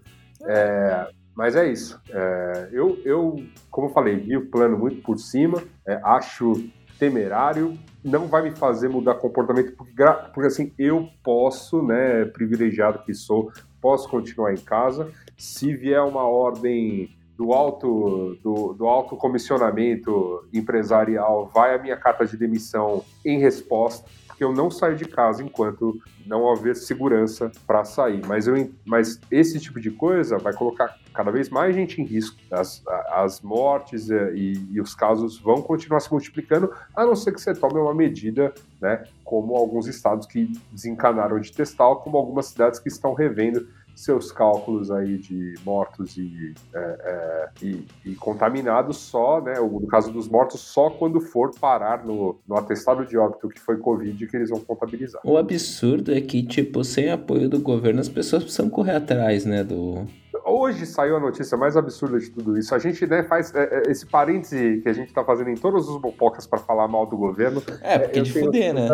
É, 0.47 1.11
mas 1.34 1.55
é 1.57 1.70
isso. 1.70 2.01
É, 2.11 2.68
eu, 2.72 2.99
eu, 3.05 3.36
como 3.70 3.89
eu 3.89 3.93
falei, 3.93 4.16
vi 4.16 4.36
o 4.36 4.51
plano 4.51 4.78
muito 4.78 5.03
por 5.03 5.18
cima, 5.18 5.62
é, 5.86 6.01
acho 6.03 6.53
temerário, 6.99 7.78
não 8.05 8.26
vai 8.26 8.42
me 8.42 8.51
fazer 8.51 8.88
mudar 8.88 9.14
comportamento, 9.14 9.72
porque, 9.76 10.03
porque 10.34 10.46
assim, 10.46 10.72
eu 10.78 11.09
posso, 11.22 11.82
né, 11.82 12.24
privilegiado 12.24 13.01
que 13.05 13.14
sou, 13.14 13.51
posso 13.80 14.09
continuar 14.09 14.53
em 14.53 14.59
casa. 14.59 15.11
Se 15.36 15.74
vier 15.74 16.03
uma 16.03 16.26
ordem 16.26 17.16
do 17.36 17.53
alto, 17.53 18.36
do, 18.42 18.74
do 18.74 18.86
alto 18.86 19.16
comissionamento 19.16 20.44
empresarial, 20.53 21.49
vai 21.55 21.76
a 21.76 21.78
minha 21.78 21.96
carta 21.96 22.26
de 22.26 22.36
demissão 22.36 23.05
em 23.24 23.38
resposta, 23.38 24.11
porque 24.39 24.45
eu 24.45 24.53
não 24.53 24.70
saio 24.70 24.95
de 24.95 25.05
casa 25.05 25.43
enquanto 25.43 26.01
não 26.24 26.49
haver 26.49 26.76
segurança 26.76 27.51
para 27.66 27.84
sair. 27.84 28.24
Mas, 28.24 28.47
eu, 28.47 28.70
mas 28.86 29.20
esse 29.32 29.59
tipo 29.59 29.80
de 29.80 29.91
coisa 29.91 30.39
vai 30.39 30.53
colocar 30.53 30.97
cada 31.12 31.32
vez 31.32 31.51
mais 31.51 31.74
gente 31.74 32.01
em 32.01 32.05
risco. 32.05 32.36
As, 32.49 32.80
as 33.11 33.41
mortes 33.41 34.09
eh, 34.09 34.32
e, 34.36 34.53
e 34.70 34.80
os 34.80 34.95
casos 34.95 35.41
vão 35.41 35.61
continuar 35.61 35.99
se 35.99 36.12
multiplicando, 36.12 36.72
a 36.95 37.05
não 37.05 37.16
ser 37.16 37.32
que 37.32 37.41
você 37.41 37.53
tome 37.53 37.80
uma 37.80 37.93
medida, 37.93 38.55
né, 38.80 39.03
como 39.24 39.57
alguns 39.57 39.89
estados 39.89 40.24
que 40.24 40.53
desencanaram 40.70 41.41
de 41.41 41.51
testar, 41.51 41.93
como 41.97 42.16
algumas 42.16 42.47
cidades 42.47 42.78
que 42.78 42.89
estão 42.89 43.14
revendo 43.14 43.66
seus 43.99 44.30
cálculos 44.30 44.90
aí 44.92 45.18
de 45.18 45.55
mortos 45.64 46.16
e, 46.16 46.55
é, 46.72 46.78
é, 46.78 47.49
e, 47.61 47.84
e 48.07 48.14
contaminados 48.14 48.96
só, 48.96 49.40
né? 49.40 49.59
ou 49.59 49.80
No 49.80 49.88
caso 49.88 50.12
dos 50.12 50.28
mortos, 50.28 50.61
só 50.61 50.88
quando 50.88 51.20
for 51.20 51.51
parar 51.59 52.05
no, 52.05 52.38
no 52.46 52.57
atestado 52.57 53.05
de 53.05 53.18
óbito 53.18 53.49
que 53.49 53.59
foi 53.59 53.76
Covid 53.76 54.26
que 54.26 54.36
eles 54.36 54.51
vão 54.51 54.61
contabilizar. 54.61 55.20
O 55.24 55.36
absurdo 55.36 56.14
é 56.14 56.20
que, 56.20 56.44
tipo, 56.44 56.84
sem 56.84 57.11
apoio 57.11 57.49
do 57.49 57.59
governo, 57.59 58.01
as 58.01 58.09
pessoas 58.09 58.44
precisam 58.44 58.70
correr 58.70 58.92
atrás, 58.92 59.44
né, 59.44 59.64
do... 59.64 60.07
Hoje 60.44 60.86
saiu 60.86 61.16
a 61.16 61.20
notícia 61.20 61.59
mais 61.59 61.76
absurda 61.76 62.18
de 62.18 62.30
tudo 62.30 62.57
isso. 62.57 62.74
A 62.74 62.78
gente 62.78 63.07
né, 63.07 63.22
faz 63.24 63.55
é, 63.55 63.64
é, 63.64 63.90
esse 63.90 64.07
parêntese 64.07 64.80
que 64.80 64.88
a 64.88 64.92
gente 64.92 65.09
está 65.09 65.22
fazendo 65.24 65.51
em 65.51 65.57
todos 65.57 65.88
os 65.88 66.01
bopocas 66.01 66.46
para 66.46 66.59
falar 66.59 66.88
mal 66.88 67.05
do 67.05 67.16
governo. 67.16 67.62
É, 67.82 67.99
porque 67.99 68.20
Eu 68.20 68.22
de 68.22 68.32
fuder, 68.32 68.72
né? 68.72 68.88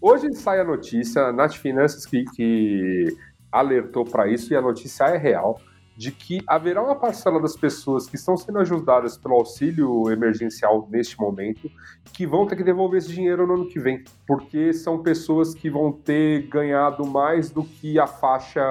Hoje 0.00 0.32
sai 0.34 0.60
a 0.60 0.64
notícia, 0.64 1.32
Nath 1.32 1.54
Finanças 1.54 2.06
que, 2.06 2.24
que 2.36 3.16
alertou 3.50 4.04
para 4.04 4.28
isso, 4.28 4.52
e 4.52 4.56
a 4.56 4.62
notícia 4.62 5.04
é 5.04 5.16
real, 5.16 5.60
de 5.96 6.12
que 6.12 6.40
haverá 6.46 6.80
uma 6.80 6.94
parcela 6.94 7.40
das 7.40 7.56
pessoas 7.56 8.06
que 8.06 8.14
estão 8.14 8.36
sendo 8.36 8.60
ajudadas 8.60 9.18
pelo 9.18 9.34
auxílio 9.34 10.08
emergencial 10.12 10.86
neste 10.88 11.18
momento, 11.18 11.68
que 12.12 12.24
vão 12.24 12.46
ter 12.46 12.54
que 12.54 12.62
devolver 12.62 12.98
esse 12.98 13.12
dinheiro 13.12 13.46
no 13.46 13.54
ano 13.54 13.68
que 13.68 13.80
vem, 13.80 14.04
porque 14.24 14.72
são 14.72 15.02
pessoas 15.02 15.54
que 15.54 15.68
vão 15.68 15.90
ter 15.90 16.42
ganhado 16.48 17.04
mais 17.04 17.50
do 17.50 17.64
que 17.64 17.98
a 17.98 18.06
faixa 18.06 18.62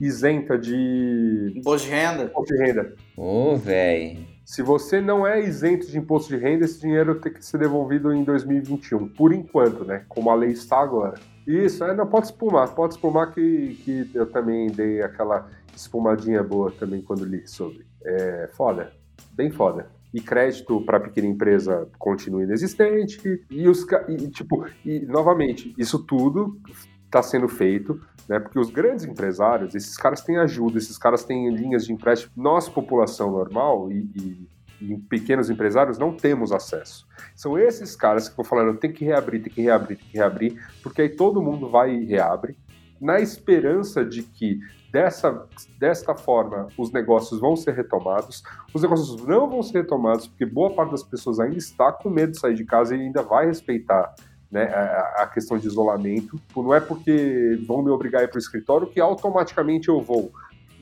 isenta 0.00 0.56
de 0.58 1.52
Imposto 1.56 1.86
de 1.88 1.94
renda. 1.94 2.22
imposto 2.24 2.54
de 2.54 2.64
renda. 2.64 2.94
Ô, 3.16 3.56
véi. 3.56 4.26
Se 4.44 4.62
você 4.62 5.00
não 5.00 5.26
é 5.26 5.40
isento 5.40 5.86
de 5.88 5.98
imposto 5.98 6.34
de 6.34 6.42
renda, 6.42 6.64
esse 6.64 6.80
dinheiro 6.80 7.20
tem 7.20 7.32
que 7.32 7.44
ser 7.44 7.58
devolvido 7.58 8.12
em 8.12 8.24
2021, 8.24 9.08
por 9.08 9.32
enquanto, 9.32 9.84
né? 9.84 10.04
Como 10.08 10.30
a 10.30 10.34
lei 10.34 10.50
está 10.50 10.78
agora. 10.80 11.20
Isso, 11.48 11.82
é, 11.82 11.94
não, 11.94 12.06
pode 12.06 12.26
espumar, 12.26 12.74
pode 12.74 12.92
espumar 12.92 13.32
que, 13.32 13.74
que 13.82 14.10
eu 14.12 14.26
também 14.30 14.66
dei 14.70 15.00
aquela 15.00 15.48
espumadinha 15.74 16.42
boa 16.42 16.70
também 16.70 17.00
quando 17.00 17.24
li 17.24 17.48
sobre. 17.48 17.86
É 18.04 18.50
foda, 18.52 18.92
bem 19.32 19.50
foda. 19.50 19.90
E 20.12 20.20
crédito 20.20 20.78
para 20.82 21.00
pequena 21.00 21.26
empresa 21.26 21.88
continua 21.98 22.42
inexistente. 22.42 23.42
E 23.50 23.66
os 23.66 23.86
e, 24.08 24.28
tipo, 24.28 24.66
e 24.84 25.00
novamente, 25.06 25.74
isso 25.78 25.98
tudo 26.04 26.60
está 27.06 27.22
sendo 27.22 27.48
feito, 27.48 27.98
né? 28.28 28.38
Porque 28.38 28.58
os 28.58 28.70
grandes 28.70 29.06
empresários, 29.06 29.74
esses 29.74 29.96
caras 29.96 30.20
têm 30.20 30.36
ajuda, 30.36 30.76
esses 30.76 30.98
caras 30.98 31.24
têm 31.24 31.48
linhas 31.48 31.86
de 31.86 31.94
empréstimo. 31.94 32.30
Nós, 32.36 32.68
população 32.68 33.30
normal 33.32 33.90
e, 33.90 34.00
e- 34.14 34.57
e 34.80 34.96
pequenos 34.96 35.50
empresários, 35.50 35.98
não 35.98 36.12
temos 36.12 36.52
acesso. 36.52 37.06
São 37.34 37.58
esses 37.58 37.96
caras 37.96 38.28
que 38.28 38.36
vão 38.36 38.44
falando, 38.44 38.78
tem 38.78 38.92
que 38.92 39.04
reabrir, 39.04 39.42
tem 39.42 39.52
que 39.52 39.62
reabrir, 39.62 39.96
tem 39.96 40.06
que 40.08 40.16
reabrir, 40.16 40.62
porque 40.82 41.02
aí 41.02 41.08
todo 41.08 41.42
mundo 41.42 41.68
vai 41.68 41.94
e 41.94 42.04
reabre, 42.04 42.56
na 43.00 43.20
esperança 43.20 44.04
de 44.04 44.22
que 44.22 44.58
dessa, 44.92 45.46
desta 45.78 46.14
forma 46.14 46.68
os 46.76 46.92
negócios 46.92 47.40
vão 47.40 47.56
ser 47.56 47.74
retomados. 47.74 48.42
Os 48.74 48.82
negócios 48.82 49.24
não 49.24 49.48
vão 49.48 49.62
ser 49.62 49.82
retomados 49.82 50.26
porque 50.26 50.44
boa 50.44 50.74
parte 50.74 50.90
das 50.90 51.02
pessoas 51.02 51.38
ainda 51.38 51.56
está 51.56 51.92
com 51.92 52.10
medo 52.10 52.32
de 52.32 52.40
sair 52.40 52.54
de 52.54 52.64
casa 52.64 52.96
e 52.96 53.00
ainda 53.00 53.22
vai 53.22 53.46
respeitar 53.46 54.14
né, 54.50 54.64
a, 54.64 55.22
a 55.22 55.26
questão 55.26 55.58
de 55.58 55.66
isolamento. 55.66 56.40
Não 56.56 56.74
é 56.74 56.80
porque 56.80 57.58
vão 57.66 57.82
me 57.82 57.90
obrigar 57.90 58.22
a 58.22 58.24
ir 58.24 58.28
para 58.28 58.36
o 58.36 58.40
escritório 58.40 58.88
que 58.88 59.00
automaticamente 59.00 59.88
eu 59.88 60.00
vou. 60.00 60.32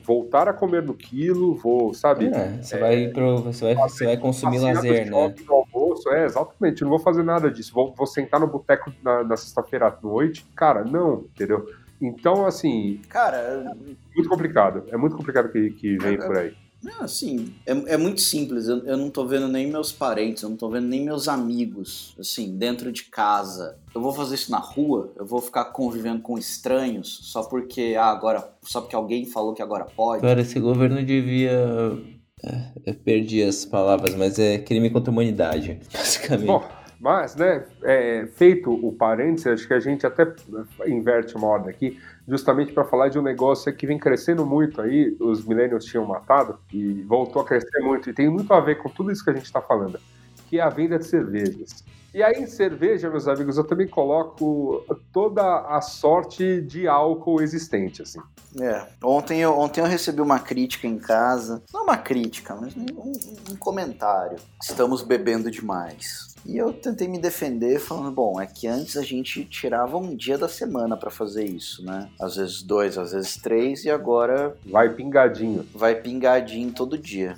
Voltar 0.07 0.47
a 0.47 0.53
comer 0.53 0.81
no 0.81 0.93
quilo, 0.93 1.53
vou, 1.53 1.93
sabe? 1.93 2.27
É, 2.27 2.61
você, 2.61 2.77
vai 2.77 3.09
pro, 3.09 3.41
você, 3.41 3.73
vai, 3.73 3.89
você 3.89 4.05
vai 4.05 4.17
consumir 4.17 4.59
lazer, 4.59 5.11
né? 5.11 5.35
No 5.45 5.53
almoço, 5.53 6.09
é, 6.09 6.23
exatamente. 6.23 6.81
Não 6.81 6.89
vou 6.89 6.99
fazer 6.99 7.23
nada 7.23 7.51
disso. 7.51 7.73
Vou, 7.73 7.93
vou 7.93 8.07
sentar 8.07 8.39
no 8.39 8.47
boteco 8.47 8.89
na, 9.03 9.21
na 9.25 9.35
sexta-feira 9.35 9.87
à 9.87 9.97
noite. 10.01 10.45
Cara, 10.55 10.85
não, 10.85 11.25
entendeu? 11.35 11.67
Então, 12.01 12.45
assim. 12.45 13.01
Cara. 13.09 13.75
Muito 14.15 14.29
complicado. 14.29 14.85
É 14.87 14.95
muito 14.95 15.17
complicado 15.17 15.49
que, 15.49 15.71
que 15.71 15.97
vem 15.97 16.17
por 16.17 16.37
aí. 16.37 16.55
Não, 16.87 17.01
assim, 17.01 17.53
é, 17.65 17.71
é 17.71 17.97
muito 17.97 18.21
simples. 18.21 18.69
Eu, 18.69 18.77
eu 18.85 18.95
não 18.95 19.09
tô 19.09 19.25
vendo 19.27 19.49
nem 19.49 19.69
meus 19.69 19.91
parentes, 19.91 20.41
eu 20.41 20.49
não 20.49 20.55
tô 20.55 20.69
vendo 20.69 20.87
nem 20.87 21.03
meus 21.03 21.27
amigos, 21.27 22.15
assim, 22.17 22.57
dentro 22.57 22.93
de 22.93 23.03
casa. 23.03 23.77
Eu 23.93 23.99
vou 23.99 24.13
fazer 24.13 24.35
isso 24.35 24.49
na 24.49 24.59
rua, 24.59 25.11
eu 25.17 25.25
vou 25.25 25.41
ficar 25.41 25.65
convivendo 25.65 26.21
com 26.21 26.37
estranhos 26.37 27.19
só 27.23 27.43
porque, 27.43 27.95
ah, 27.99 28.05
agora, 28.05 28.53
só 28.63 28.79
porque 28.79 28.95
alguém 28.95 29.25
falou 29.25 29.53
que 29.53 29.61
agora 29.61 29.83
pode. 29.83 30.21
Cara, 30.21 30.39
esse 30.39 30.61
governo 30.61 31.03
devia. 31.03 31.51
É, 32.41 32.71
eu 32.85 32.93
perdi 32.93 33.43
as 33.43 33.65
palavras, 33.65 34.15
mas 34.15 34.39
é 34.39 34.57
crime 34.57 34.89
contra 34.89 35.11
a 35.11 35.13
humanidade, 35.13 35.81
basicamente. 35.91 36.47
Bom, 36.47 36.63
mas, 37.01 37.35
né, 37.35 37.65
é, 37.83 38.27
feito 38.27 38.71
o 38.71 38.93
parênteses, 38.93 39.47
acho 39.47 39.67
que 39.67 39.73
a 39.73 39.79
gente 39.79 40.07
até 40.07 40.25
inverte 40.87 41.35
uma 41.35 41.47
ordem 41.47 41.69
aqui, 41.69 41.99
justamente 42.27 42.73
para 42.73 42.83
falar 42.83 43.09
de 43.09 43.17
um 43.17 43.21
negócio 43.21 43.73
que 43.73 43.87
vem 43.87 43.97
crescendo 43.97 44.45
muito 44.45 44.81
aí, 44.81 45.15
os 45.19 45.45
millennials 45.45 45.85
tinham 45.85 46.05
matado 46.05 46.59
e 46.73 47.01
voltou 47.03 47.41
a 47.41 47.45
crescer 47.45 47.79
muito, 47.79 48.09
e 48.09 48.13
tem 48.13 48.29
muito 48.29 48.53
a 48.53 48.59
ver 48.59 48.75
com 48.75 48.89
tudo 48.89 49.11
isso 49.11 49.23
que 49.23 49.29
a 49.29 49.33
gente 49.33 49.45
está 49.45 49.61
falando, 49.61 49.99
que 50.49 50.59
é 50.59 50.61
a 50.61 50.69
venda 50.69 50.99
de 50.99 51.05
cervejas. 51.05 51.83
E 52.13 52.23
aí, 52.23 52.41
em 52.41 52.47
cerveja, 52.47 53.09
meus 53.09 53.27
amigos, 53.27 53.57
eu 53.57 53.63
também 53.63 53.87
coloco 53.87 54.83
toda 55.11 55.59
a 55.67 55.81
sorte 55.81 56.61
de 56.61 56.87
álcool 56.87 57.41
existente, 57.41 58.01
assim. 58.01 58.19
É. 58.59 58.87
Ontem 59.03 59.41
eu, 59.41 59.57
ontem 59.57 59.81
eu 59.81 59.85
recebi 59.85 60.21
uma 60.21 60.39
crítica 60.39 60.87
em 60.87 60.97
casa. 60.97 61.61
Não 61.71 61.83
uma 61.83 61.97
crítica, 61.97 62.55
mas 62.55 62.75
um, 62.75 63.11
um 63.51 63.55
comentário. 63.57 64.37
Estamos 64.63 65.03
bebendo 65.03 65.51
demais. 65.51 66.33
E 66.45 66.57
eu 66.57 66.71
tentei 66.71 67.07
me 67.07 67.19
defender 67.19 67.79
falando, 67.79 68.11
bom, 68.11 68.39
é 68.39 68.45
que 68.45 68.67
antes 68.67 68.95
a 68.95 69.03
gente 69.03 69.43
tirava 69.45 69.97
um 69.97 70.15
dia 70.15 70.37
da 70.37 70.47
semana 70.47 70.95
para 70.95 71.09
fazer 71.09 71.43
isso, 71.43 71.83
né? 71.83 72.09
Às 72.19 72.37
vezes 72.37 72.61
dois, 72.61 72.97
às 72.97 73.11
vezes 73.11 73.35
três, 73.37 73.83
e 73.83 73.89
agora. 73.89 74.55
Vai 74.65 74.93
pingadinho. 74.93 75.67
Vai 75.73 75.95
pingadinho 75.95 76.71
todo 76.71 76.97
dia. 76.97 77.37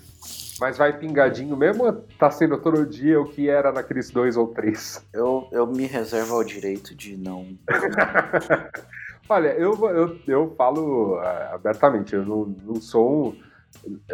Mas 0.59 0.77
vai 0.77 0.97
pingadinho 0.97 1.55
mesmo 1.55 1.85
ou 1.85 1.93
tá 2.19 2.29
sendo 2.29 2.57
todo 2.57 2.85
dia 2.85 3.19
o 3.19 3.29
que 3.29 3.49
era 3.49 3.71
naqueles 3.71 4.09
dois 4.09 4.35
ou 4.35 4.47
três? 4.47 5.03
Eu, 5.13 5.47
eu 5.51 5.65
me 5.65 5.85
reservo 5.85 6.35
ao 6.35 6.43
direito 6.43 6.93
de 6.93 7.15
não. 7.15 7.47
Olha, 9.27 9.49
eu, 9.49 9.73
eu, 9.89 10.19
eu 10.27 10.55
falo 10.57 11.15
uh, 11.17 11.53
abertamente, 11.53 12.15
eu 12.15 12.25
não, 12.25 12.45
não 12.65 12.81
sou 12.81 13.27
um, 13.27 13.37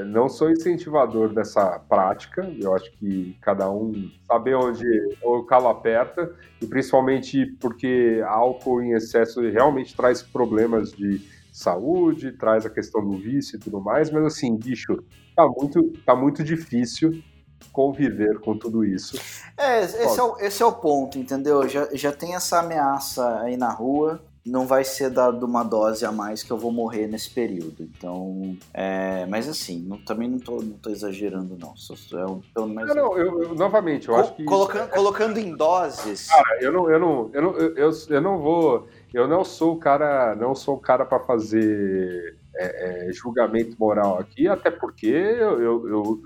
não 0.05 0.29
sou 0.29 0.51
incentivador 0.51 1.33
dessa 1.33 1.79
prática. 1.79 2.43
Eu 2.59 2.75
acho 2.75 2.91
que 2.93 3.37
cada 3.41 3.69
um 3.69 4.11
sabe 4.27 4.53
onde 4.53 4.85
o 5.23 5.43
calo 5.43 5.69
aperta, 5.69 6.33
e 6.61 6.67
principalmente 6.67 7.45
porque 7.59 8.21
álcool 8.27 8.81
em 8.81 8.93
excesso 8.93 9.41
realmente 9.41 9.95
traz 9.95 10.21
problemas 10.21 10.91
de 10.91 11.21
saúde, 11.51 12.33
traz 12.33 12.65
a 12.65 12.69
questão 12.69 13.01
do 13.01 13.17
vício 13.17 13.55
e 13.55 13.59
tudo 13.59 13.79
mais, 13.79 14.11
mas 14.11 14.25
assim, 14.25 14.57
bicho, 14.57 15.01
tá 15.35 15.47
muito, 15.47 15.93
tá 16.05 16.15
muito 16.15 16.43
difícil 16.43 17.23
conviver 17.71 18.39
com 18.39 18.57
tudo 18.57 18.83
isso. 18.83 19.17
É, 19.57 19.83
esse, 19.83 20.19
é 20.19 20.23
o, 20.23 20.37
esse 20.37 20.61
é 20.61 20.65
o 20.65 20.73
ponto, 20.73 21.17
entendeu? 21.17 21.67
Já, 21.67 21.87
já 21.93 22.11
tem 22.11 22.35
essa 22.35 22.59
ameaça 22.59 23.39
aí 23.39 23.55
na 23.55 23.71
rua, 23.71 24.21
não 24.45 24.67
vai 24.67 24.83
ser 24.83 25.09
dado 25.09 25.43
uma 25.43 25.63
dose 25.63 26.05
a 26.05 26.11
mais 26.11 26.43
que 26.43 26.51
eu 26.51 26.57
vou 26.57 26.71
morrer 26.71 27.07
nesse 27.07 27.29
período. 27.29 27.81
Então, 27.83 28.55
é, 28.73 29.25
mas 29.25 29.49
assim, 29.49 29.81
não, 29.81 29.97
também 29.97 30.29
não 30.29 30.37
tô, 30.37 30.61
não 30.61 30.77
tô 30.77 30.89
exagerando, 30.89 31.57
não. 31.59 31.75
Só, 31.75 31.93
é, 31.93 32.25
pelo 32.53 32.67
menos... 32.67 32.95
Não, 32.95 33.03
não, 33.03 33.17
eu, 33.17 33.43
eu 33.43 33.55
novamente, 33.55 34.07
eu 34.07 34.13
Co 34.13 34.19
acho 34.19 34.35
que. 34.35 34.43
Colocando, 34.43 34.89
é... 34.89 34.95
colocando 34.95 35.37
em 35.39 35.55
doses. 35.55 36.27
Cara, 36.27 36.61
eu 36.61 36.71
não, 36.71 36.89
eu 36.89 36.99
não, 36.99 37.29
eu 37.33 37.41
não, 37.41 37.57
eu, 37.57 37.91
eu 38.09 38.21
não 38.21 38.37
vou 38.37 38.87
eu 39.15 39.29
não 39.29 39.45
sou 39.45 39.75
o 39.75 39.77
cara, 39.77 40.35
não 40.35 40.53
sou 40.53 40.75
o 40.75 40.79
cara 40.79 41.05
para 41.05 41.21
fazer 41.21 42.37
é, 42.57 43.07
é, 43.09 43.13
julgamento 43.13 43.75
moral 43.79 44.19
aqui, 44.19 44.47
até 44.47 44.71
porque 44.71 45.07
eu, 45.07 45.61
eu, 45.61 45.87
eu, 45.87 46.21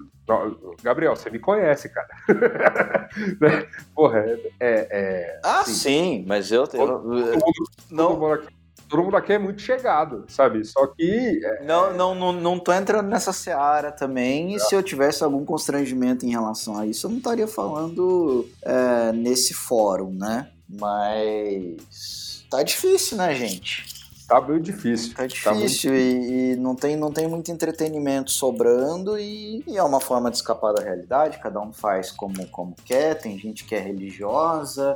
Gabriel, 0.84 1.16
você 1.16 1.30
me 1.30 1.40
conhece, 1.40 1.90
cara. 1.90 2.08
Né? 3.42 3.68
Porra, 3.96 4.20
é. 4.20 4.52
é, 4.60 4.88
é 4.92 5.40
ah, 5.44 5.62
assim, 5.62 5.74
sim, 5.74 6.26
mas 6.28 6.52
eu 6.52 6.68
tenho. 6.68 6.86
Todo, 6.86 7.02
todo, 7.02 7.14
mundo, 7.14 7.64
não. 7.90 8.08
Todo 8.10 8.20
mundo, 8.20 8.34
aqui, 8.34 8.48
todo 8.88 9.04
mundo 9.04 9.18
aqui 9.18 9.34
é 9.34 9.40
muito 9.40 9.62
chegado, 9.62 10.26
sabe? 10.28 10.64
Só 10.64 10.86
que. 10.88 11.42
É, 11.44 11.66
não, 11.66 11.94
não, 11.94 12.14
não, 12.14 12.32
não 12.32 12.60
tô 12.60 12.72
entrando 12.72 13.08
nessa 13.08 13.34
seara 13.34 13.92
também. 13.92 14.54
E 14.54 14.60
se 14.60 14.76
eu 14.76 14.84
tivesse 14.84 15.24
algum 15.24 15.44
constrangimento 15.44 16.26
em 16.26 16.30
relação 16.30 16.78
a 16.78 16.86
isso, 16.86 17.08
eu 17.08 17.12
não 17.12 17.18
estaria 17.18 17.48
falando 17.48 18.48
é, 18.62 19.12
nesse 19.12 19.56
fórum, 19.56 20.14
né? 20.14 20.52
Mas 20.70 22.40
Tá 22.50 22.64
difícil, 22.64 23.18
né, 23.18 23.36
gente? 23.36 23.86
Tá 24.30 24.40
bem 24.40 24.62
difícil. 24.62 25.16
Tá 25.16 25.26
difícil 25.26 25.90
tá 25.90 25.98
e, 25.98 26.52
e, 26.52 26.56
não, 26.56 26.76
tem, 26.76 26.96
não 26.96 27.12
tem 27.12 27.28
muito 27.28 27.52
entretenimento 27.52 28.30
sobrando 28.30 29.18
e, 29.18 29.64
e, 29.66 29.76
é 29.76 29.82
uma 29.82 30.00
forma 30.00 30.30
de 30.30 30.38
escapar 30.38 30.72
da 30.72 30.84
realidade, 30.84 31.40
cada 31.40 31.60
um 31.60 31.74
faz 31.74 32.12
como, 32.12 32.48
como 32.50 32.76
quer, 32.86 33.16
tem 33.16 33.40
gente 33.40 33.66
que 33.66 33.74
é 33.74 33.80
religiosa, 33.80 34.96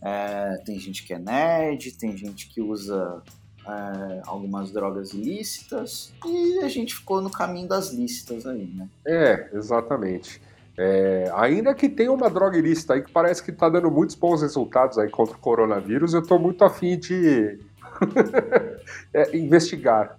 é, 0.00 0.62
tem 0.64 0.78
gente 0.78 1.04
que 1.04 1.12
é 1.12 1.18
nerd, 1.18 1.90
tem 1.98 2.16
gente 2.16 2.48
que 2.48 2.60
usa 2.60 3.20
é, 3.66 4.22
algumas 4.24 4.70
drogas 4.70 5.12
ilícitas 5.12 6.12
e 6.24 6.60
a 6.60 6.68
gente 6.68 6.94
ficou 6.94 7.20
no 7.20 7.30
caminho 7.30 7.66
das 7.66 7.90
lícitas 7.90 8.46
aí, 8.46 8.64
né? 8.64 8.88
É, 9.04 9.50
exatamente. 9.54 10.40
É, 10.76 11.28
ainda 11.34 11.74
que 11.74 11.88
tenha 11.88 12.12
uma 12.12 12.30
droga 12.30 12.56
ilícita 12.56 12.94
aí 12.94 13.02
que 13.02 13.10
parece 13.10 13.42
que 13.42 13.50
está 13.50 13.68
dando 13.68 13.90
muitos 13.90 14.14
bons 14.14 14.40
resultados 14.40 14.96
aí 14.98 15.10
contra 15.10 15.34
o 15.34 15.40
coronavírus, 15.40 16.14
eu 16.14 16.20
estou 16.20 16.38
muito 16.38 16.64
afim 16.64 16.96
de 16.96 17.58
é, 19.12 19.36
investigar. 19.36 20.18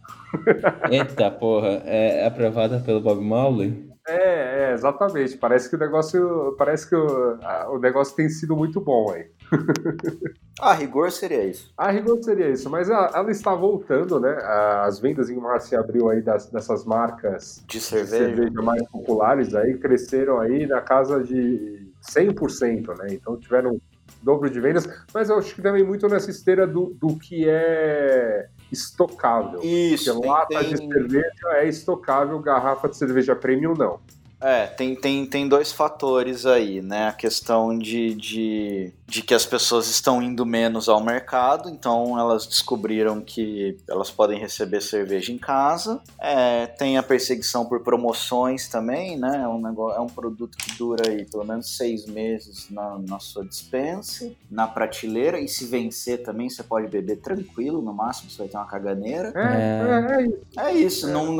Eita 0.91 1.31
porra, 1.31 1.81
é 1.85 2.25
aprovada 2.25 2.79
pelo 2.79 3.01
Bob 3.01 3.21
Marley? 3.23 3.89
É, 4.09 4.69
é, 4.69 4.73
exatamente. 4.73 5.37
Parece 5.37 5.69
que 5.69 5.75
o 5.75 5.79
negócio, 5.79 6.55
parece 6.57 6.89
que 6.89 6.95
o, 6.95 7.37
a, 7.43 7.69
o 7.69 7.77
negócio 7.77 8.15
tem 8.15 8.27
sido 8.27 8.55
muito 8.55 8.81
bom 8.81 9.11
aí. 9.11 9.27
A 10.59 10.73
rigor 10.73 11.09
seria 11.11 11.45
isso. 11.45 11.71
A 11.77 11.89
rigor 11.89 12.21
seria 12.21 12.49
isso, 12.49 12.69
mas 12.69 12.89
ela, 12.89 13.09
ela 13.15 13.31
está 13.31 13.55
voltando, 13.55 14.19
né? 14.19 14.35
As 14.83 14.99
vendas 14.99 15.29
em 15.29 15.37
março 15.37 15.73
e 15.73 15.77
abril 15.77 16.09
aí 16.09 16.21
das, 16.21 16.49
dessas 16.49 16.83
marcas 16.83 17.63
de 17.65 17.79
cerveja. 17.79 18.27
de 18.27 18.35
cerveja 18.35 18.61
mais 18.61 18.83
populares 18.89 19.55
aí 19.55 19.77
cresceram 19.77 20.37
aí 20.39 20.67
na 20.67 20.81
casa 20.81 21.23
de 21.23 21.87
100%, 22.01 22.97
né? 22.97 23.07
Então 23.11 23.37
tiveram 23.37 23.79
dobro 24.21 24.49
de 24.49 24.59
vendas, 24.59 24.87
mas 25.13 25.29
eu 25.29 25.37
acho 25.37 25.55
que 25.55 25.61
também 25.61 25.83
muito 25.83 26.07
nessa 26.07 26.29
esteira 26.29 26.67
do, 26.67 26.95
do 26.99 27.15
que 27.15 27.47
é 27.47 28.47
estocável. 28.71 29.59
Isso. 29.63 30.13
Porque 30.13 30.27
lata 30.27 30.59
tem... 30.59 30.69
de 30.69 30.77
cerveja 30.77 31.47
é 31.53 31.67
estocável, 31.67 32.39
garrafa 32.39 32.89
de 32.89 32.97
cerveja 32.97 33.35
premium 33.35 33.73
não. 33.73 33.99
É, 34.41 34.67
tem, 34.67 34.95
tem, 34.95 35.25
tem 35.25 35.49
dois 35.49 35.71
fatores 35.71 36.45
aí, 36.45 36.81
né? 36.81 37.09
A 37.09 37.13
questão 37.13 37.77
de, 37.77 38.13
de, 38.13 38.93
de 39.09 39.23
que 39.23 39.33
as 39.33 39.45
pessoas 39.45 39.89
estão 39.89 40.21
indo 40.21 40.45
menos 40.45 40.87
ao 40.87 41.03
mercado, 41.03 41.67
então 41.67 42.17
elas 42.17 42.45
descobriram 42.45 43.21
que 43.21 43.75
elas 43.89 44.11
podem 44.11 44.39
receber 44.39 44.81
cerveja 44.81 45.33
em 45.33 45.37
casa. 45.37 45.99
É, 46.19 46.67
tem 46.67 46.97
a 46.97 47.03
perseguição 47.03 47.65
por 47.65 47.81
promoções 47.81 48.67
também, 48.67 49.17
né? 49.17 49.41
É 49.43 49.47
um, 49.47 49.59
negócio, 49.59 49.97
é 49.97 49.99
um 49.99 50.07
produto 50.07 50.55
que 50.57 50.77
dura 50.77 51.09
aí 51.09 51.25
pelo 51.25 51.43
menos 51.43 51.75
seis 51.75 52.05
meses 52.05 52.69
na, 52.69 52.99
na 52.99 53.19
sua 53.19 53.43
dispensa, 53.43 54.31
na 54.49 54.67
prateleira, 54.67 55.39
e 55.39 55.47
se 55.47 55.65
vencer 55.65 56.21
também 56.21 56.47
você 56.47 56.61
pode 56.61 56.87
beber 56.87 57.17
tranquilo, 57.17 57.81
no 57.81 57.93
máximo 57.93 58.29
você 58.29 58.37
vai 58.37 58.47
ter 58.47 58.57
uma 58.57 58.67
caganeira. 58.67 59.33
É, 59.35 60.29
é, 60.55 60.69
é 60.69 60.73
isso. 60.73 61.09
É 61.09 61.11
não 61.11 61.35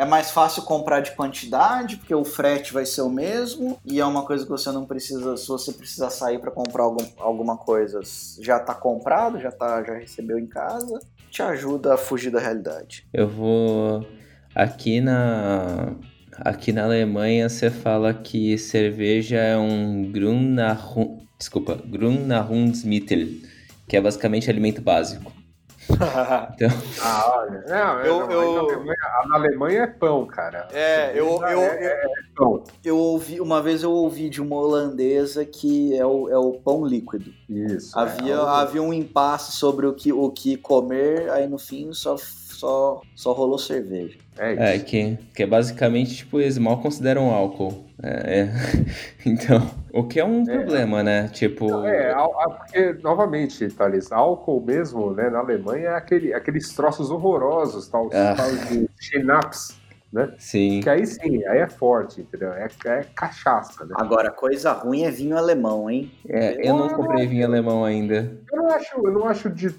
é 0.00 0.04
mais 0.06 0.30
fácil 0.30 0.62
comprar 0.62 1.00
de 1.00 1.10
quantidade, 1.12 1.98
porque 1.98 2.14
o 2.14 2.24
frete 2.24 2.72
vai 2.72 2.86
ser 2.86 3.02
o 3.02 3.10
mesmo, 3.10 3.78
e 3.84 4.00
é 4.00 4.06
uma 4.06 4.24
coisa 4.24 4.44
que 4.44 4.50
você 4.50 4.72
não 4.72 4.86
precisa, 4.86 5.36
se 5.36 5.46
você 5.46 5.74
precisar 5.74 6.08
sair 6.08 6.38
para 6.38 6.50
comprar 6.50 6.84
algum, 6.84 7.04
alguma 7.18 7.56
coisa, 7.56 8.00
já 8.40 8.58
está 8.58 8.74
comprado, 8.74 9.40
já 9.40 9.50
tá, 9.50 9.82
já 9.82 9.94
recebeu 9.94 10.38
em 10.38 10.46
casa, 10.46 11.00
te 11.30 11.42
ajuda 11.42 11.94
a 11.94 11.96
fugir 11.96 12.30
da 12.30 12.40
realidade. 12.40 13.06
Eu 13.12 13.28
vou 13.28 14.06
aqui 14.54 15.00
na 15.00 15.94
aqui 16.36 16.72
na 16.72 16.84
Alemanha 16.84 17.48
você 17.48 17.70
fala 17.70 18.14
que 18.14 18.56
cerveja 18.56 19.36
é 19.38 19.56
um 19.56 20.10
Grünnachhund, 20.10 21.28
desculpa, 21.38 21.80
Grünnachhundsmittel, 21.86 23.28
que 23.86 23.96
é 23.96 24.00
basicamente 24.00 24.50
alimento 24.50 24.80
básico. 24.80 25.39
Então... 25.94 26.68
Ah, 27.02 27.32
olha. 27.36 27.64
Não, 27.66 28.00
eu, 28.00 28.30
eu... 28.30 28.54
Na, 28.54 28.60
Alemanha, 28.60 28.96
na, 29.28 29.34
Alemanha, 29.36 29.82
é 29.82 29.86
pão, 29.86 30.26
cara. 30.26 30.68
É, 30.72 31.12
eu, 31.18 31.42
eu, 31.42 31.60
é, 31.60 31.84
é 31.84 32.02
pão. 32.34 32.64
eu 32.84 32.96
ouvi, 32.96 33.40
uma 33.40 33.62
vez 33.62 33.82
eu 33.82 33.90
ouvi 33.90 34.28
de 34.28 34.40
uma 34.40 34.56
holandesa 34.56 35.44
que 35.44 35.96
é 35.96 36.04
o, 36.04 36.28
é 36.28 36.38
o 36.38 36.52
pão 36.52 36.84
líquido. 36.84 37.32
Isso. 37.48 37.98
Havia, 37.98 38.34
é, 38.34 38.36
havia 38.36 38.82
um 38.82 38.92
impasse 38.92 39.52
sobre 39.52 39.86
o 39.86 39.94
que, 39.94 40.12
o 40.12 40.30
que 40.30 40.56
comer, 40.56 41.30
aí 41.30 41.48
no 41.48 41.58
fim 41.58 41.92
só 41.92 42.16
só, 42.60 43.00
só 43.14 43.32
rolou 43.32 43.58
cerveja. 43.58 44.18
É 44.38 44.52
isso. 44.52 44.62
É, 44.62 44.78
que, 44.78 45.18
que 45.34 45.42
é 45.42 45.46
basicamente, 45.46 46.16
tipo, 46.16 46.38
eles 46.38 46.58
mal 46.58 46.78
consideram 46.80 47.30
álcool. 47.30 47.86
É, 48.02 48.40
é. 48.40 48.50
Então, 49.26 49.70
o 49.92 50.04
que 50.04 50.18
é 50.18 50.24
um 50.24 50.44
problema, 50.44 51.02
né? 51.02 51.28
Tipo. 51.28 51.84
É, 51.84 52.14
porque, 52.58 52.94
novamente, 53.02 53.68
Thales, 53.68 54.10
álcool 54.12 54.62
mesmo, 54.62 55.12
né, 55.12 55.28
na 55.28 55.40
Alemanha 55.40 55.90
é 55.90 55.94
aquele, 55.94 56.32
aqueles 56.32 56.72
troços 56.74 57.10
horrorosos, 57.10 57.88
tal, 57.88 58.08
Ah. 58.12 58.34
tal 58.34 58.50
de 58.50 58.88
schnapps, 58.98 59.78
né? 60.10 60.34
Sim. 60.38 60.80
Que 60.80 60.88
aí 60.88 61.06
sim, 61.06 61.44
aí 61.46 61.58
é 61.58 61.68
forte, 61.68 62.22
entendeu? 62.22 62.52
É, 62.54 62.66
é 62.86 63.04
cachaça, 63.14 63.84
né? 63.84 63.94
Agora, 63.98 64.30
coisa 64.30 64.72
ruim 64.72 65.02
é 65.04 65.10
vinho 65.10 65.36
alemão, 65.36 65.90
hein? 65.90 66.10
É, 66.26 66.66
eu 66.66 66.76
não 66.76 66.88
comprei 66.88 67.26
vinho 67.26 67.46
alemão 67.46 67.84
ainda. 67.84 68.38
Eu 68.50 68.62
não 68.62 68.70
acho, 68.70 69.06
eu 69.06 69.12
não 69.12 69.26
acho 69.26 69.50
de 69.50 69.74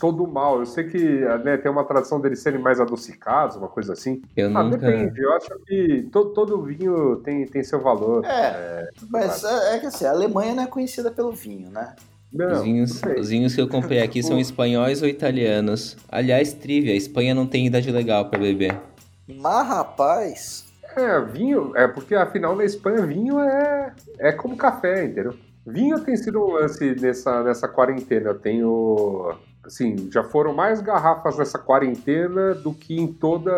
todo 0.00 0.26
mal. 0.26 0.60
Eu 0.60 0.66
sei 0.66 0.84
que 0.84 0.98
né, 1.44 1.56
tem 1.56 1.70
uma 1.70 1.84
tradição 1.84 2.20
deles 2.20 2.40
serem 2.40 2.60
mais 2.60 2.80
adocicados, 2.80 3.56
uma 3.56 3.68
coisa 3.68 3.92
assim. 3.92 4.22
Eu 4.36 4.56
Ah, 4.56 4.62
nunca. 4.62 4.78
depende. 4.78 5.20
Eu 5.20 5.32
acho 5.34 5.48
que 5.66 6.08
todo, 6.12 6.30
todo 6.32 6.62
vinho 6.62 7.16
tem, 7.16 7.46
tem 7.46 7.62
seu 7.62 7.80
valor. 7.80 8.24
É, 8.24 8.88
mas 9.10 9.44
é, 9.44 9.76
é 9.76 9.78
que 9.78 9.86
assim, 9.86 10.04
a 10.04 10.10
Alemanha 10.10 10.54
não 10.54 10.62
é 10.62 10.66
conhecida 10.66 11.10
pelo 11.10 11.32
vinho, 11.32 11.70
né? 11.70 11.94
Não, 12.32 12.52
Os 12.52 12.62
vinhos, 12.62 13.02
os 13.18 13.28
vinhos 13.30 13.54
que 13.54 13.60
eu 13.60 13.68
comprei 13.68 14.02
aqui 14.02 14.22
são 14.22 14.38
espanhóis 14.40 15.00
ou 15.00 15.08
italianos. 15.08 15.96
Aliás, 16.10 16.52
trivia, 16.52 16.92
a 16.92 16.96
Espanha 16.96 17.34
não 17.34 17.46
tem 17.46 17.66
idade 17.66 17.90
legal 17.90 18.28
pra 18.28 18.38
beber. 18.38 18.78
Mas, 19.26 19.66
rapaz, 19.66 20.64
É, 20.96 21.20
vinho, 21.20 21.72
é 21.76 21.86
porque 21.88 22.14
afinal 22.14 22.56
na 22.56 22.64
Espanha 22.64 23.06
vinho 23.06 23.38
é, 23.40 23.92
é 24.18 24.32
como 24.32 24.56
café, 24.56 25.04
entendeu? 25.04 25.34
Vinho 25.72 25.98
tem 26.00 26.16
sido 26.16 26.42
um 26.44 26.52
lance 26.52 26.94
nessa, 27.00 27.42
nessa 27.42 27.68
quarentena. 27.68 28.30
Eu 28.30 28.38
tenho. 28.38 29.34
Assim, 29.64 30.08
já 30.10 30.24
foram 30.24 30.54
mais 30.54 30.80
garrafas 30.80 31.36
nessa 31.36 31.58
quarentena 31.58 32.54
do 32.54 32.72
que 32.72 32.98
em 32.98 33.06
toda 33.06 33.50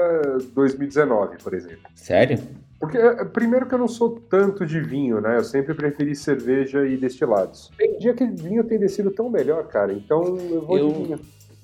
2019, 0.54 1.36
por 1.42 1.54
exemplo. 1.54 1.88
Sério? 1.94 2.38
Porque, 2.80 2.96
é, 2.96 3.24
primeiro 3.26 3.66
que 3.66 3.74
eu 3.74 3.78
não 3.78 3.86
sou 3.86 4.18
tanto 4.28 4.64
de 4.66 4.80
vinho, 4.80 5.20
né? 5.20 5.36
Eu 5.36 5.44
sempre 5.44 5.74
preferi 5.74 6.16
cerveja 6.16 6.84
e 6.86 6.96
destilados. 6.96 7.70
Tem 7.76 7.98
dia 7.98 8.14
que 8.14 8.24
vinho 8.26 8.64
tem 8.64 8.78
descido 8.78 9.11
tão 9.11 9.28
melhor, 9.30 9.64
cara. 9.68 9.92
Então 9.92 10.36
eu 10.38 10.62
vou 10.66 10.78
Eu- 10.78 10.88
de 10.88 11.02
vinho. 11.04 11.20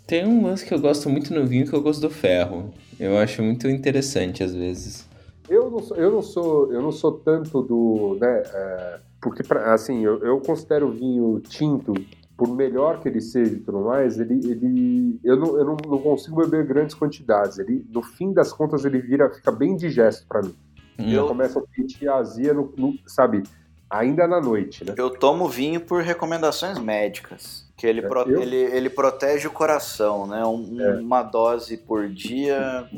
Tem 0.07 0.24
um 0.24 0.44
lance 0.47 0.64
que 0.64 0.72
eu 0.72 0.78
gosto 0.78 1.09
muito 1.11 1.34
no 1.34 1.44
vinho 1.44 1.66
que 1.66 1.74
eu 1.74 1.80
gosto 1.82 2.01
do 2.01 2.11
ferro. 2.11 2.70
Eu 3.01 3.18
acho 3.18 3.42
muito 3.42 3.66
interessante 3.68 4.44
às 4.44 4.55
vezes. 4.55 5.05
Eu 5.49 5.68
não 5.70 5.80
sou, 5.80 5.97
eu 5.97 6.11
não 6.12 6.22
sou, 6.22 6.72
eu 6.72 6.82
não 6.82 6.92
sou 6.92 7.12
tanto 7.12 7.62
do, 7.62 8.16
né, 8.20 8.42
é, 8.47 8.99
porque 9.27 9.43
pra- 9.43 9.74
assim, 9.74 10.05
eu, 10.05 10.22
eu 10.22 10.39
considero 10.41 10.87
o 10.87 10.93
vinho 10.93 11.41
tinto, 11.41 11.93
por 12.37 12.47
melhor 12.55 13.01
que 13.01 13.09
ele 13.09 13.20
seja 13.20 13.55
e 13.55 13.59
tudo 13.59 13.81
mais, 13.81 14.20
ele, 14.20 14.35
ele 14.49 15.18
eu, 15.24 15.37
não, 15.37 15.59
eu 15.59 15.64
não, 15.64 15.77
não 15.85 15.99
consigo 15.99 16.37
beber 16.37 16.64
grandes 16.64 16.95
quantidades. 16.95 17.59
Ele, 17.59 17.85
no 17.91 18.03
fim 18.05 18.33
das 18.33 18.53
contas, 18.53 18.85
ele 18.85 19.01
vira, 19.01 19.29
fica 19.35 19.51
bem 19.51 19.74
digesto 19.74 20.24
pra 20.29 20.43
mim. 20.43 20.55
Hum, 20.97 21.11
Eu 21.11 21.27
começo 21.27 21.59
a 21.59 21.62
sentir 21.74 22.09
azia, 22.09 22.55
no, 22.55 22.72
no- 22.77 22.95
sabe, 23.05 23.43
ainda 23.91 24.29
na 24.29 24.41
noite, 24.41 24.85
né? 24.85 24.95
eu 24.97 25.11
tomo 25.11 25.49
vinho 25.49 25.81
por 25.81 26.03
recomendações 26.03 26.79
médicas. 26.79 27.66
Que 27.77 27.85
ele, 27.87 28.01
É, 28.01 28.09
pro- 28.09 28.22
eu- 28.31 28.41
ele, 28.41 28.57
ele 28.57 28.89
protege 28.91 29.49
o 29.49 29.51
coração, 29.51 30.27
né? 30.29 30.45
Um- 30.47 30.81
É. 30.81 30.95
Uma 31.01 31.22
dose 31.24 31.77
por 31.77 32.09
dia 32.09 32.89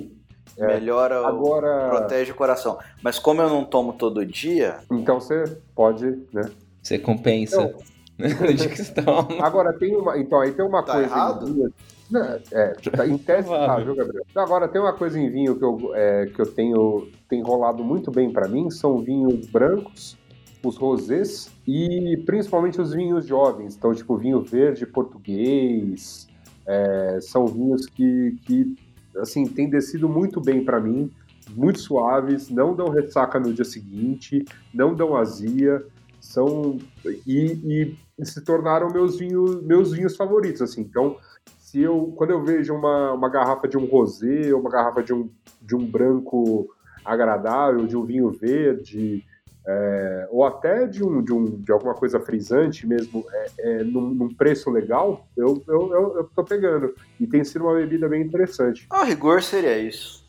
É. 0.58 0.66
melhora, 0.66 1.22
o, 1.22 1.26
Agora, 1.26 1.88
protege 1.90 2.32
o 2.32 2.34
coração. 2.34 2.78
Mas 3.02 3.18
como 3.18 3.40
eu 3.40 3.48
não 3.48 3.64
tomo 3.64 3.92
todo 3.92 4.24
dia, 4.26 4.78
então 4.90 5.20
você 5.20 5.44
pode, 5.74 6.04
né? 6.32 6.50
Você 6.82 6.98
compensa. 6.98 7.74
Uma- 8.18 9.46
Agora 9.46 9.72
tem 9.78 9.94
uma, 9.94 10.18
então 10.18 10.40
aí 10.40 10.50
tem 10.52 10.64
uma 10.64 10.82
Tá 10.82 10.94
coisa 10.94 11.06
errado? 11.08 11.48
em 11.48 11.52
vinho. 11.54 11.72
Não, 12.10 12.22
é, 12.50 12.74
tá, 12.96 13.06
em 13.06 13.16
teste 13.18 13.48
tá, 13.50 13.76
viu, 13.78 13.94
Gabriel? 13.94 14.24
Agora 14.34 14.66
tem 14.66 14.80
uma 14.80 14.92
coisa 14.94 15.20
em 15.20 15.30
vinho 15.30 15.56
que 15.56 15.64
eu, 15.64 15.92
é, 15.94 16.26
que 16.26 16.40
eu 16.40 16.46
tenho 16.46 17.08
tem 17.28 17.42
rolado 17.42 17.84
muito 17.84 18.10
bem 18.10 18.30
pra 18.32 18.48
mim, 18.48 18.70
são 18.70 18.98
vinhos 18.98 19.46
brancos, 19.46 20.16
os 20.64 20.76
rosés 20.76 21.50
e 21.66 22.16
principalmente 22.26 22.80
os 22.80 22.92
vinhos 22.92 23.26
jovens. 23.26 23.76
Então, 23.76 23.94
tipo, 23.94 24.16
vinho 24.16 24.40
verde 24.40 24.84
português, 24.86 26.26
é, 26.66 27.18
são 27.20 27.46
vinhos 27.46 27.86
que, 27.86 28.36
que 28.46 28.74
assim, 29.20 29.46
tem 29.46 29.68
descido 29.68 30.08
muito 30.08 30.40
bem 30.40 30.64
pra 30.64 30.80
mim, 30.80 31.10
muito 31.50 31.80
suaves, 31.80 32.50
não 32.50 32.74
dão 32.74 32.88
ressaca 32.88 33.38
no 33.38 33.52
dia 33.52 33.64
seguinte, 33.64 34.44
não 34.72 34.94
dão 34.94 35.16
azia, 35.16 35.84
são 36.20 36.78
e, 37.26 37.96
e 38.18 38.24
se 38.24 38.44
tornaram 38.44 38.90
meus 38.92 39.18
vinhos, 39.18 39.62
meus 39.62 39.92
vinhos 39.92 40.16
favoritos, 40.16 40.60
assim. 40.60 40.82
Então, 40.82 41.16
se 41.58 41.80
eu, 41.80 42.12
quando 42.16 42.30
eu 42.30 42.42
vejo 42.42 42.74
uma, 42.74 43.12
uma 43.12 43.28
garrafa 43.28 43.68
de 43.68 43.76
um 43.76 43.86
rosé, 43.86 44.54
uma 44.54 44.70
garrafa 44.70 45.02
de 45.02 45.12
um, 45.12 45.30
de 45.62 45.76
um 45.76 45.84
branco 45.84 46.68
agradável, 47.04 47.86
de 47.86 47.96
um 47.96 48.04
vinho 48.04 48.30
verde, 48.30 49.24
é, 49.70 50.28
ou 50.30 50.46
até 50.46 50.86
de, 50.86 51.04
um, 51.04 51.22
de, 51.22 51.30
um, 51.30 51.60
de 51.60 51.70
alguma 51.70 51.92
coisa 51.92 52.18
frisante 52.18 52.86
mesmo, 52.86 53.22
é, 53.30 53.50
é, 53.58 53.84
num, 53.84 54.14
num 54.14 54.34
preço 54.34 54.70
legal, 54.70 55.28
eu, 55.36 55.62
eu, 55.68 55.92
eu, 55.92 56.16
eu 56.16 56.24
tô 56.34 56.42
pegando. 56.42 56.94
E 57.20 57.26
tem 57.26 57.44
sido 57.44 57.66
uma 57.66 57.74
bebida 57.74 58.08
bem 58.08 58.22
interessante. 58.22 58.86
a 58.88 59.04
rigor 59.04 59.42
seria 59.42 59.78
isso. 59.78 60.26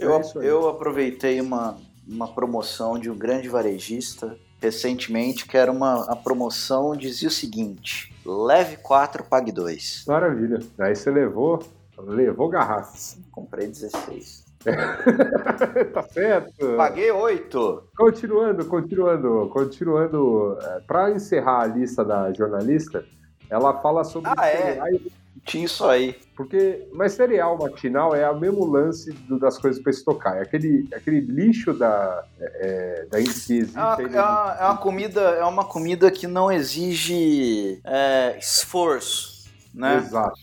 Eu, 0.00 0.14
É 0.16 0.20
isso 0.20 0.40
aí. 0.40 0.48
eu 0.48 0.68
aproveitei 0.68 1.40
uma, 1.40 1.78
uma 2.08 2.26
promoção 2.34 2.98
de 2.98 3.08
um 3.08 3.16
grande 3.16 3.48
varejista 3.48 4.36
recentemente, 4.60 5.46
que 5.46 5.56
era 5.56 5.70
uma 5.70 6.04
a 6.10 6.16
promoção 6.16 6.96
dizia 6.96 7.28
o 7.28 7.32
seguinte: 7.32 8.12
leve 8.26 8.78
4, 8.78 9.22
pague 9.24 9.52
2. 9.52 10.06
Maravilha. 10.08 10.58
Aí 10.80 10.96
você 10.96 11.08
levou, 11.08 11.62
levou 11.98 12.48
garrafa. 12.48 13.16
Comprei 13.30 13.68
16. 13.68 14.42
tá 15.92 16.02
certo? 16.04 16.76
Paguei 16.76 17.10
8. 17.10 17.84
Continuando, 17.96 18.64
continuando, 18.66 19.50
continuando. 19.52 20.56
Para 20.86 21.10
encerrar 21.10 21.62
a 21.62 21.66
lista 21.66 22.04
da 22.04 22.32
jornalista, 22.32 23.04
ela 23.50 23.80
fala 23.80 24.04
sobre 24.04 24.30
Ah, 24.36 24.46
é? 24.48 24.78
Tinha 25.44 25.64
isso 25.64 25.84
aí. 25.84 26.14
porque 26.36 26.86
mas 26.92 27.14
cereal 27.14 27.58
matinal 27.58 28.14
é 28.14 28.30
o 28.30 28.38
mesmo 28.38 28.64
lance 28.64 29.10
do- 29.12 29.40
das 29.40 29.58
coisas 29.58 29.82
para 29.82 29.90
estocar, 29.90 30.36
é 30.36 30.42
aquele, 30.42 30.88
aquele 30.94 31.18
lixo 31.20 31.72
da 31.74 32.22
é, 32.40 33.06
da 33.10 33.18
que 33.18 33.24
existe 33.28 33.76
É 33.76 33.80
uma, 33.80 33.96
é 34.02 34.06
uma- 34.06 34.56
é 34.60 34.64
uma 34.66 34.76
comida, 34.76 35.20
é 35.20 35.44
uma 35.44 35.64
comida 35.64 36.10
que 36.12 36.28
não 36.28 36.52
exige 36.52 37.80
é, 37.84 38.36
esforço, 38.38 39.48
né? 39.74 39.96
Exato. 39.96 40.38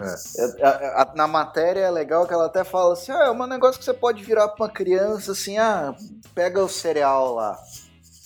É, 0.00 0.64
a- 0.66 1.02
a- 1.02 1.12
na 1.14 1.26
matéria 1.28 1.80
é 1.80 1.90
legal 1.90 2.26
que 2.26 2.34
ela 2.34 2.46
até 2.46 2.64
fala 2.64 2.94
assim, 2.94 3.12
ah, 3.12 3.26
é 3.26 3.30
um 3.30 3.46
negócio 3.46 3.78
que 3.78 3.84
você 3.84 3.94
pode 3.94 4.22
virar 4.24 4.48
pra 4.48 4.64
uma 4.66 4.72
criança 4.72 5.32
assim, 5.32 5.56
ah, 5.58 5.94
pega 6.34 6.62
o 6.62 6.68
cereal 6.68 7.34
lá, 7.34 7.56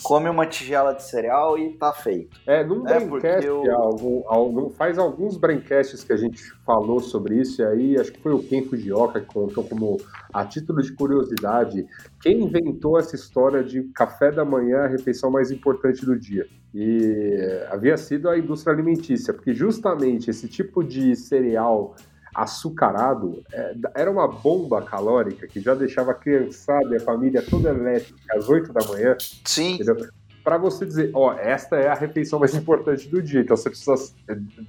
come 0.02 0.28
uma 0.28 0.46
tigela 0.46 0.92
de 0.94 1.02
cereal 1.02 1.58
e 1.58 1.74
tá 1.74 1.92
feito. 1.92 2.38
É, 2.46 2.64
num 2.64 2.86
É, 2.86 3.00
braincast, 3.00 3.46
eu- 3.46 3.70
algum- 3.74 4.22
algum- 4.26 4.70
faz 4.70 4.98
alguns 4.98 5.36
braincasts 5.36 6.04
que 6.04 6.12
a 6.12 6.16
gente 6.16 6.42
falou 6.64 7.00
sobre 7.00 7.40
isso, 7.40 7.60
e 7.60 7.64
aí 7.64 7.98
acho 8.00 8.12
que 8.12 8.20
foi 8.20 8.32
o 8.32 8.42
Ken 8.42 8.62
Fujioka 8.64 9.20
que 9.20 9.26
contou 9.26 9.64
como, 9.64 9.96
a 10.32 10.44
título 10.44 10.80
de 10.82 10.92
curiosidade, 10.94 11.86
quem 12.22 12.42
inventou 12.42 12.98
essa 12.98 13.16
história 13.16 13.62
de 13.62 13.82
café 13.94 14.30
da 14.30 14.44
manhã, 14.44 14.84
a 14.84 14.86
refeição 14.88 15.30
mais 15.30 15.50
importante 15.50 16.04
do 16.06 16.18
dia. 16.18 16.46
E 16.74 17.64
havia 17.70 17.96
sido 17.96 18.28
a 18.28 18.38
indústria 18.38 18.72
alimentícia, 18.74 19.32
porque 19.32 19.54
justamente 19.54 20.30
esse 20.30 20.46
tipo 20.48 20.84
de 20.84 21.16
cereal 21.16 21.96
açucarado 22.42 23.42
é, 23.52 23.74
era 23.94 24.10
uma 24.10 24.28
bomba 24.28 24.80
calórica 24.82 25.46
que 25.46 25.60
já 25.60 25.74
deixava 25.74 26.12
a 26.12 26.14
criançada 26.14 26.88
e 26.90 26.96
a 26.96 27.00
família 27.00 27.42
toda 27.42 27.70
elétrica 27.70 28.18
às 28.32 28.48
8 28.48 28.72
da 28.72 28.86
manhã, 28.86 29.16
Sim, 29.44 29.74
entendeu? 29.74 30.08
Para 30.44 30.56
você 30.56 30.86
dizer, 30.86 31.10
ó, 31.14 31.34
esta 31.34 31.76
é 31.76 31.88
a 31.88 31.94
refeição 31.94 32.38
mais 32.38 32.54
importante 32.56 33.08
do 33.08 33.20
dia, 33.20 33.40
então 33.40 33.56
você 33.56 33.68
precisa 33.68 34.12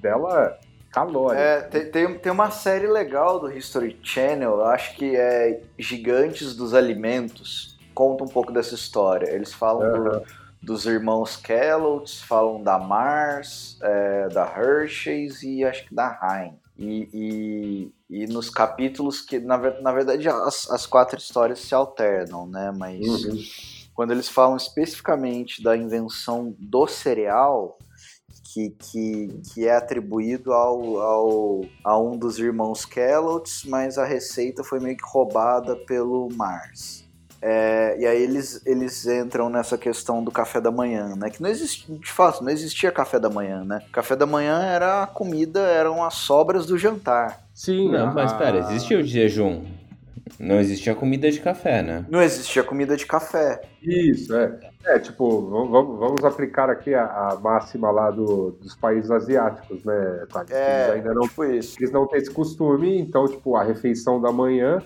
dela 0.02 0.58
calórica. 0.92 1.42
é, 1.42 1.62
tem, 1.62 2.18
tem, 2.18 2.32
uma 2.32 2.50
série 2.50 2.88
legal 2.88 3.40
do 3.40 3.52
History 3.52 3.98
Channel, 4.02 4.66
acho 4.66 4.96
que 4.96 5.16
é 5.16 5.62
Gigantes 5.78 6.56
dos 6.56 6.74
Alimentos, 6.74 7.78
conta 7.94 8.24
um 8.24 8.28
pouco 8.28 8.52
dessa 8.52 8.74
história. 8.74 9.30
Eles 9.34 9.54
falam 9.54 9.92
do- 9.92 10.24
dos 10.62 10.86
irmãos 10.86 11.38
Kellogg's, 11.38 12.22
falam 12.22 12.62
da 12.62 12.78
Mars, 12.78 13.78
é, 13.82 14.28
da 14.30 14.44
Hershey's 14.46 15.42
e 15.44 15.64
acho 15.64 15.86
que 15.86 15.96
da 15.96 16.20
Heinz. 16.22 16.59
E, 16.80 17.92
e, 18.10 18.22
e 18.24 18.28
nos 18.28 18.50
capítulos 18.50 19.20
que, 19.20 19.38
na, 19.38 19.58
na 19.82 19.92
verdade, 19.92 20.30
as, 20.30 20.70
as 20.72 20.86
quatro 20.86 21.18
histórias 21.20 21.60
se 21.60 21.76
alternam, 21.76 22.48
né? 22.48 22.72
Mas 22.76 23.06
Uhum. 23.06 23.38
quando 23.94 24.12
eles 24.12 24.30
falam 24.30 24.56
especificamente 24.56 25.62
da 25.62 25.76
invenção 25.76 26.56
do 26.58 26.88
cereal, 26.88 27.78
que, 28.54 28.70
que, 28.70 29.42
que 29.54 29.68
é 29.68 29.76
atribuído 29.76 30.54
ao, 30.54 31.00
ao, 31.00 31.62
a 31.84 32.00
um 32.00 32.18
dos 32.18 32.40
irmãos 32.40 32.86
Kellogg's, 32.86 33.64
mas 33.66 33.98
a 33.98 34.06
receita 34.06 34.64
foi 34.64 34.80
meio 34.80 34.96
que 34.96 35.04
roubada 35.06 35.76
pelo 35.76 36.30
Mars. 36.34 37.09
É, 37.42 37.96
e 38.00 38.06
aí 38.06 38.22
eles, 38.22 38.62
eles 38.66 39.06
entram 39.06 39.50
nessa 39.50 39.78
questão 39.78 40.24
do 40.24 40.30
café 40.32 40.60
da 40.60 40.72
manhã, 40.72 41.16
né? 41.16 41.30
Que 41.30 41.42
não 41.42 41.50
existia, 41.50 41.96
de 41.98 42.12
fato, 42.12 42.44
não 42.44 42.50
existia 42.52 42.92
café 42.92 43.18
da 43.20 43.30
manhã, 43.30 43.64
né? 43.64 43.82
Café 43.94 44.16
da 44.16 44.26
manhã 44.26 44.62
era 44.62 45.04
a 45.04 45.08
comida, 45.08 45.60
eram 45.62 46.04
as 46.04 46.16
sobras 46.16 46.66
do 46.66 46.78
jantar. 46.78 47.42
Sim, 47.54 47.92
Não, 47.92 48.10
a- 48.10 48.14
mas 48.14 48.34
pera, 48.34 48.58
existia 48.60 49.00
o 49.00 49.04
jejum. 49.04 49.64
Não 50.40 50.60
existia 50.60 50.94
comida 50.94 51.30
de 51.32 51.40
café, 51.40 51.82
né? 51.82 52.06
Não 52.10 52.22
existia 52.22 52.64
comida 52.64 52.96
de 52.96 53.06
café. 53.06 53.62
Isso, 53.82 54.34
é. 54.36 54.58
É, 54.86 55.00
tipo, 55.00 55.50
vamos, 55.50 56.00
vamos- 56.00 56.24
aplicar 56.24 56.70
aqui 56.70 56.94
a, 56.94 57.04
a 57.04 57.36
máxima 57.40 57.90
lá 57.92 58.12
do- 58.12 58.52
dos 58.62 58.76
países 58.76 59.10
asiáticos, 59.12 59.84
né, 59.84 60.26
Thales? 60.32 60.52
Eles 60.52 60.62
É, 60.62 60.92
ainda 60.94 61.14
não, 61.14 61.24
tipo 61.24 61.44
isso. 61.46 61.78
eles 61.80 61.92
não 61.92 62.08
têm 62.08 62.20
esse 62.20 62.32
costume, 62.32 63.00
então, 63.00 63.28
tipo, 63.28 63.56
a 63.56 63.64
refeição 63.64 64.22
da 64.22 64.32
manhã 64.32 64.82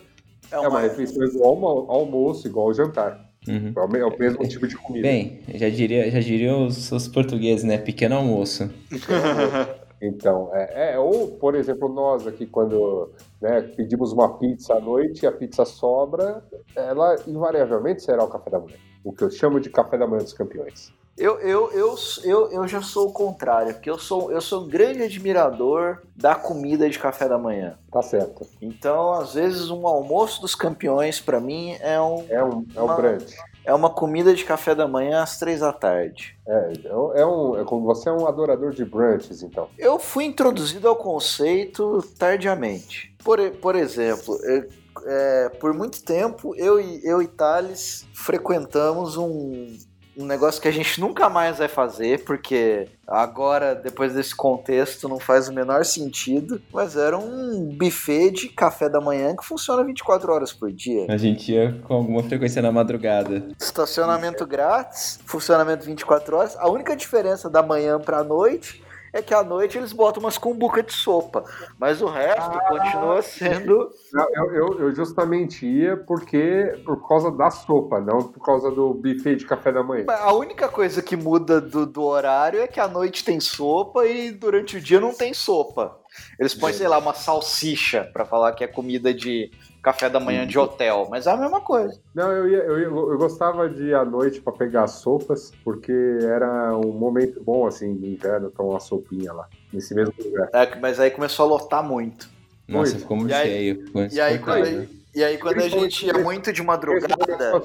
É 0.53 0.55
é 0.55 0.59
uma 0.59 0.69
uma, 0.69 0.79
refeição 0.81 1.23
igual 1.23 1.43
ao 1.65 1.67
almo- 1.67 1.91
almoço, 1.91 2.47
igual 2.47 2.67
ao 2.67 2.73
jantar. 2.73 3.29
Uhum. 3.47 3.73
É 3.75 3.79
o 3.79 3.97
é 3.97 4.05
o 4.05 4.19
mesmo 4.19 4.47
tipo 4.47 4.67
de 4.67 4.75
comida. 4.77 5.07
Bem, 5.07 5.41
já 5.55 5.69
diria, 5.69 6.09
já 6.09 6.19
diriam 6.19 6.65
os, 6.65 6.91
os 6.91 7.07
portugueses, 7.07 7.63
né? 7.63 7.77
Pequeno 7.77 8.15
almoço. 8.15 8.69
Então, 10.05 10.49
é, 10.53 10.95
é, 10.95 10.99
ou, 10.99 11.29
por 11.37 11.55
exemplo, 11.55 11.87
nós 11.87 12.27
aqui, 12.27 12.45
quando 12.45 13.09
né, 13.41 13.61
pedimos 13.61 14.11
uma 14.11 14.37
pizza 14.37 14.73
à 14.73 14.79
noite 14.81 15.23
e 15.23 15.25
a 15.25 15.31
pizza 15.31 15.63
sobra, 15.63 16.43
ela 16.75 17.15
invariavelmente 17.25 18.03
será 18.03 18.21
o 18.21 18.27
café 18.27 18.49
da 18.49 18.59
manhã. 18.59 18.75
O 19.01 19.13
que 19.13 19.23
eu 19.23 19.31
chamo 19.31 19.61
de 19.61 19.69
café 19.69 19.97
da 19.97 20.05
manhã 20.05 20.21
dos 20.21 20.33
campeões. 20.33 20.91
Eu, 21.16 21.39
eu, 21.41 21.72
eu, 21.72 21.95
eu, 22.24 22.51
eu 22.51 22.68
já 22.68 22.82
sou 22.82 23.09
o 23.09 23.14
contrário, 23.14 23.74
porque 23.76 23.89
eu 23.89 23.99
sou, 23.99 24.32
eu 24.32 24.41
sou 24.41 24.64
um 24.64 24.68
grande 24.68 25.03
admirador 25.03 25.99
da 26.16 26.34
comida 26.34 26.89
de 26.89 26.97
café 26.97 27.30
da 27.30 27.38
manhã. 27.38 27.78
Tá 27.91 28.01
certo. 28.01 28.47
Então, 28.59 29.14
às 29.14 29.36
vezes, 29.36 29.70
um 29.70 29.86
almoço 29.86 30.41
dos 30.41 30.55
campeões, 30.55 31.22
pra 31.22 31.39
mim, 31.39 31.78
é, 31.82 32.01
um, 32.01 32.26
É 32.30 32.43
um, 32.43 32.66
é 32.76 32.82
um 32.82 32.95
brunch. 32.95 33.36
é 33.64 33.74
uma 33.76 33.91
comida 33.91 34.34
de 34.34 34.43
café 34.43 34.74
da 34.74 34.88
manhã 34.88 35.22
às 35.22 35.38
três 35.38 35.59
da 35.59 35.72
tarde. 35.72 36.36
É, 36.47 36.74
é 36.86 36.95
um- 36.95 37.14
é 37.14 37.26
um, 37.26 37.61
é 37.61 37.64
como 37.64 37.86
você 37.86 38.09
é 38.09 38.11
um 38.11 38.28
adorador 38.28 38.72
de 38.72 38.84
brunches, 38.84 39.43
então. 39.43 39.70
Eu 39.78 39.99
fui 39.99 40.24
introduzido 40.26 40.88
ao 40.88 40.95
conceito 40.95 42.01
tardiamente. 42.18 43.16
Por, 43.24 43.39
por 43.61 43.76
exemplo, 43.76 44.36
eu- 44.43 44.68
é, 45.05 45.49
por 45.59 45.74
muito 45.76 46.03
tempo, 46.03 46.55
eu 46.55 46.80
e, 46.82 47.01
eu 47.05 47.22
e 47.22 47.28
Thales 47.28 48.05
frequentamos 48.16 49.16
um, 49.16 49.78
um 50.18 50.26
negócio 50.26 50.61
que 50.61 50.68
a 50.68 50.72
gente 50.72 50.99
nunca 50.99 51.30
mais 51.30 51.57
vai 51.57 51.68
fazer, 51.68 52.24
porque 52.24 52.88
agora, 53.07 53.74
depois 53.74 54.14
desse 54.14 54.36
contexto, 54.36 55.09
não 55.09 55.20
faz 55.20 55.49
o 55.49 55.53
menor 55.53 55.86
sentido. 55.86 56.61
Mas 56.72 56.95
era 56.95 57.18
um 57.18 57.76
buffet 57.76 58.32
de 58.32 58.49
café 58.49 58.88
da 58.88 59.01
manhã 59.01 59.36
que 59.36 59.45
funciona 59.45 59.84
24 59.84 60.32
horas 60.32 60.53
por 60.53 60.72
dia. 60.72 61.07
A 61.09 61.18
gente 61.18 61.51
ia 61.51 61.76
com 61.88 61.95
alguma 61.95 62.24
frequência 62.24 62.61
na 62.61 62.72
madrugada. 62.72 63.43
Estacionamento 63.59 64.45
grátis, 64.45 65.20
funcionamento 65.26 65.86
24 65.86 66.38
horas. 66.38 66.55
A 66.57 66.70
única 66.70 66.95
diferença 66.95 67.49
da 67.49 67.64
manhã 67.64 67.99
pra 67.99 68.24
noite 68.24 68.82
é 69.14 69.22
que 69.22 69.34
à 69.34 69.43
noite 69.43 69.78
eles 69.78 69.93
botam 69.93 70.22
umas 70.24 70.39
cumbuca 70.39 70.82
de 70.82 70.91
sopa. 70.91 71.43
Mas 71.78 72.01
o 72.01 72.07
resto 72.07 72.59
continua 72.68 73.22
sendo. 73.22 73.91
Não, 74.11 74.28
Eu, 74.36 74.55
eu, 74.55 74.80
eu 74.80 74.95
justamente 74.95 75.66
ia 75.66 75.95
porque 75.95 76.82
por 76.84 77.07
causa 77.07 77.32
da 77.32 77.51
sopa, 77.51 78.01
não 78.01 78.24
por 78.24 78.43
causa 78.43 78.72
do 78.72 78.93
buffet 78.95 79.36
de 79.36 79.45
café 79.45 79.72
da 79.72 79.84
manhã. 79.84 80.05
A 80.09 80.34
única 80.34 80.68
coisa 80.68 81.01
que 81.01 81.16
muda 81.16 81.61
do, 81.61 81.86
do 81.86 82.03
horário 82.03 82.59
é 82.59 82.68
que 82.68 82.80
à 82.80 82.88
noite 82.88 83.24
tem 83.24 83.39
sopa 83.39 84.05
e 84.05 84.32
durante 84.32 84.78
o 84.78 84.82
dia 84.82 84.99
não 84.99 85.14
tem 85.14 85.34
sopa. 85.34 85.99
Eles 86.39 86.53
põem, 86.53 86.74
sei 86.74 86.88
lá, 86.88 86.97
uma 86.97 87.14
salsicha 87.14 88.09
pra 88.14 88.26
falar 88.26 88.53
que 88.53 88.64
é 88.64 88.68
comida 88.68 89.14
de 89.14 89.51
café 89.84 90.09
da 90.09 90.19
manhã 90.19 90.47
de 90.47 90.57
hotel, 90.57 91.07
mas 91.11 91.27
é 91.27 91.31
a 91.31 91.38
mesma 91.38 91.59
coisa. 91.59 91.99
Não, 92.15 92.31
eu, 92.31 92.47
ia, 92.49 92.57
eu, 92.59 92.79
ia- 92.79 92.86
eu 92.86 93.17
gostava 93.17 93.69
de 93.69 93.84
ir 93.89 93.93
à 93.93 94.05
noite 94.05 94.39
para 94.41 94.53
pegar 94.53 94.84
as 94.86 94.91
sopas, 94.91 95.51
porque 95.63 95.91
era 96.21 96.75
um 96.77 96.93
momento 96.93 97.43
bom, 97.43 97.67
assim, 97.67 97.93
no 97.93 98.07
inverno, 98.07 98.49
tomar 98.49 98.69
uma 98.71 98.79
sopinha 98.79 99.34
lá, 99.34 99.47
nesse 99.73 99.93
mesmo 99.93 100.13
lugar. 100.23 100.49
É, 100.53 100.75
mas 100.79 100.99
aí 101.01 101.11
começou 101.11 101.45
a 101.45 101.49
lotar 101.49 101.84
muito. 101.84 102.29
Nossa, 102.67 102.91
Muito. 102.91 103.01
ficou 103.01 103.17
muito 103.17 103.31
E 103.31 103.34
aí- 103.34 103.49
cheio. 103.49 103.86
ficou 103.86 104.01
E 104.09 104.21
aí, 104.21 104.39
quando, 104.39 104.59
insuportável. 104.65 104.89
E 105.14 105.24
aí, 105.24 105.38
quando 105.38 105.59
a 105.61 105.68
gente 105.70 106.05
ia 106.05 106.14
muito 106.14 106.51
de 106.51 106.61
madrugada. 106.64 107.61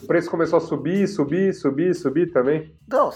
O 0.00 0.06
preço 0.06 0.30
começou 0.30 0.58
a 0.58 0.60
subir, 0.60 1.08
subir, 1.08 1.52
subir, 1.52 1.92
subir 1.92 2.32
também. 2.32 2.72
Não, 2.86 3.10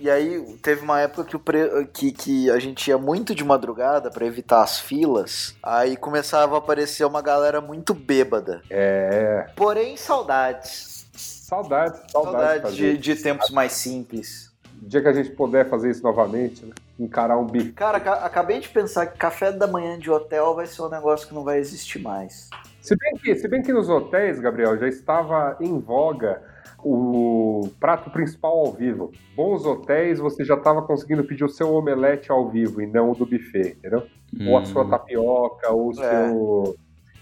e 0.00 0.10
aí 0.10 0.42
teve 0.60 0.82
uma 0.82 1.00
época 1.00 1.22
que, 1.22 1.36
o 1.36 1.38
pre- 1.38 1.86
que, 1.92 2.10
que 2.10 2.50
a 2.50 2.58
gente 2.58 2.88
ia 2.88 2.98
muito 2.98 3.36
de 3.36 3.44
madrugada 3.44 4.10
pra 4.10 4.26
evitar 4.26 4.62
as 4.64 4.80
filas. 4.80 5.54
Aí 5.62 5.96
começava 5.96 6.56
a 6.56 6.58
aparecer 6.58 7.04
uma 7.04 7.22
galera 7.22 7.60
muito 7.60 7.94
bêbada. 7.94 8.62
É. 8.68 9.46
Porém, 9.54 9.96
saudades. 9.96 11.06
Saudades, 11.14 12.00
saudades. 12.10 12.62
Saudades 12.62 12.74
de, 12.74 12.98
de 12.98 13.14
tempos 13.16 13.50
mais 13.50 13.72
simples. 13.72 14.52
O 14.82 14.86
dia 14.88 15.00
que 15.00 15.08
a 15.08 15.12
gente 15.12 15.30
puder 15.30 15.68
fazer 15.68 15.90
isso 15.90 16.02
novamente, 16.02 16.64
né? 16.66 16.74
encarar 16.98 17.38
um 17.38 17.46
bife. 17.46 17.72
Cara, 17.72 17.98
aca- 17.98 18.24
acabei 18.24 18.58
de 18.58 18.68
pensar 18.68 19.06
que 19.06 19.16
café 19.16 19.52
da 19.52 19.68
manhã 19.68 19.96
de 19.98 20.10
hotel 20.10 20.54
vai 20.56 20.66
ser 20.66 20.82
um 20.82 20.88
negócio 20.88 21.28
que 21.28 21.34
não 21.34 21.44
vai 21.44 21.58
existir 21.58 22.00
mais. 22.00 22.50
Se 22.88 22.96
bem, 22.96 23.12
que, 23.16 23.34
se 23.36 23.46
bem 23.48 23.60
que 23.62 23.70
nos 23.70 23.90
hotéis, 23.90 24.40
Gabriel, 24.40 24.78
já 24.78 24.88
estava 24.88 25.58
em 25.60 25.78
voga 25.78 26.42
o 26.78 27.68
prato 27.78 28.08
principal 28.08 28.52
ao 28.60 28.72
vivo. 28.72 29.12
Bons 29.36 29.66
hotéis, 29.66 30.18
você 30.18 30.42
já 30.42 30.54
estava 30.54 30.80
conseguindo 30.80 31.22
pedir 31.22 31.44
o 31.44 31.50
seu 31.50 31.74
omelete 31.74 32.32
ao 32.32 32.48
vivo 32.48 32.80
e 32.80 32.86
não 32.86 33.10
o 33.10 33.14
do 33.14 33.26
buffet, 33.26 33.76
entendeu? 33.76 34.04
Ou 34.46 34.56
a 34.56 34.64
sua 34.64 34.84
Hum. 34.84 34.88
tapioca, 34.88 35.70
ou 35.70 35.88
o 35.88 35.90
É. 36.02 36.28
seu. 36.28 36.76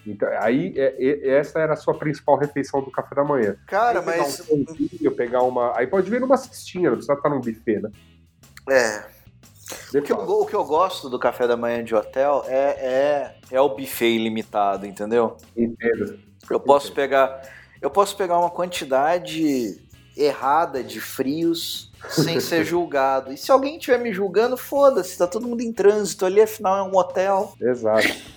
Então, 0.07 0.29
aí, 0.39 0.73
é- 0.77 0.95
é- 1.05 1.31
essa 1.39 1.59
era 1.59 1.73
a 1.73 1.77
sua 1.77 1.99
principal 1.99 2.39
refeição 2.39 2.81
do 2.81 2.93
café 2.93 3.17
da 3.17 3.25
manhã. 3.25 3.57
Cara, 3.67 4.01
pegar 4.01 4.19
mas. 4.19 4.49
um 4.49 4.65
pãozinho, 4.65 5.17
pegar 5.17 5.43
uma. 5.43 5.77
Aí 5.77 5.89
pode 5.89 6.09
vir 6.09 6.21
numa 6.21 6.37
cestinha, 6.37 6.91
não 6.91 6.97
precisa 6.97 7.15
estar 7.15 7.29
num 7.29 7.41
buffet, 7.41 7.81
né? 7.81 7.91
É. 8.71 9.16
O 9.95 10.03
que, 10.03 10.13
eu, 10.13 10.17
o 10.17 10.47
que 10.47 10.55
eu 10.55 10.65
gosto 10.65 11.09
do 11.09 11.19
café 11.19 11.47
da 11.47 11.57
manhã 11.57 11.83
de 11.83 11.95
hotel 11.95 12.45
é, 12.47 12.55
é, 12.55 13.35
é 13.51 13.61
o 13.61 13.69
buffet 13.71 14.15
ilimitado, 14.15 14.87
entendeu? 14.87 15.37
Entendo. 15.57 16.19
Eu 16.49 16.61
posso 16.61 16.93
pegar, 16.93 17.43
eu 17.83 17.91
posso 17.91 18.17
pegar 18.17 18.39
uma 18.39 18.51
quantidade 18.51 19.81
errada 20.17 20.83
de 20.83 21.01
frios 21.01 21.91
sem 22.09 22.39
ser 22.41 22.63
julgado. 22.65 23.33
E 23.33 23.37
se 23.37 23.51
alguém 23.51 23.77
estiver 23.77 23.99
me 23.99 24.13
julgando, 24.13 24.57
foda-se, 24.57 25.19
tá 25.19 25.27
todo 25.27 25.47
mundo 25.47 25.61
em 25.61 25.73
trânsito 25.73 26.25
ali, 26.25 26.41
afinal 26.41 26.77
é 26.79 26.83
um 26.83 26.97
hotel. 26.97 27.53
Exato. 27.61 28.36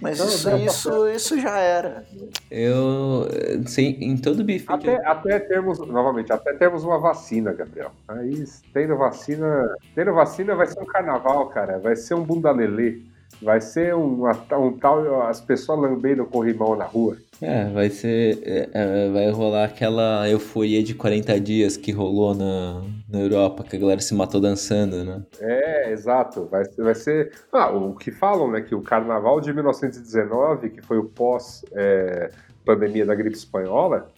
Mas 0.00 0.18
Não, 0.18 0.26
isso, 0.26 0.56
isso, 0.56 1.08
isso 1.08 1.40
já 1.40 1.58
era. 1.58 2.04
Eu. 2.50 3.28
Sim, 3.66 3.96
em 4.00 4.16
todo 4.16 4.44
bife. 4.44 4.66
Até, 4.68 4.96
até 5.06 5.38
termos, 5.38 5.78
novamente, 5.78 6.32
até 6.32 6.52
termos 6.52 6.84
uma 6.84 6.98
vacina, 6.98 7.52
Gabriel. 7.52 7.92
Aí, 8.08 8.44
tendo 8.72 8.96
vacina. 8.96 9.74
Tendo 9.94 10.12
vacina 10.14 10.54
vai 10.54 10.66
ser 10.66 10.80
um 10.80 10.86
carnaval, 10.86 11.48
cara. 11.48 11.78
Vai 11.78 11.96
ser 11.96 12.14
um 12.14 12.22
bunda 12.22 12.50
lelê. 12.50 13.00
Vai 13.40 13.60
ser 13.60 13.94
um, 13.94 14.24
um 14.26 14.72
tal. 14.78 15.22
As 15.22 15.40
pessoas 15.40 15.80
lambendo 15.80 16.22
o 16.22 16.26
corrimão 16.26 16.76
na 16.76 16.84
rua. 16.84 17.16
É, 17.42 17.68
vai 17.70 17.90
ser. 17.90 18.38
é, 18.44 18.68
é, 18.72 19.10
vai 19.10 19.30
rolar 19.30 19.64
aquela 19.64 20.28
euforia 20.28 20.82
de 20.82 20.94
40 20.94 21.38
dias 21.40 21.76
que 21.76 21.92
rolou 21.92 22.34
na, 22.34 22.82
na 23.10 23.20
Europa, 23.20 23.62
que 23.62 23.76
a 23.76 23.78
galera 23.78 24.00
se 24.00 24.14
matou 24.14 24.40
dançando, 24.40 25.04
né? 25.04 25.22
É, 25.40 25.92
exato. 25.92 26.46
Vai, 26.50 26.64
ser- 26.64 26.82
vai 26.82 26.94
ser. 26.94 27.32
Ah, 27.52 27.70
o 27.70 27.94
que 27.94 28.10
falam, 28.10 28.50
né? 28.50 28.62
Que 28.62 28.74
o 28.74 28.82
carnaval 28.82 29.40
de 29.40 29.52
1919, 29.52 30.70
que 30.70 30.82
foi 30.82 30.98
o 30.98 31.04
pós-pandemia 31.04 33.04
da 33.04 33.14
gripe 33.14 33.36
espanhola, 33.36 34.08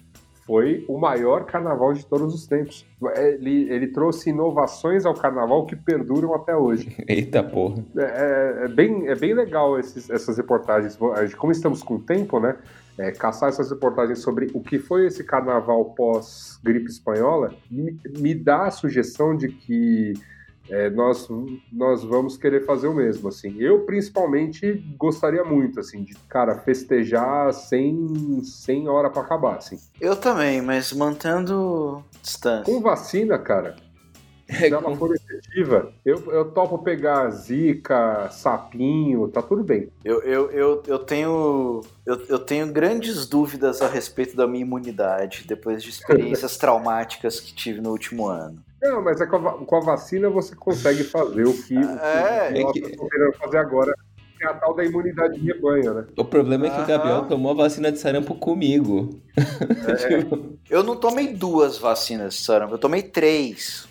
foi 0.46 0.84
o 0.88 0.96
maior 0.96 1.44
carnaval 1.44 1.92
de 1.92 2.06
todos 2.06 2.32
os 2.34 2.46
tempos. 2.46 2.86
Ele, 3.16 3.68
ele 3.70 3.88
trouxe 3.88 4.30
inovações 4.30 5.04
ao 5.04 5.12
carnaval 5.12 5.66
que 5.66 5.76
perduram 5.76 6.34
até 6.34 6.56
hoje. 6.56 6.96
Eita 7.06 7.42
porra. 7.42 7.84
É, 7.96 8.60
é 8.64 8.68
bem, 8.68 9.08
é 9.08 9.14
bem 9.14 9.34
legal 9.34 9.78
esses- 9.78 10.08
essas 10.08 10.38
reportagens. 10.38 10.96
Como 11.36 11.52
estamos 11.52 11.82
com 11.82 11.98
tempo, 11.98 12.40
né? 12.40 12.56
É, 12.98 13.12
caçar 13.12 13.48
essas 13.48 13.70
reportagens 13.70 14.18
sobre 14.18 14.50
o 14.52 14.60
que 14.60 14.78
foi 14.78 15.06
esse 15.06 15.22
carnaval 15.22 15.84
pós-gripe 15.94 16.90
espanhola 16.90 17.54
me, 17.70 17.98
me 18.18 18.34
dá 18.34 18.66
a 18.66 18.70
sugestão 18.70 19.36
de 19.36 19.48
que 19.48 20.14
é, 20.70 20.90
nós, 20.90 21.26
nós 21.72 22.04
vamos 22.04 22.36
querer 22.36 22.64
fazer 22.64 22.88
o 22.88 22.94
mesmo. 22.94 23.28
Assim. 23.28 23.56
Eu, 23.58 23.86
principalmente, 23.86 24.72
gostaria 24.98 25.42
muito 25.42 25.80
assim, 25.80 26.04
de, 26.04 26.14
cara, 26.28 26.58
festejar 26.58 27.52
sem, 27.54 28.42
sem 28.44 28.88
hora 28.88 29.08
para 29.08 29.22
acabar. 29.22 29.56
Assim. 29.56 29.78
Eu 30.00 30.14
também, 30.14 30.60
mas 30.60 30.92
mantendo 30.92 32.04
distância. 32.22 32.64
Com 32.64 32.80
vacina, 32.80 33.38
cara, 33.38 33.76
se 34.50 34.66
ela 34.66 34.94
for 34.96 35.17
efetiva, 35.50 35.92
eu, 36.04 36.32
eu 36.32 36.44
topo 36.50 36.78
pegar 36.78 37.28
zika, 37.30 38.28
sapinho, 38.30 39.28
tá 39.28 39.42
tudo 39.42 39.62
bem. 39.64 39.88
Eu, 40.04 40.20
eu, 40.22 40.50
eu, 40.50 40.82
eu, 40.86 40.98
tenho, 40.98 41.82
eu, 42.06 42.20
eu 42.28 42.38
tenho 42.38 42.66
grandes 42.72 43.26
dúvidas 43.26 43.80
a 43.82 43.88
respeito 43.88 44.36
da 44.36 44.46
minha 44.46 44.62
imunidade 44.62 45.44
depois 45.46 45.82
de 45.82 45.90
experiências 45.90 46.56
traumáticas 46.58 47.40
que 47.40 47.54
tive 47.54 47.80
no 47.80 47.90
último 47.90 48.26
ano. 48.28 48.62
Não, 48.80 49.02
mas 49.02 49.20
é 49.20 49.26
com, 49.26 49.36
a, 49.36 49.52
com 49.64 49.76
a 49.76 49.80
vacina 49.80 50.30
você 50.30 50.54
consegue 50.54 51.02
fazer 51.04 51.44
o 51.46 51.52
que, 51.52 51.76
o 51.76 51.88
que 51.98 52.06
É, 52.06 52.50
nós 52.62 52.70
é 52.70 52.72
que- 52.72 52.78
estamos 52.86 53.10
querendo 53.10 53.32
fazer 53.36 53.58
agora. 53.58 53.92
tem 54.38 54.48
a 54.48 54.54
tal 54.54 54.72
da 54.76 54.84
imunidade 54.84 55.34
de 55.40 55.46
rebanho, 55.52 55.94
né? 55.94 56.04
O 56.16 56.24
problema 56.24 56.66
é 56.66 56.70
que 56.70 56.80
o 56.80 56.86
Gabriel 56.86 57.24
tomou 57.26 57.50
a 57.50 57.54
vacina 57.56 57.90
de 57.90 57.98
sarampo 57.98 58.36
comigo. 58.36 59.20
Tipo, 59.34 60.58
Eu 60.70 60.84
não 60.84 60.94
tomei 60.94 61.28
duas 61.34 61.76
vacinas 61.78 62.34
de 62.34 62.40
sarampo, 62.42 62.74
eu 62.74 62.78
tomei 62.78 63.02
três. 63.02 63.88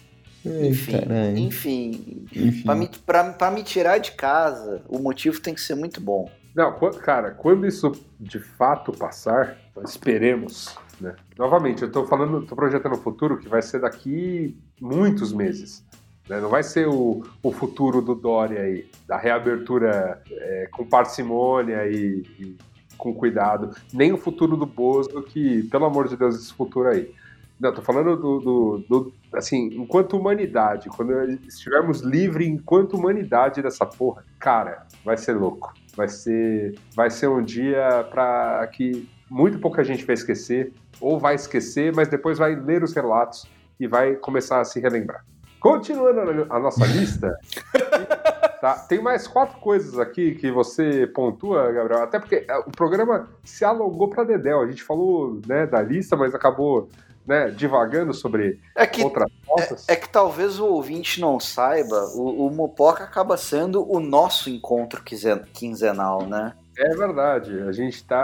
Enfim, 0.67 0.91
caralho. 0.99 1.37
enfim, 1.37 2.25
Enfim. 2.35 2.63
Pra 2.63 2.75
me, 2.75 2.89
pra, 3.05 3.23
pra 3.33 3.51
me 3.51 3.63
tirar 3.63 3.97
de 3.99 4.11
casa, 4.13 4.81
o 4.87 4.99
motivo 4.99 5.39
tem 5.41 5.53
que 5.53 5.61
ser 5.61 5.75
muito 5.75 5.99
bom. 6.01 6.29
Não, 6.55 6.71
cara, 6.99 7.31
quando 7.31 7.67
isso 7.67 7.91
de 8.19 8.39
fato 8.39 8.91
passar, 8.91 9.57
esperemos, 9.85 10.75
né? 10.99 11.15
Novamente, 11.37 11.83
eu 11.83 11.91
tô 11.91 12.05
falando, 12.07 12.45
tô 12.45 12.55
projetando 12.55 12.93
um 12.93 13.01
futuro 13.01 13.37
que 13.37 13.47
vai 13.47 13.61
ser 13.61 13.79
daqui 13.81 14.57
muitos 14.81 15.31
meses. 15.31 15.83
né? 16.27 16.39
Não 16.41 16.49
vai 16.49 16.63
ser 16.63 16.87
o, 16.87 17.23
o 17.43 17.51
futuro 17.51 18.01
do 18.01 18.15
Dória 18.15 18.59
aí, 18.61 18.87
da 19.07 19.17
reabertura 19.17 20.21
é, 20.31 20.67
com 20.71 20.83
parcimônia 20.85 21.87
e, 21.87 22.23
e 22.39 22.57
com 22.97 23.13
cuidado, 23.13 23.75
nem 23.93 24.11
o 24.11 24.17
futuro 24.17 24.57
do 24.57 24.65
Bozo, 24.65 25.21
que, 25.21 25.61
pelo 25.69 25.85
amor 25.85 26.07
de 26.07 26.17
Deus, 26.17 26.35
esse 26.35 26.51
futuro 26.53 26.89
aí. 26.89 27.13
Não, 27.59 27.71
tô 27.73 27.81
falando 27.83 28.15
do, 28.17 28.39
do- 28.39 28.85
do- 28.89 29.13
assim, 29.33 29.69
enquanto 29.73 30.17
humanidade, 30.17 30.89
quando 30.89 31.11
estivermos 31.47 32.01
livres 32.01 32.47
enquanto 32.47 32.95
humanidade 32.95 33.61
dessa 33.61 33.85
porra, 33.85 34.23
cara, 34.39 34.85
vai 35.03 35.17
ser 35.17 35.33
louco. 35.33 35.73
Vai 35.95 36.07
ser, 36.07 36.75
vai 36.95 37.09
ser 37.09 37.27
um 37.27 37.41
dia 37.41 38.05
para 38.11 38.65
que 38.67 39.09
muito 39.29 39.59
pouca 39.59 39.83
gente 39.83 40.05
vai 40.05 40.13
esquecer, 40.13 40.71
ou 41.01 41.19
vai 41.19 41.35
esquecer, 41.35 41.93
mas 41.93 42.07
depois 42.07 42.37
vai 42.37 42.55
ler 42.55 42.83
os 42.83 42.93
relatos 42.93 43.45
e 43.79 43.87
vai 43.87 44.15
começar 44.15 44.59
a 44.59 44.63
se 44.65 44.79
relembrar. 44.79 45.23
Continuando 45.59 46.47
a- 46.49 46.59
nossa 46.59 46.85
lista, 46.87 47.37
tá, 48.61 48.75
tem 48.87 49.01
mais 49.01 49.27
quatro 49.27 49.59
coisas 49.59 49.97
aqui 49.99 50.35
que 50.35 50.51
você 50.51 51.07
pontua, 51.07 51.71
Gabriel, 51.71 52.03
até 52.03 52.19
porque 52.19 52.45
é, 52.47 52.57
o 52.59 52.71
programa 52.71 53.27
se 53.43 53.65
alongou 53.65 54.09
para 54.09 54.23
Dedéu. 54.23 54.61
A 54.61 54.67
gente 54.67 54.83
falou 54.83 55.39
né, 55.47 55.65
da 55.65 55.81
lista, 55.81 56.15
mas 56.15 56.33
acabou 56.33 56.89
né, 57.27 57.49
divagando 57.51 58.13
sobre 58.13 58.59
É 58.75 58.87
que, 58.87 59.03
outras 59.03 59.29
pautas. 59.45 59.87
é, 59.89 59.93
é 59.93 59.95
que 59.95 60.07
talvez 60.07 60.59
o 60.59 60.65
ouvinte 60.65 61.19
não 61.19 61.39
saiba, 61.39 62.05
o, 62.15 62.47
o 62.47 62.49
Mupoca 62.49 63.03
acaba 63.03 63.35
sendo 63.35 63.85
o 63.91 63.99
nosso 63.99 64.49
encontro 64.49 65.03
quinzen- 65.03 65.43
quinzenal, 65.53 66.25
né? 66.25 66.53
É 66.77 66.89
verdade, 66.95 67.59
a 67.63 67.71
gente 67.71 68.03
tá. 68.03 68.23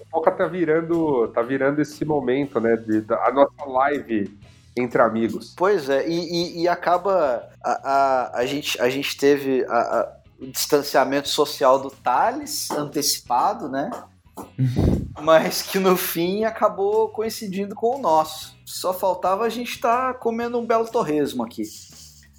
O 0.00 0.06
Foca 0.10 0.30
tá 0.32 0.46
virando, 0.46 1.28
tá 1.28 1.42
virando 1.42 1.80
esse 1.80 2.04
momento, 2.04 2.58
né? 2.58 2.74
De, 2.76 3.02
da, 3.02 3.16
a 3.26 3.30
nossa 3.30 3.64
live 3.64 4.36
entre 4.76 5.00
amigos. 5.02 5.54
Pois 5.56 5.88
é, 5.88 6.08
e, 6.08 6.14
e- 6.58 6.62
e 6.62 6.68
acaba. 6.68 7.48
A, 7.62 7.90
a, 8.32 8.38
a, 8.40 8.46
gente, 8.46 8.80
a 8.80 8.88
gente 8.88 9.16
teve 9.16 9.64
a- 9.68 9.74
a- 10.00 10.16
o 10.40 10.46
distanciamento 10.46 11.28
social 11.28 11.78
do 11.78 11.90
Thales 11.90 12.70
antecipado, 12.70 13.68
né? 13.68 13.90
Mas 15.22 15.62
que 15.62 15.78
no 15.78 15.96
fim 15.96 16.44
acabou 16.44 17.08
coincidindo 17.08 17.74
com 17.74 17.96
o 17.96 18.00
nosso. 18.00 18.56
Só 18.64 18.92
faltava 18.92 19.44
a 19.44 19.48
gente 19.48 19.70
estar 19.70 20.14
comendo 20.14 20.58
um 20.58 20.66
belo 20.66 20.86
torresmo 20.86 21.42
aqui. 21.42 21.62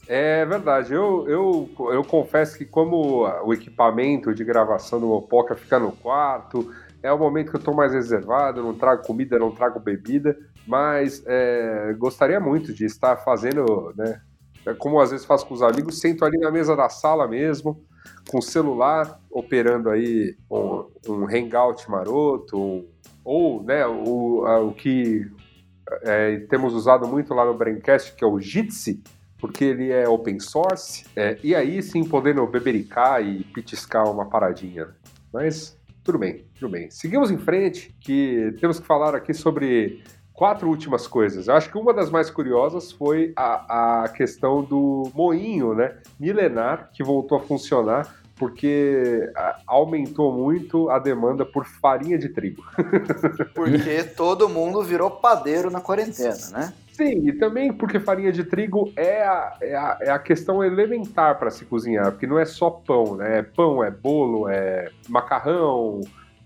É 0.08 0.46
verdade, 0.46 0.94
eu, 0.94 1.28
eu, 1.28 1.70
eu 1.92 2.04
confesso 2.04 2.58
que 2.58 2.64
como 2.64 3.28
o 3.44 3.54
equipamento 3.54 4.34
de 4.34 4.44
gravação 4.44 5.02
do 5.02 5.08
Mopoca 5.08 5.54
fica 5.54 5.78
no 5.78 5.92
quarto, 5.92 6.74
é 7.04 7.12
o 7.12 7.18
momento 7.18 7.52
que 7.52 7.58
eu 7.58 7.64
tô 7.64 7.74
mais 7.74 7.94
reservado, 7.94 8.64
não 8.64 8.74
trago 8.74 9.06
comida, 9.06 9.38
não 9.38 9.52
trago 9.52 9.80
bebida, 9.80 10.38
mas 10.66 11.22
é, 11.26 11.94
gostaria 11.98 12.40
muito 12.40 12.74
de 12.74 12.86
estar 12.86 13.18
fazendo, 13.18 13.94
né? 13.98 14.22
Como 14.80 15.00
às 15.00 15.12
vezes 15.12 15.26
faço 15.26 15.46
com 15.46 15.54
os 15.54 15.62
amigos, 15.62 16.00
sento 16.00 16.26
ali 16.26 16.38
na 16.38 16.52
mesa 16.52 16.76
da 16.76 16.90
sala 16.90 17.28
mesmo, 17.28 17.86
com 18.30 18.42
celular, 18.42 19.20
operando 19.32 19.90
aí 19.90 20.36
um, 20.52 20.86
um 21.08 21.26
hangout 21.28 21.90
maroto, 21.90 22.58
um- 22.58 22.86
ou 23.24 23.64
né, 23.64 23.86
o, 23.86 24.46
a- 24.46 24.60
o 24.62 24.74
que 24.74 25.30
é, 26.04 26.38
temos 26.50 26.74
usado 26.74 27.08
muito 27.08 27.34
lá 27.34 27.46
no 27.46 27.54
Braincast, 27.54 28.14
que 28.16 28.24
é 28.24 28.28
o 28.28 28.40
Jitsi, 28.40 29.02
porque 29.38 29.64
ele 29.64 29.92
é 29.92 30.08
open 30.10 30.40
source, 30.40 31.06
é, 31.16 31.38
e 31.44 31.54
aí 31.56 31.82
sim 31.82 32.04
podendo 32.04 32.46
bebericar 32.48 33.22
e 33.24 33.44
pitiscar 33.44 34.10
uma 34.10 34.26
paradinha. 34.26 34.88
Mas 35.32 35.78
tudo 36.04 36.18
bem, 36.18 36.46
tudo 36.60 36.72
bem. 36.72 36.90
Seguimos 36.90 37.30
em 37.32 37.38
frente, 37.38 37.96
que 38.02 38.56
temos 38.60 38.80
que 38.80 38.86
falar 38.88 39.14
aqui 39.16 39.34
sobre 39.34 40.02
quatro 40.38 40.70
últimas 40.70 41.08
coisas. 41.08 41.48
Eu 41.48 41.56
acho 41.56 41.72
que 41.72 41.80
uma 41.80 41.92
das 41.92 42.12
mais 42.12 42.30
curiosas 42.30 42.92
foi 42.92 43.34
a, 43.36 44.04
a 44.04 44.10
questão 44.10 44.64
do 44.64 45.12
moinho, 45.16 45.74
né, 45.74 45.98
milenar, 46.20 46.92
que 46.94 47.04
voltou 47.04 47.40
a 47.40 47.42
funcionar 47.42 48.16
porque 48.36 49.32
aumentou 49.66 50.32
muito 50.32 50.92
a 50.92 51.00
demanda 51.00 51.44
por 51.44 51.66
farinha 51.66 52.20
de 52.20 52.30
trigo. 52.30 52.64
Porque 53.56 54.04
todo 54.04 54.48
mundo 54.48 54.84
virou 54.84 55.10
padeiro 55.10 55.72
na 55.72 55.82
quarentena, 55.82 56.38
né? 56.52 56.74
Sim, 56.94 57.28
e 57.28 57.34
também 57.34 57.74
porque 57.74 58.00
farinha 58.00 58.32
de 58.32 58.44
trigo 58.44 58.94
é 58.96 59.24
a, 59.24 59.58
é 59.60 59.76
a, 59.76 59.98
é 60.02 60.10
a 60.12 60.20
questão 60.20 60.64
elementar 60.64 61.40
para 61.40 61.50
se 61.50 61.66
cozinhar, 61.66 62.12
porque 62.12 62.28
não 62.28 62.38
é 62.38 62.46
só 62.46 62.70
pão, 62.70 63.16
né? 63.16 63.40
É 63.40 63.42
pão, 63.42 63.84
é 63.84 63.90
bolo, 63.90 64.48
é 64.48 64.92
macarrão. 65.10 66.02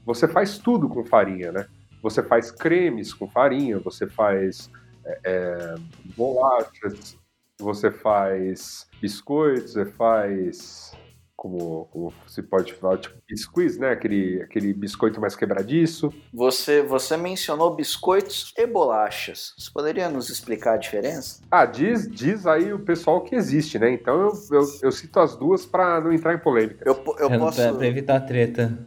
Você 0.05 0.29
faz 0.29 0.57
tudo 0.57 0.87
com 0.87 1.03
farinha, 1.03 1.51
né? 1.51 1.67
Você 2.01 2.23
faz 2.23 2.51
cremes 2.51 3.13
com 3.13 3.27
farinha, 3.27 3.79
você 3.79 4.07
faz 4.07 4.69
é, 5.05 5.19
é, 5.23 5.75
bolachas, 6.15 7.17
você 7.59 7.91
faz 7.91 8.87
biscoitos, 9.01 9.73
você 9.73 9.85
faz. 9.85 10.93
Como, 11.41 11.85
como 11.91 12.13
se 12.27 12.43
pode 12.43 12.71
falar, 12.75 12.99
tipo 12.99 13.17
biscuits, 13.27 13.75
né? 13.75 13.89
Aquele, 13.89 14.43
aquele 14.43 14.71
biscoito 14.75 15.19
mais 15.19 15.35
quebradiço. 15.35 16.13
Você, 16.31 16.83
você 16.83 17.17
mencionou 17.17 17.75
biscoitos 17.75 18.53
e 18.55 18.67
bolachas. 18.67 19.55
Você 19.57 19.71
poderia 19.73 20.07
nos 20.07 20.29
explicar 20.29 20.73
a 20.73 20.77
diferença? 20.77 21.41
Ah, 21.49 21.65
diz, 21.65 22.07
diz 22.07 22.45
aí 22.45 22.71
o 22.71 22.77
pessoal 22.77 23.21
que 23.21 23.33
existe, 23.33 23.79
né? 23.79 23.91
Então 23.91 24.21
eu, 24.21 24.33
eu, 24.51 24.67
eu 24.83 24.91
cito 24.91 25.19
as 25.19 25.35
duas 25.35 25.65
para 25.65 25.99
não 25.99 26.13
entrar 26.13 26.35
em 26.35 26.37
polêmica. 26.37 26.83
Eu, 26.85 26.93
eu 27.17 27.39
posso. 27.39 27.59
pra, 27.59 27.73
pra 27.73 27.87
evitar 27.87 28.19
treta. 28.19 28.77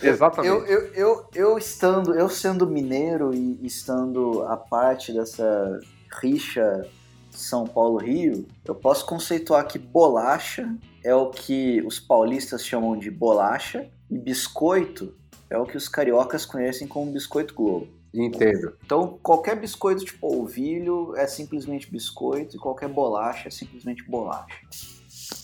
Exatamente. 0.00 0.54
Eu, 0.54 0.64
eu, 0.66 0.92
eu, 0.94 1.26
eu 1.34 1.58
estando, 1.58 2.14
eu 2.14 2.28
sendo 2.28 2.64
mineiro 2.64 3.34
e 3.34 3.58
estando 3.66 4.44
a 4.44 4.56
parte 4.56 5.12
dessa 5.12 5.80
rixa 6.22 6.86
São 7.32 7.66
Paulo-Rio, 7.66 8.46
eu 8.64 8.76
posso 8.76 9.04
conceituar 9.04 9.66
que 9.66 9.80
bolacha 9.80 10.72
é 11.04 11.14
o 11.14 11.30
que 11.30 11.82
os 11.86 12.00
paulistas 12.00 12.64
chamam 12.64 12.96
de 12.98 13.10
bolacha 13.10 13.86
e 14.10 14.18
biscoito 14.18 15.14
é 15.50 15.58
o 15.58 15.66
que 15.66 15.76
os 15.76 15.88
cariocas 15.88 16.44
conhecem 16.46 16.88
como 16.88 17.12
biscoito 17.12 17.54
globo. 17.54 17.86
Entendo. 18.12 18.74
Então, 18.84 19.18
qualquer 19.22 19.56
biscoito 19.56 20.04
de 20.04 20.12
polvilho 20.14 21.14
é 21.16 21.26
simplesmente 21.26 21.90
biscoito 21.90 22.56
e 22.56 22.58
qualquer 22.58 22.88
bolacha 22.88 23.48
é 23.48 23.50
simplesmente 23.50 24.04
bolacha. 24.08 24.60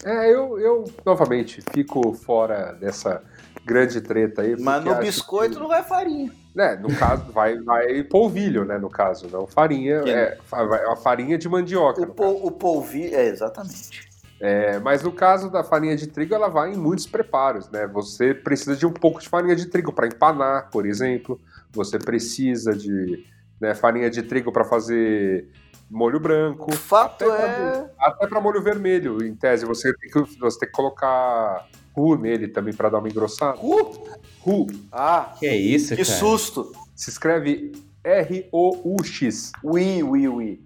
É, 0.05 0.33
eu, 0.33 0.59
eu 0.59 0.85
novamente 1.05 1.61
fico 1.73 2.13
fora 2.15 2.73
dessa 2.73 3.23
grande 3.65 4.01
treta 4.01 4.43
aí. 4.43 4.57
Mas 4.59 4.85
no 4.85 4.95
biscoito 4.97 5.55
que- 5.55 5.61
não 5.61 5.69
vai 5.69 5.83
farinha. 5.83 6.33
né, 6.55 6.77
no 6.77 6.95
caso, 6.97 7.25
vai, 7.33 7.59
vai 7.61 8.03
polvilho, 8.05 8.65
né? 8.65 8.79
No 8.79 8.89
caso, 8.89 9.29
não 9.29 9.47
farinha. 9.47 10.03
Que- 10.03 10.11
É, 10.11 10.39
fa- 10.45 10.65
vai- 10.65 10.85
é 10.85 10.97
farinha 10.97 11.37
de 11.37 11.49
mandioca. 11.49 12.03
O, 12.03 12.07
pol, 12.15 12.47
o 12.47 12.51
polvilho, 12.53 13.15
é, 13.17 13.27
exatamente. 13.27 14.09
É, 14.41 14.79
mas 14.79 15.03
no 15.03 15.13
caso 15.13 15.51
da 15.51 15.63
farinha 15.63 15.95
de 15.95 16.07
trigo, 16.07 16.35
ela 16.35 16.49
vai 16.49 16.73
em 16.73 16.77
muitos 16.77 17.07
preparos, 17.07 17.69
né? 17.69 17.87
Você 17.89 18.33
precisa 18.33 18.75
de 18.75 18.87
um 18.87 18.93
pouco 18.93 19.21
de 19.21 19.29
farinha 19.29 19.55
de 19.55 19.67
trigo 19.67 19.93
para 19.93 20.07
empanar, 20.07 20.71
por 20.71 20.87
exemplo. 20.87 21.39
Você 21.73 21.99
precisa 21.99 22.75
de 22.75 23.27
né, 23.61 23.75
farinha 23.75 24.09
de 24.09 24.23
trigo 24.23 24.51
para 24.51 24.65
fazer 24.65 25.47
molho 25.91 26.19
branco. 26.19 26.73
O 26.73 26.77
fato 26.77 27.31
Até 27.31 27.43
é. 27.45 27.91
Até 27.99 28.27
para 28.27 28.41
molho 28.41 28.63
vermelho, 28.63 29.23
em 29.23 29.35
tese, 29.35 29.67
você 29.67 29.93
tem 29.95 30.11
que, 30.11 30.39
você 30.39 30.59
tem 30.61 30.69
que 30.69 30.75
colocar 30.75 31.69
ru 31.95 32.17
nele 32.17 32.49
também 32.49 32.73
para 32.73 32.89
dar 32.89 32.99
uma 32.99 33.09
engrossada. 33.09 33.59
Uh! 33.61 34.09
Ru 34.41 34.67
Ah, 34.91 35.35
Que 35.39 35.47
é 35.47 35.55
isso, 35.57 35.95
que 35.95 36.03
cara? 36.05 36.19
susto! 36.19 36.73
se 36.95 37.11
escreve 37.11 37.73
R-O-U-X. 38.05 39.53
Ui, 39.63 40.03
ui, 40.03 40.29
ui. 40.29 40.61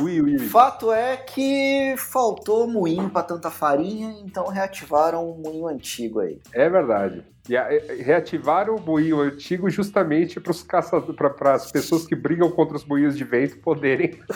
Ui, 0.00 0.20
ui, 0.20 0.36
O 0.36 0.40
ui. 0.40 0.48
fato 0.48 0.90
é 0.92 1.16
que 1.16 1.94
faltou 1.98 2.66
moinho 2.66 3.10
pra 3.10 3.22
tanta 3.22 3.50
farinha, 3.50 4.14
então 4.24 4.46
reativaram 4.48 5.30
um 5.30 5.36
moinho 5.38 5.66
antigo 5.68 6.20
aí. 6.20 6.40
É 6.52 6.68
verdade. 6.68 7.22
E 7.48 7.56
a- 7.56 7.68
reativaram 8.00 8.76
o 8.76 8.80
moinho 8.80 9.20
antigo 9.20 9.68
justamente 9.68 10.40
para 10.40 11.54
as 11.54 11.70
pessoas 11.72 12.06
que 12.06 12.14
brigam 12.14 12.50
contra 12.50 12.76
os 12.76 12.84
moinhos 12.84 13.16
de 13.16 13.24
vento 13.24 13.58
poderem. 13.58 14.18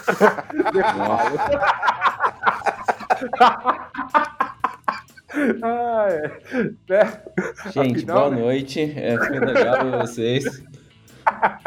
ah, 5.62 6.06
é. 6.10 6.40
Né? 6.88 7.22
Gente, 7.72 7.96
Afinal, 7.98 8.18
boa 8.18 8.30
né? 8.30 8.40
noite. 8.42 8.80
É, 8.96 9.16
foi 9.18 9.38
legal 9.38 9.84
ver 9.84 9.98
vocês. 10.00 10.62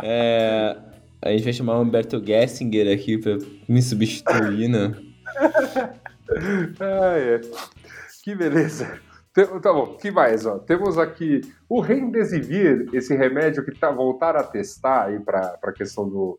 É, 0.01 0.77
a 1.21 1.29
gente 1.29 1.43
vai 1.43 1.53
chamar 1.53 1.77
o 1.77 1.81
Humberto 1.81 2.23
Gessinger 2.25 2.93
aqui 2.93 3.17
pra 3.17 3.37
me 3.67 3.81
substituir, 3.81 4.67
né? 4.67 4.93
Ah, 6.79 7.17
é. 7.17 7.41
Que 8.23 8.35
beleza. 8.35 8.99
Tá 9.33 9.73
bom, 9.73 9.95
que 9.95 10.11
mais? 10.11 10.45
Ó? 10.45 10.59
Temos 10.59 10.97
aqui 10.99 11.41
o 11.67 11.79
Remdesivir, 11.81 12.87
esse 12.93 13.15
remédio 13.15 13.65
que 13.65 13.71
tá, 13.71 13.89
voltaram 13.89 14.39
a 14.39 14.43
testar 14.43 15.05
aí 15.05 15.19
para 15.19 15.57
a 15.63 15.71
questão 15.71 16.07
do 16.07 16.37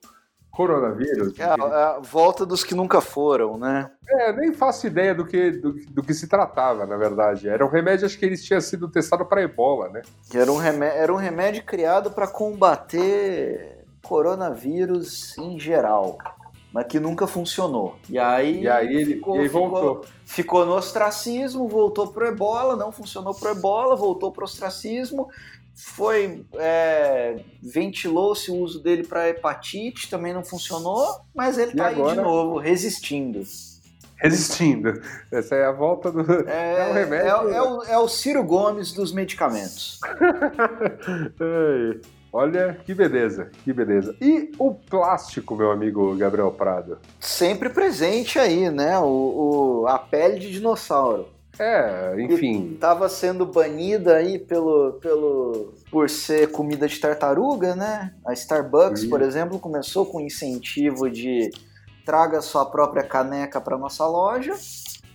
coronavírus. 0.51 1.39
É 1.39 1.45
a, 1.45 1.55
a, 1.55 2.01
volta 2.01 2.45
dos 2.45 2.63
que 2.63 2.75
nunca 2.75 3.01
foram, 3.01 3.57
né? 3.57 3.91
É, 4.09 4.33
nem 4.33 4.53
faço 4.53 4.87
ideia 4.87 5.15
do 5.15 5.25
que, 5.25 5.53
do, 5.53 5.73
do, 5.73 6.03
que 6.03 6.13
se 6.13 6.29
tratava, 6.29 6.85
na 6.85 6.97
verdade. 6.97 7.49
Era 7.49 7.65
um 7.65 7.69
remédio, 7.69 8.07
acho 8.07 8.19
que 8.19 8.27
eles 8.27 8.45
tinham 8.45 8.61
sido 8.61 8.89
testado 8.89 9.25
para 9.25 9.43
ebola, 9.43 9.89
né? 9.89 10.03
Era 10.35 10.53
um 10.53 10.57
remédio, 10.57 10.99
era 10.99 11.13
um 11.13 11.17
remédio 11.17 11.65
criado 11.65 12.11
para 12.11 12.27
combater 12.27 13.80
coronavírus 14.03 15.37
em 15.39 15.59
geral 15.59 16.19
mas 16.73 16.87
que 16.87 17.01
nunca 17.01 17.27
funcionou. 17.27 17.97
E 18.09 18.19
aí, 18.19 18.63
e 18.63 18.69
aí 18.69 18.95
ele 18.95 19.15
ficou, 19.15 19.37
e 19.37 19.41
aí 19.41 19.49
voltou. 19.49 19.81
Ficou, 19.81 20.05
ficou, 20.25 20.67
no 20.67 20.75
ostracismo, 20.75 21.69
voltou 21.69 22.09
pro 22.09 22.27
ebola, 22.27 22.77
não 22.77 22.93
funcionou 22.93 23.35
pro 23.35 23.51
ebola, 23.51 23.97
voltou 23.97 24.31
pro 24.31 24.45
ostracismo, 24.45 25.29
foi 25.75 26.45
é, 26.55 27.41
ventilou-se 27.61 28.51
o 28.51 28.57
uso 28.57 28.83
dele 28.83 29.05
para 29.05 29.29
hepatite, 29.29 30.09
também 30.09 30.33
não 30.33 30.45
funcionou, 30.45 31.21
mas 31.35 31.59
ele 31.59 31.73
está 31.73 31.89
aí 31.89 31.97
de 31.97 32.17
novo, 32.17 32.59
resistindo. 32.59 33.43
Resistindo. 34.17 35.01
Essa 35.33 35.57
é 35.57 35.65
a 35.65 35.73
volta 35.73 36.13
do. 36.13 36.49
É, 36.49 36.79
é 36.87 36.91
o 36.91 36.93
remédio. 36.93 37.27
É, 37.27 37.57
é, 37.57 37.63
o, 37.63 37.83
é 37.85 37.99
o 37.99 38.07
Ciro 38.07 38.45
Gomes 38.45 38.93
dos 38.93 39.13
medicamentos. 39.13 39.99
Olha 42.33 42.79
que 42.85 42.95
beleza, 42.95 43.51
que 43.65 43.73
beleza. 43.73 44.15
E 44.21 44.53
o 44.59 44.73
plástico, 44.73 45.57
meu 45.57 45.71
amigo 45.71 46.17
Gabriel 46.17 46.53
Prado? 46.53 46.99
Sempre 47.19 47.71
presente 47.71 48.39
aí, 48.39 48.71
né? 48.71 48.99
O, 48.99 49.83
o 49.83 49.87
a 49.89 49.99
pele 49.99 50.39
de 50.39 50.53
dinossauro. 50.53 51.29
É, 51.59 52.15
enfim. 52.19 52.73
Estava 52.75 53.09
sendo 53.09 53.45
banida 53.45 54.17
aí 54.17 54.39
pelo, 54.39 54.95
pelo, 54.95 55.75
por 55.91 56.09
ser 56.09 56.51
comida 56.51 56.89
de 56.89 56.99
tartaruga, 56.99 57.77
né? 57.77 58.15
A 58.25 58.33
Starbucks, 58.33 59.05
por 59.05 59.21
exemplo, 59.21 59.59
começou 59.59 60.07
com 60.07 60.21
incentivo 60.21 61.11
de 61.11 61.51
traga 62.07 62.41
sua 62.41 62.65
própria 62.65 63.03
caneca 63.03 63.61
para 63.61 63.77
nossa 63.77 64.07
loja. 64.07 64.55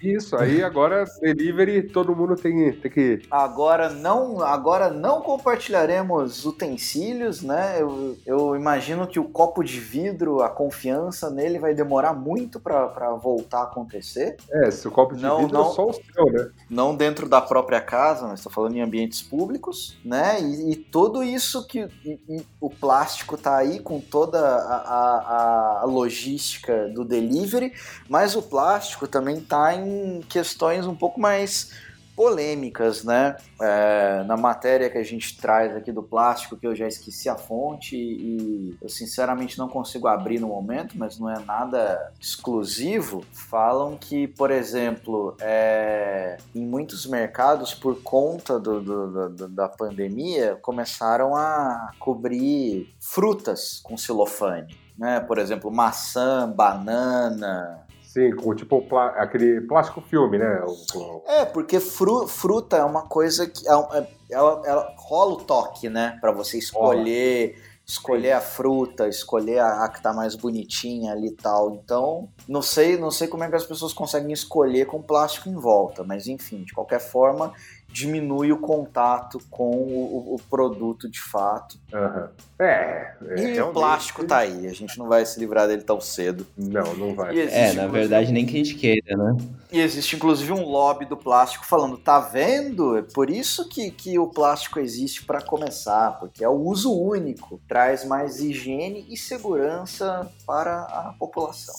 Isso, 0.06 0.36
aí 0.36 0.62
agora 0.62 1.06
delivery 1.20 1.84
todo 1.84 2.16
mundo 2.16 2.36
tem, 2.36 2.72
tem 2.74 2.92
que. 2.92 3.22
Agora 3.32 3.90
não, 3.90 4.42
agora 4.42 4.90
não 4.90 5.22
compartilharemos 5.22 6.46
utensílios, 6.46 7.42
né? 7.42 7.82
Eu, 7.82 8.18
eu 8.26 8.56
imagino 8.56 9.08
que 9.08 9.20
o 9.20 9.26
copo 9.26 9.64
de 9.64 9.80
vidro, 9.80 10.42
a 10.44 10.50
confiança 10.50 11.30
nele 11.30 11.58
vai 11.58 11.74
demorar 11.74 12.14
muito 12.14 12.60
para 12.60 13.16
voltar 13.16 13.60
a 13.60 13.64
acontecer. 13.64 14.38
É, 14.52 14.70
se 14.70 14.88
o 14.88 14.92
copo 14.92 15.16
de 15.16 15.24
não, 15.24 15.40
vidro 15.40 15.54
não, 15.54 15.72
é 15.72 15.74
só 15.74 15.88
o 15.88 15.94
seu, 15.94 16.26
né? 16.32 16.50
Não 16.70 16.96
dentro 16.96 17.28
da 17.28 17.42
própria 17.42 17.82
casa, 17.82 18.28
mas 18.28 18.40
estou 18.40 18.52
falando 18.52 18.76
em 18.76 18.82
ambientes 18.82 19.22
públicos, 19.22 19.98
né? 20.06 20.40
E, 20.42 20.74
e 20.74 20.76
tudo 20.76 21.24
isso 21.24 21.66
que 21.66 21.88
e, 22.06 22.20
e 22.30 22.46
o 22.62 22.70
plástico 22.70 23.38
tá 23.38 23.58
aí 23.58 23.80
com 23.80 24.00
toda 24.00 24.40
a, 24.40 24.76
a, 24.76 25.82
a 25.82 25.86
logística 25.86 26.88
do 26.90 27.04
delivery, 27.04 27.74
mas 28.08 28.36
o 28.36 28.42
plástico 28.42 29.08
também 29.08 29.40
tá 29.40 29.74
em 29.74 29.95
questões 30.30 30.86
um 30.86 30.96
pouco 30.96 31.20
mais 31.20 31.72
polêmicas, 32.16 33.04
né? 33.04 33.36
É, 33.62 34.24
na 34.24 34.38
matéria 34.38 34.90
que 34.90 34.98
a 34.98 35.04
gente 35.04 35.38
traz 35.38 35.76
aqui 35.76 35.92
do 35.92 36.02
plástico, 36.02 36.56
que 36.56 36.66
eu 36.66 36.74
já 36.74 36.88
esqueci 36.88 37.28
a 37.28 37.36
fonte 37.36 37.96
e 37.96 38.76
eu 38.82 38.88
sinceramente 38.88 39.58
não 39.58 39.68
consigo 39.68 40.08
abrir 40.08 40.40
no 40.40 40.48
momento, 40.48 40.98
mas 40.98 41.20
não 41.20 41.30
é 41.30 41.38
nada 41.40 42.14
exclusivo. 42.20 43.24
Falam 43.32 43.98
que, 43.98 44.28
por 44.28 44.50
exemplo, 44.50 45.36
é, 45.42 46.38
em 46.56 46.66
muitos 46.66 47.06
mercados, 47.06 47.74
por 47.74 48.02
conta 48.02 48.58
do, 48.58 48.80
do, 48.80 49.30
do, 49.30 49.50
da 49.50 49.68
pandemia, 49.68 50.58
começaram 50.62 51.36
a 51.36 51.92
cobrir 52.00 52.96
frutas 53.00 53.82
com 53.84 53.98
celofane. 53.98 54.78
Né? 54.98 55.20
Por 55.20 55.38
exemplo, 55.38 55.70
maçã, 55.70 56.50
banana, 56.50 57.85
Sim, 58.16 58.34
com 58.34 58.56
tipo 58.56 58.82
plá 58.84 59.08
aquele 59.18 59.60
plástico 59.60 60.00
filme, 60.00 60.38
né? 60.38 60.64
O, 60.64 61.22
É, 61.28 61.44
porque 61.44 61.82
fru 61.82 62.26
fruta 62.30 62.78
é 62.78 62.84
uma 62.86 63.02
coisa 63.02 63.46
que. 63.46 63.68
É 63.68 63.74
é, 63.74 64.08
ela, 64.32 64.62
ela 64.66 64.94
rola 64.96 65.34
o 65.34 65.44
toque, 65.44 65.90
né? 65.90 66.18
Para 66.22 66.32
você 66.32 66.58
escolher. 66.58 67.62
Escolher 67.86 68.32
a 68.32 68.42
fruta, 68.42 69.08
escolher 69.08 69.60
a, 69.60 69.84
a 69.84 69.90
que 69.90 70.02
tá 70.02 70.12
mais 70.12 70.34
bonitinha 70.34 71.12
ali 71.12 71.28
e 71.28 71.36
tal. 71.36 71.76
Então, 71.76 72.30
não 72.48 72.62
sei, 72.62 72.98
não 72.98 73.12
sei 73.12 73.28
como 73.28 73.44
é 73.44 73.50
que 73.50 73.56
as 73.56 73.66
pessoas 73.66 73.94
conseguem 73.94 74.32
escolher 74.32 74.88
com 74.88 75.04
plástico 75.04 75.50
em 75.50 75.54
volta, 75.54 76.04
mas 76.04 76.26
enfim, 76.26 76.64
de 76.64 76.74
qualquer 76.74 77.00
forma, 77.00 77.54
diminui 77.96 78.52
o 78.52 78.58
contato 78.58 79.40
com 79.50 79.72
o, 79.72 80.36
o 80.36 80.42
produto 80.50 81.10
de 81.10 81.22
fato. 81.22 81.80
Uhum. 81.94 82.28
É, 82.60 83.14
é, 83.26 83.56
E 83.56 83.62
o 83.62 83.72
plástico 83.72 84.26
tá 84.26 84.40
aí, 84.40 84.68
a 84.68 84.74
gente 84.74 85.00
não 85.00 85.08
vai 85.08 85.26
se 85.26 85.40
livrar 85.40 85.66
dele 85.66 85.82
tão 85.82 86.02
cedo. 86.02 86.46
Não, 86.58 86.94
não 86.96 87.16
vai. 87.16 87.38
Existe, 87.38 87.58
é, 87.58 87.74
na 87.74 87.88
verdade, 87.88 88.34
nem 88.34 88.46
que 88.46 88.54
a 88.56 88.58
gente 88.58 88.76
queira, 88.76 89.16
né? 89.16 89.38
E 89.72 89.80
existe 89.80 90.18
inclusive 90.18 90.52
um 90.52 90.66
lobby 90.66 91.06
do 91.06 91.16
plástico 91.16 91.66
falando: 91.66 91.98
tá 91.98 92.20
vendo? 92.20 92.98
É 92.98 93.02
por 93.02 93.30
isso 93.30 93.70
que, 93.70 93.90
que 93.92 94.20
o 94.20 94.28
plástico 94.28 94.78
existe 94.78 95.24
para 95.24 95.42
começar, 95.42 96.20
porque 96.20 96.44
é 96.44 96.50
o 96.50 96.60
uso 96.60 96.94
único, 96.94 97.62
traz 97.66 98.04
mais 98.04 98.42
higiene 98.42 99.06
e 99.10 99.16
segurança 99.16 100.30
para 100.46 100.82
a 100.82 101.16
população. 101.18 101.76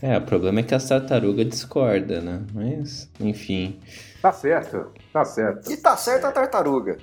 É, 0.00 0.16
o 0.16 0.22
problema 0.22 0.60
é 0.60 0.62
que 0.62 0.74
a 0.74 0.80
tartaruga 0.80 1.44
discorda, 1.44 2.20
né? 2.20 2.42
Mas, 2.52 3.08
enfim. 3.20 3.78
Tá 4.20 4.32
certo, 4.32 4.92
tá 5.12 5.24
certo. 5.24 5.70
E 5.70 5.76
tá 5.76 5.96
certo 5.96 6.26
a 6.26 6.32
tartaruga. 6.32 6.98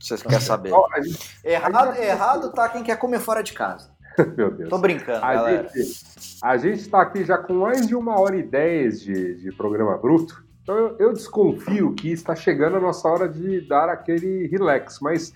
Você 0.00 0.16
quer 0.18 0.40
saber? 0.40 0.70
gente, 1.02 1.40
errado, 1.42 1.96
errado 1.96 2.52
tá 2.52 2.68
quem 2.68 2.82
quer 2.82 2.98
comer 2.98 3.20
fora 3.20 3.42
de 3.42 3.52
casa. 3.52 3.90
Meu 4.36 4.50
Deus. 4.50 4.68
Tô 4.68 4.78
brincando, 4.78 5.24
a 5.24 5.34
galera. 5.34 5.68
Gente, 5.74 6.04
a 6.42 6.56
gente 6.56 6.88
tá 6.88 7.00
aqui 7.00 7.24
já 7.24 7.38
com 7.38 7.54
mais 7.54 7.86
de 7.86 7.94
uma 7.94 8.20
hora 8.20 8.36
e 8.36 8.42
dez 8.42 9.00
de, 9.00 9.36
de 9.36 9.52
programa 9.52 9.96
bruto. 9.96 10.44
Então 10.62 10.76
eu, 10.76 10.96
eu 10.98 11.12
desconfio 11.12 11.94
que 11.94 12.12
está 12.12 12.34
chegando 12.34 12.76
a 12.76 12.80
nossa 12.80 13.08
hora 13.08 13.28
de 13.28 13.66
dar 13.66 13.88
aquele 13.88 14.46
relax, 14.48 14.98
mas 15.00 15.32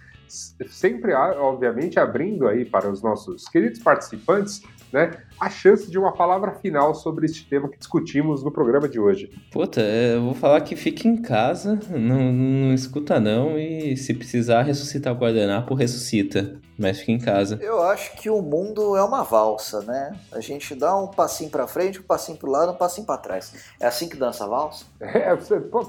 sempre, 0.68 1.12
obviamente, 1.14 1.99
abrindo 1.99 2.47
aí 2.47 2.64
para 2.64 2.91
os 2.91 3.03
nossos 3.03 3.49
queridos 3.49 3.79
participantes 3.81 4.62
né, 4.93 5.18
a 5.39 5.49
chance 5.49 5.91
de 5.91 5.99
uma 5.99 6.12
palavra 6.12 6.53
final 6.53 6.95
sobre 6.95 7.26
este 7.26 7.47
tema 7.47 7.68
que 7.68 7.78
discutimos 7.78 8.43
no 8.43 8.51
programa 8.51 8.89
de 8.89 8.99
hoje. 8.99 9.30
Puta, 9.51 9.80
é, 9.80 10.14
eu 10.14 10.22
vou 10.22 10.34
falar 10.34 10.61
que 10.62 10.74
fique 10.76 11.07
em 11.07 11.20
casa, 11.20 11.78
não, 11.91 12.32
não 12.32 12.74
escuta 12.74 13.20
não, 13.20 13.59
e 13.59 13.97
se 13.97 14.14
precisar 14.14 14.62
ressuscitar 14.62 15.12
o 15.12 15.16
guardanapo, 15.16 15.74
ressuscita, 15.74 16.59
mas 16.78 17.01
fique 17.01 17.12
em 17.12 17.18
casa. 17.18 17.59
Eu 17.61 17.82
acho 17.82 18.16
que 18.16 18.30
o 18.30 18.41
mundo 18.41 18.97
é 18.97 19.03
uma 19.03 19.22
valsa, 19.22 19.80
né? 19.82 20.16
A 20.32 20.41
gente 20.41 20.74
dá 20.74 20.97
um 20.97 21.09
passinho 21.09 21.51
para 21.51 21.66
frente, 21.66 22.01
um 22.01 22.05
passinho 22.05 22.39
pro 22.39 22.51
lado, 22.51 22.72
um 22.72 22.76
passinho 22.76 23.07
para 23.07 23.18
trás. 23.18 23.53
É 23.80 23.86
assim 23.86 24.09
que 24.09 24.16
dança 24.16 24.45
a 24.45 24.49
valsa? 24.49 24.86
É, 25.18 25.36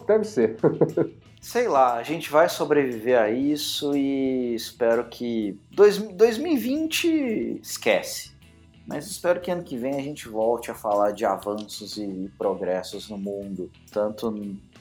deve 0.07 0.23
ser. 0.23 0.57
Sei 1.41 1.67
lá, 1.67 1.95
a 1.95 2.03
gente 2.03 2.29
vai 2.29 2.49
sobreviver 2.49 3.17
a 3.17 3.29
isso 3.29 3.95
e 3.95 4.53
espero 4.55 5.05
que 5.05 5.57
2020 5.71 7.59
esquece. 7.61 8.31
Mas 8.89 9.05
espero 9.05 9.39
que 9.39 9.51
ano 9.51 9.61
que 9.61 9.77
vem 9.77 9.93
a 9.93 10.01
gente 10.01 10.27
volte 10.27 10.71
a 10.71 10.73
falar 10.73 11.11
de 11.11 11.23
avanços 11.23 11.95
e 11.95 12.31
progressos 12.39 13.07
no 13.07 13.19
mundo, 13.19 13.71
tanto 13.91 14.33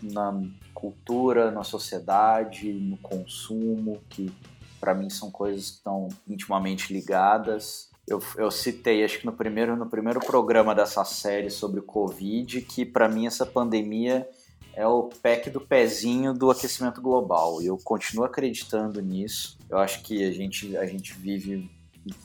na 0.02 0.42
cultura, 0.72 1.50
na 1.50 1.62
sociedade, 1.62 2.72
no 2.72 2.96
consumo, 2.96 4.00
que 4.09 4.32
para 4.80 4.94
mim 4.94 5.11
são 5.11 5.30
coisas 5.30 5.68
que 5.68 5.76
estão 5.76 6.09
intimamente 6.26 6.90
ligadas. 6.90 7.90
Eu, 8.06 8.22
eu, 8.38 8.50
citei, 8.50 9.04
acho 9.04 9.18
que 9.18 9.26
no 9.26 9.32
primeiro, 9.32 9.76
no 9.76 9.84
primeiro 9.84 10.20
programa 10.20 10.74
dessa 10.74 11.04
série 11.04 11.50
sobre 11.50 11.80
o 11.80 11.82
Covid, 11.82 12.62
que 12.62 12.86
para 12.86 13.11
mim 13.11 13.26
essa 13.26 13.44
pandemia 13.44 14.26
é 14.74 14.86
o 14.86 15.11
pack 15.22 15.50
do 15.50 15.61
pezinho 15.61 16.32
do 16.32 16.50
aquecimento 16.50 17.02
global. 17.02 17.61
E 17.61 17.66
eu 17.66 17.76
continuo 17.76 18.24
acreditando 18.24 19.02
nisso. 19.02 19.59
Eu 19.68 19.76
acho 19.76 20.02
que 20.02 20.24
a 20.24 20.32
gente, 20.32 20.74
a 20.78 20.86
gente 20.86 21.12
vive 21.12 21.68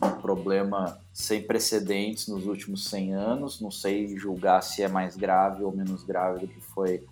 um 0.02 0.22
problema 0.22 1.00
sem 1.12 1.42
precedentes 1.42 2.28
nos 2.28 2.46
últimos 2.46 2.86
100 2.86 3.14
anos. 3.14 3.62
Não 3.62 3.72
sei 3.72 4.16
julgar 4.18 4.62
se 4.62 4.84
é 4.84 4.88
mais 4.88 5.16
grave 5.16 5.64
ou 5.64 5.76
menos 5.76 6.04
grave 6.04 6.42
do 6.42 6.48
que 6.48 6.62
foi 6.62 7.06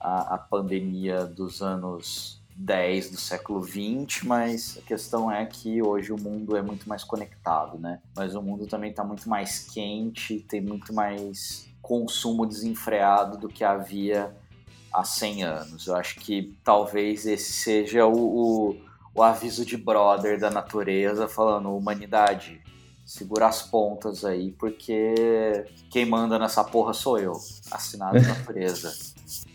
a, 0.00 0.34
a 0.34 0.38
pandemia 0.38 1.24
dos 1.24 1.62
anos 1.62 2.42
10 2.56 3.10
do 3.10 3.16
século 3.16 3.60
20, 3.60 4.26
mas 4.26 4.78
a 4.78 4.82
questão 4.82 5.30
é 5.30 5.44
que 5.44 5.82
hoje 5.82 6.12
o 6.12 6.20
mundo 6.20 6.56
é 6.56 6.62
muito 6.62 6.88
mais 6.88 7.02
conectado, 7.02 7.78
né? 7.78 8.00
Mas 8.14 8.34
o 8.34 8.42
mundo 8.42 8.66
também 8.66 8.90
está 8.90 9.02
muito 9.02 9.28
mais 9.28 9.58
quente, 9.58 10.40
tem 10.48 10.60
muito 10.60 10.92
mais 10.92 11.68
consumo 11.82 12.46
desenfreado 12.46 13.38
do 13.38 13.48
que 13.48 13.64
havia 13.64 14.34
há 14.92 15.02
100 15.02 15.42
anos. 15.42 15.86
Eu 15.86 15.96
acho 15.96 16.20
que 16.20 16.54
talvez 16.62 17.26
esse 17.26 17.52
seja 17.52 18.06
o, 18.06 18.70
o 18.70 18.76
o 19.14 19.22
aviso 19.22 19.64
de 19.64 19.76
brother 19.76 20.38
da 20.38 20.50
natureza 20.50 21.28
falando: 21.28 21.74
humanidade, 21.74 22.60
segura 23.04 23.46
as 23.46 23.62
pontas 23.62 24.24
aí, 24.24 24.52
porque 24.52 25.14
quem 25.90 26.04
manda 26.04 26.38
nessa 26.38 26.64
porra 26.64 26.92
sou 26.92 27.18
eu. 27.18 27.32
Assinado 27.70 28.20
natureza. 28.26 28.92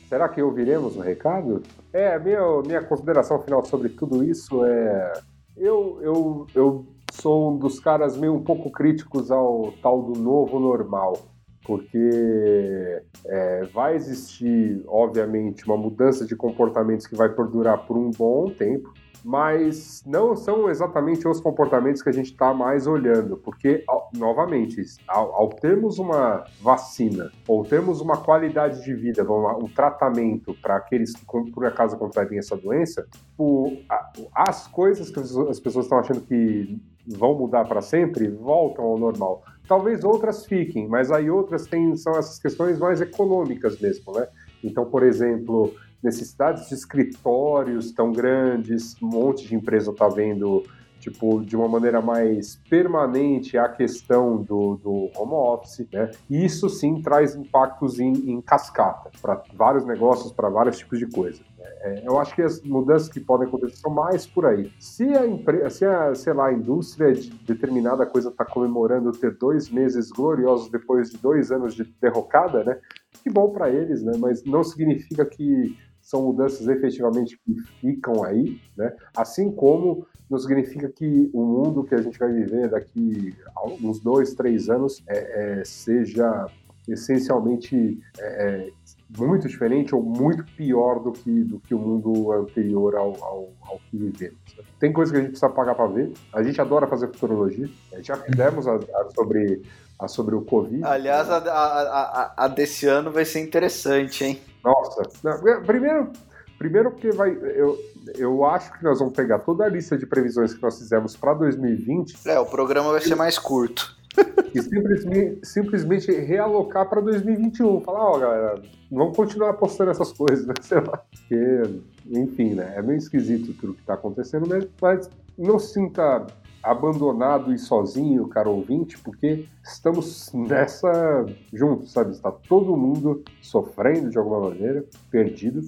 Será 0.08 0.28
que 0.30 0.42
ouviremos 0.42 0.96
o 0.96 1.02
recado? 1.02 1.62
É, 1.94 2.18
minha, 2.18 2.62
minha 2.66 2.82
consideração 2.82 3.42
final 3.44 3.64
sobre 3.66 3.90
tudo 3.90 4.24
isso 4.24 4.64
é. 4.66 5.14
Eu, 5.56 6.00
eu, 6.02 6.48
eu 6.56 6.88
sou 7.12 7.52
um 7.52 7.58
dos 7.58 7.80
caras 7.80 8.16
meio 8.16 8.34
um 8.34 8.42
pouco 8.42 8.72
críticos 8.72 9.30
ao 9.30 9.74
tal 9.82 10.02
do 10.02 10.18
novo 10.18 10.58
normal, 10.58 11.18
porque 11.66 13.04
é, 13.26 13.66
vai 13.74 13.96
existir, 13.96 14.82
obviamente, 14.88 15.66
uma 15.66 15.76
mudança 15.76 16.26
de 16.26 16.34
comportamentos 16.34 17.06
que 17.06 17.16
vai 17.16 17.28
perdurar 17.28 17.86
por 17.86 17.98
um 17.98 18.10
bom 18.10 18.50
tempo 18.50 18.94
mas 19.24 20.04
não 20.06 20.36
são 20.36 20.70
exatamente 20.70 21.28
os 21.28 21.42
comportamentos 21.42 22.02
que 22.02 22.10
a 22.10 22.14
gente 22.14 22.32
está 22.32 22.54
mais 22.54 22.88
olhando, 22.88 23.38
porque, 23.38 23.84
novamente, 24.14 24.82
ao, 25.08 25.34
ao, 25.34 25.50
termos 25.50 26.00
uma 26.00 26.46
vacina 26.62 27.32
ou 27.48 27.64
termos 27.64 28.02
uma 28.02 28.18
qualidade 28.18 28.84
de 28.84 28.94
vida, 28.94 29.24
um 29.32 29.68
tratamento 29.68 30.56
para 30.62 30.76
aqueles 30.78 31.14
que, 31.14 31.26
por 31.26 31.66
acaso, 31.66 31.98
contraem 31.98 32.38
essa 32.38 32.56
doença, 32.56 33.08
o, 33.38 33.78
a, 33.90 34.12
as 34.36 34.68
coisas 34.68 35.10
que 35.10 35.20
as 35.20 35.60
pessoas 35.60 35.86
estão 35.86 36.00
achando 36.00 36.22
que 36.22 36.80
vão 37.06 37.36
mudar 37.36 37.66
para 37.66 37.82
sempre 37.82 38.28
voltam 38.30 38.86
ao 38.86 38.98
normal. 38.98 39.44
Talvez 39.68 40.04
outras 40.04 40.46
fiquem, 40.46 40.88
mas 40.88 41.12
aí 41.12 41.30
outras 41.30 41.66
têm, 41.68 41.96
são 41.96 42.14
essas 42.14 42.40
questões 42.40 42.80
mais 42.80 43.02
econômicas 43.02 43.80
mesmo, 43.80 44.14
né? 44.14 44.28
Então, 44.64 44.86
por 44.86 45.04
exemplo, 45.04 45.74
necessidades 46.02 46.70
de 46.70 46.76
escritórios 46.76 47.92
tão 47.92 48.12
grandes, 48.12 48.96
um 49.02 49.08
monte 49.08 49.48
de 49.48 49.56
empresa 49.56 49.92
está 49.92 50.08
vendo 50.08 50.64
tipo, 51.00 51.44
de 51.44 51.56
uma 51.56 51.68
maneira 51.68 52.02
mais 52.02 52.58
permanente 52.70 53.58
a 53.58 53.70
questão 53.70 54.38
do, 54.38 54.76
do 54.76 55.10
home 55.16 55.34
office, 55.34 55.88
né? 55.92 56.12
E 56.30 56.46
isso 56.46 56.70
sim 56.70 57.02
traz 57.02 57.36
impactos 57.36 58.00
em, 58.00 58.12
em 58.30 58.42
cascata 58.42 59.10
para 59.22 59.42
vários 59.54 59.86
negócios, 59.86 60.32
para 60.32 60.50
vários 60.50 60.78
tipos 60.78 61.00
de 61.00 61.08
coisa. 61.08 61.42
É, 61.82 62.04
eu 62.06 62.20
acho 62.20 62.36
que 62.36 62.42
as 62.42 62.62
mudanças 62.62 63.08
que 63.10 63.20
podem 63.20 63.48
acontecer 63.48 63.78
são 63.78 63.92
mais 63.92 64.28
por 64.28 64.46
aí. 64.46 64.72
Se 64.80 65.04
a 65.16 65.26
empresa, 65.26 65.70
se 65.70 65.86
a, 65.86 66.14
sei 66.14 66.34
lá, 66.34 66.48
a 66.48 66.54
indústria 66.54 67.14
de 67.14 67.30
determinada 67.30 68.06
coisa 68.06 68.30
está 68.30 68.44
comemorando 68.44 69.12
ter 69.12 69.38
dois 69.38 69.70
meses 69.70 70.12
gloriosos 70.12 70.70
depois 70.70 71.10
de 71.10 71.18
dois 71.18 71.52
anos 71.52 71.74
de 71.74 71.84
derrocada, 72.02 72.64
né? 72.64 72.78
Que 73.24 73.30
bom 73.30 73.52
para 73.52 73.70
eles, 73.70 74.04
né? 74.04 74.14
Mas 74.18 74.44
não 74.44 74.64
significa 74.64 75.26
que 75.26 75.78
são 76.10 76.24
mudanças 76.24 76.68
efetivamente 76.68 77.40
que 77.46 77.54
ficam 77.80 78.24
aí, 78.24 78.60
né? 78.76 78.92
Assim 79.16 79.52
como 79.52 80.08
não 80.28 80.40
significa 80.40 80.90
que 80.90 81.30
o 81.32 81.44
mundo 81.44 81.84
que 81.84 81.94
a 81.94 82.02
gente 82.02 82.18
vai 82.18 82.32
viver 82.32 82.68
daqui 82.68 83.36
a 83.56 83.68
uns 83.68 84.00
dois, 84.00 84.34
três 84.34 84.70
anos 84.70 85.04
é, 85.08 85.60
é, 85.60 85.66
seja 85.66 86.48
essencialmente 86.88 88.00
é, 88.18 88.24
é 88.24 88.70
muito 89.16 89.48
diferente 89.48 89.94
ou 89.94 90.02
muito 90.02 90.44
pior 90.56 91.00
do 91.00 91.12
que, 91.12 91.44
do 91.44 91.60
que 91.60 91.76
o 91.76 91.80
mundo 91.80 92.32
anterior 92.32 92.96
ao, 92.96 93.24
ao, 93.24 93.50
ao 93.62 93.80
que 93.92 93.98
vivemos. 93.98 94.40
Né? 94.58 94.64
Tem 94.80 94.92
coisa 94.92 95.12
que 95.12 95.18
a 95.18 95.22
gente 95.22 95.32
precisa 95.32 95.52
pagar 95.52 95.76
para 95.76 95.88
ver. 95.88 96.12
A 96.34 96.42
gente 96.42 96.60
adora 96.60 96.88
fazer 96.88 97.08
futurologia. 97.08 97.70
Já 98.00 98.18
fizemos 98.18 98.68
a, 98.68 98.76
a 98.76 99.10
sobre, 99.14 99.62
a 100.00 100.08
sobre 100.08 100.34
o 100.34 100.42
Covid. 100.42 100.84
Aliás, 100.84 101.30
a, 101.30 101.38
a, 101.38 102.24
a, 102.24 102.46
a 102.46 102.48
desse 102.48 102.88
ano 102.88 103.12
vai 103.12 103.26
ser 103.26 103.42
interessante, 103.42 104.24
hein? 104.24 104.42
Nossa, 104.64 105.02
é, 105.26 105.60
primeiro, 105.62 106.12
primeiro 106.58 106.92
porque 106.92 107.12
vai, 107.12 107.32
eu, 107.32 107.78
eu 108.18 108.46
acho 108.46 108.72
que 108.78 108.84
nós 108.84 109.00
vamos 109.00 109.14
pegar 109.14 109.40
toda 109.40 109.66
a 109.66 109.70
lista 109.70 109.98
de 109.98 110.06
previsões 110.06 110.54
que 110.54 110.62
nós 110.62 110.78
fizemos 110.78 111.16
para 111.16 111.34
2020. 111.34 112.28
É, 112.28 112.40
o 112.40 112.46
programa 112.46 112.92
vai 112.92 113.02
ser 113.02 113.16
mais 113.16 113.38
curto. 113.38 113.98
E 114.52 114.64
simplesmente, 114.64 115.46
simplesmente 115.46 116.12
realocar 116.12 116.90
para 116.90 117.00
2021. 117.02 117.82
Falar, 117.82 118.04
ó, 118.04 118.16
oh, 118.16 118.20
galera, 118.20 118.62
vamos 118.92 119.16
continuar 119.16 119.52
apostando 119.52 119.92
essas 119.92 120.12
coisas, 120.12 120.48
né? 120.48 120.56
Sei 120.62 120.80
lá. 120.80 120.98
Porque, 120.98 121.62
enfim, 122.10 122.56
né? 122.56 122.74
É 122.76 122.82
meio 122.82 122.98
esquisito 122.98 123.54
tudo 123.54 123.76
que 123.76 123.82
está 123.82 123.94
acontecendo, 123.94 124.48
né? 124.48 124.68
mas 124.82 125.08
não 125.38 125.60
se 125.60 125.74
sinta 125.74 126.26
abandonado 126.62 127.54
e 127.54 127.58
sozinho, 127.58 128.28
cara 128.28 128.50
ouvinte, 128.50 128.98
porque 129.00 129.48
estamos 129.64 130.32
nessa 130.34 131.26
juntos, 131.54 131.92
sabe? 131.92 132.12
Está 132.12 132.32
todo 132.32 132.76
mundo 132.76 133.24
sofrendo 133.42 134.10
de 134.10 134.18
alguma 134.18 134.50
maneira, 134.50 134.86
perdido. 135.10 135.62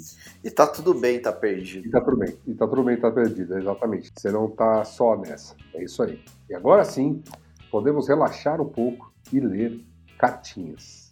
E 0.44 0.50
tá 0.50 0.68
tudo 0.68 0.94
bem, 0.94 1.22
tá 1.22 1.32
perdido. 1.32 1.88
E 1.88 1.92
tá 1.92 2.02
tudo 2.02 2.18
bem, 2.18 2.38
e 2.46 2.54
tá 2.54 2.68
tudo 2.68 2.84
bem, 2.84 2.98
tá 2.98 3.12
perdido, 3.12 3.58
exatamente. 3.58 4.12
Você 4.16 4.32
não 4.32 4.50
tá 4.50 4.84
só 4.84 5.16
nessa. 5.16 5.56
É 5.74 5.84
isso 5.84 6.04
aí. 6.04 6.20
E 6.50 6.54
agora 6.54 6.84
sim, 6.84 7.24
podemos 7.72 8.08
relaxar 8.08 8.62
um 8.62 8.68
pouco 8.68 9.12
e 9.32 9.40
ler 9.40 9.84
cartinhas. 10.18 11.11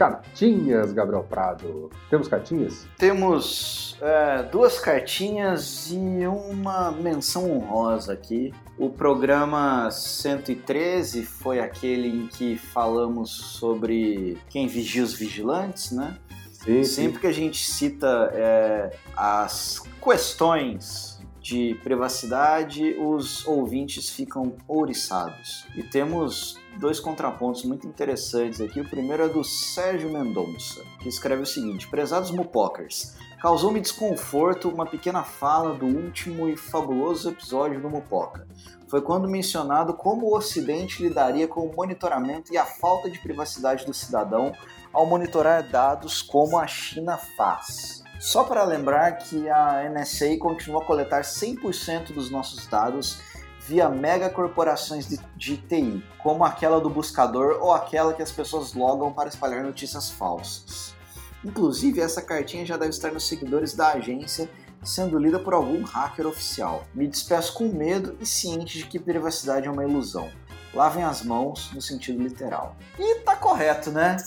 Cartinhas, 0.00 0.94
Gabriel 0.94 1.22
Prado. 1.28 1.90
Temos 2.08 2.26
cartinhas? 2.26 2.88
Temos 2.96 3.98
é, 4.00 4.42
duas 4.44 4.78
cartinhas 4.78 5.90
e 5.90 6.26
uma 6.26 6.90
menção 6.90 7.50
honrosa 7.50 8.14
aqui. 8.14 8.54
O 8.78 8.88
programa 8.88 9.90
113 9.90 11.22
foi 11.22 11.60
aquele 11.60 12.08
em 12.08 12.26
que 12.28 12.56
falamos 12.56 13.30
sobre 13.30 14.38
quem 14.48 14.66
vigia 14.66 15.02
os 15.02 15.12
vigilantes, 15.12 15.92
né? 15.92 16.16
Sim, 16.50 16.82
Sempre 16.82 17.12
sim. 17.12 17.18
que 17.18 17.26
a 17.26 17.32
gente 17.32 17.70
cita 17.70 18.30
é, 18.32 18.96
as 19.14 19.82
questões 20.02 21.09
de 21.50 21.74
privacidade, 21.82 22.94
os 22.96 23.44
ouvintes 23.44 24.08
ficam 24.08 24.54
ouriçados. 24.68 25.66
E 25.74 25.82
temos 25.82 26.56
dois 26.78 27.00
contrapontos 27.00 27.64
muito 27.64 27.88
interessantes 27.88 28.60
aqui. 28.60 28.80
O 28.80 28.88
primeiro 28.88 29.24
é 29.24 29.28
do 29.28 29.42
Sérgio 29.42 30.08
Mendonça, 30.12 30.80
que 31.00 31.08
escreve 31.08 31.42
o 31.42 31.46
seguinte: 31.46 31.88
Prezados 31.88 32.30
Mupokers, 32.30 33.16
causou-me 33.42 33.80
desconforto 33.80 34.68
uma 34.68 34.86
pequena 34.86 35.24
fala 35.24 35.74
do 35.74 35.86
último 35.86 36.48
e 36.48 36.56
fabuloso 36.56 37.30
episódio 37.30 37.80
do 37.80 37.90
Mupoca. 37.90 38.46
Foi 38.86 39.02
quando 39.02 39.28
mencionado 39.28 39.94
como 39.94 40.26
o 40.26 40.36
Ocidente 40.36 41.02
lidaria 41.02 41.48
com 41.48 41.62
o 41.62 41.74
monitoramento 41.74 42.52
e 42.52 42.58
a 42.58 42.64
falta 42.64 43.10
de 43.10 43.18
privacidade 43.18 43.84
do 43.84 43.92
cidadão 43.92 44.52
ao 44.92 45.04
monitorar 45.04 45.68
dados 45.68 46.22
como 46.22 46.56
a 46.56 46.66
China 46.68 47.16
faz. 47.16 47.99
Só 48.20 48.44
para 48.44 48.62
lembrar 48.64 49.12
que 49.12 49.48
a 49.48 49.88
NSA 49.88 50.36
continua 50.38 50.82
a 50.82 50.84
coletar 50.84 51.22
100% 51.22 52.12
dos 52.12 52.30
nossos 52.30 52.66
dados 52.66 53.18
via 53.66 53.88
megacorporações 53.88 55.08
de, 55.08 55.18
de 55.34 55.56
TI, 55.56 56.04
como 56.22 56.44
aquela 56.44 56.78
do 56.82 56.90
buscador 56.90 57.58
ou 57.62 57.72
aquela 57.72 58.12
que 58.12 58.20
as 58.20 58.30
pessoas 58.30 58.74
logam 58.74 59.10
para 59.10 59.30
espalhar 59.30 59.64
notícias 59.64 60.10
falsas. 60.10 60.94
Inclusive, 61.42 62.02
essa 62.02 62.20
cartinha 62.20 62.66
já 62.66 62.76
deve 62.76 62.90
estar 62.90 63.10
nos 63.10 63.26
seguidores 63.26 63.72
da 63.72 63.92
agência, 63.92 64.50
sendo 64.84 65.18
lida 65.18 65.38
por 65.38 65.54
algum 65.54 65.82
hacker 65.82 66.26
oficial. 66.26 66.84
Me 66.94 67.08
despeço 67.08 67.54
com 67.54 67.68
medo 67.68 68.18
e 68.20 68.26
ciente 68.26 68.76
de 68.76 68.86
que 68.86 68.98
privacidade 68.98 69.66
é 69.66 69.70
uma 69.70 69.84
ilusão. 69.84 70.28
Lavem 70.74 71.04
as 71.04 71.22
mãos 71.22 71.72
no 71.72 71.80
sentido 71.80 72.22
literal. 72.22 72.76
E 72.98 73.20
tá 73.20 73.34
correto, 73.34 73.90
né? 73.90 74.18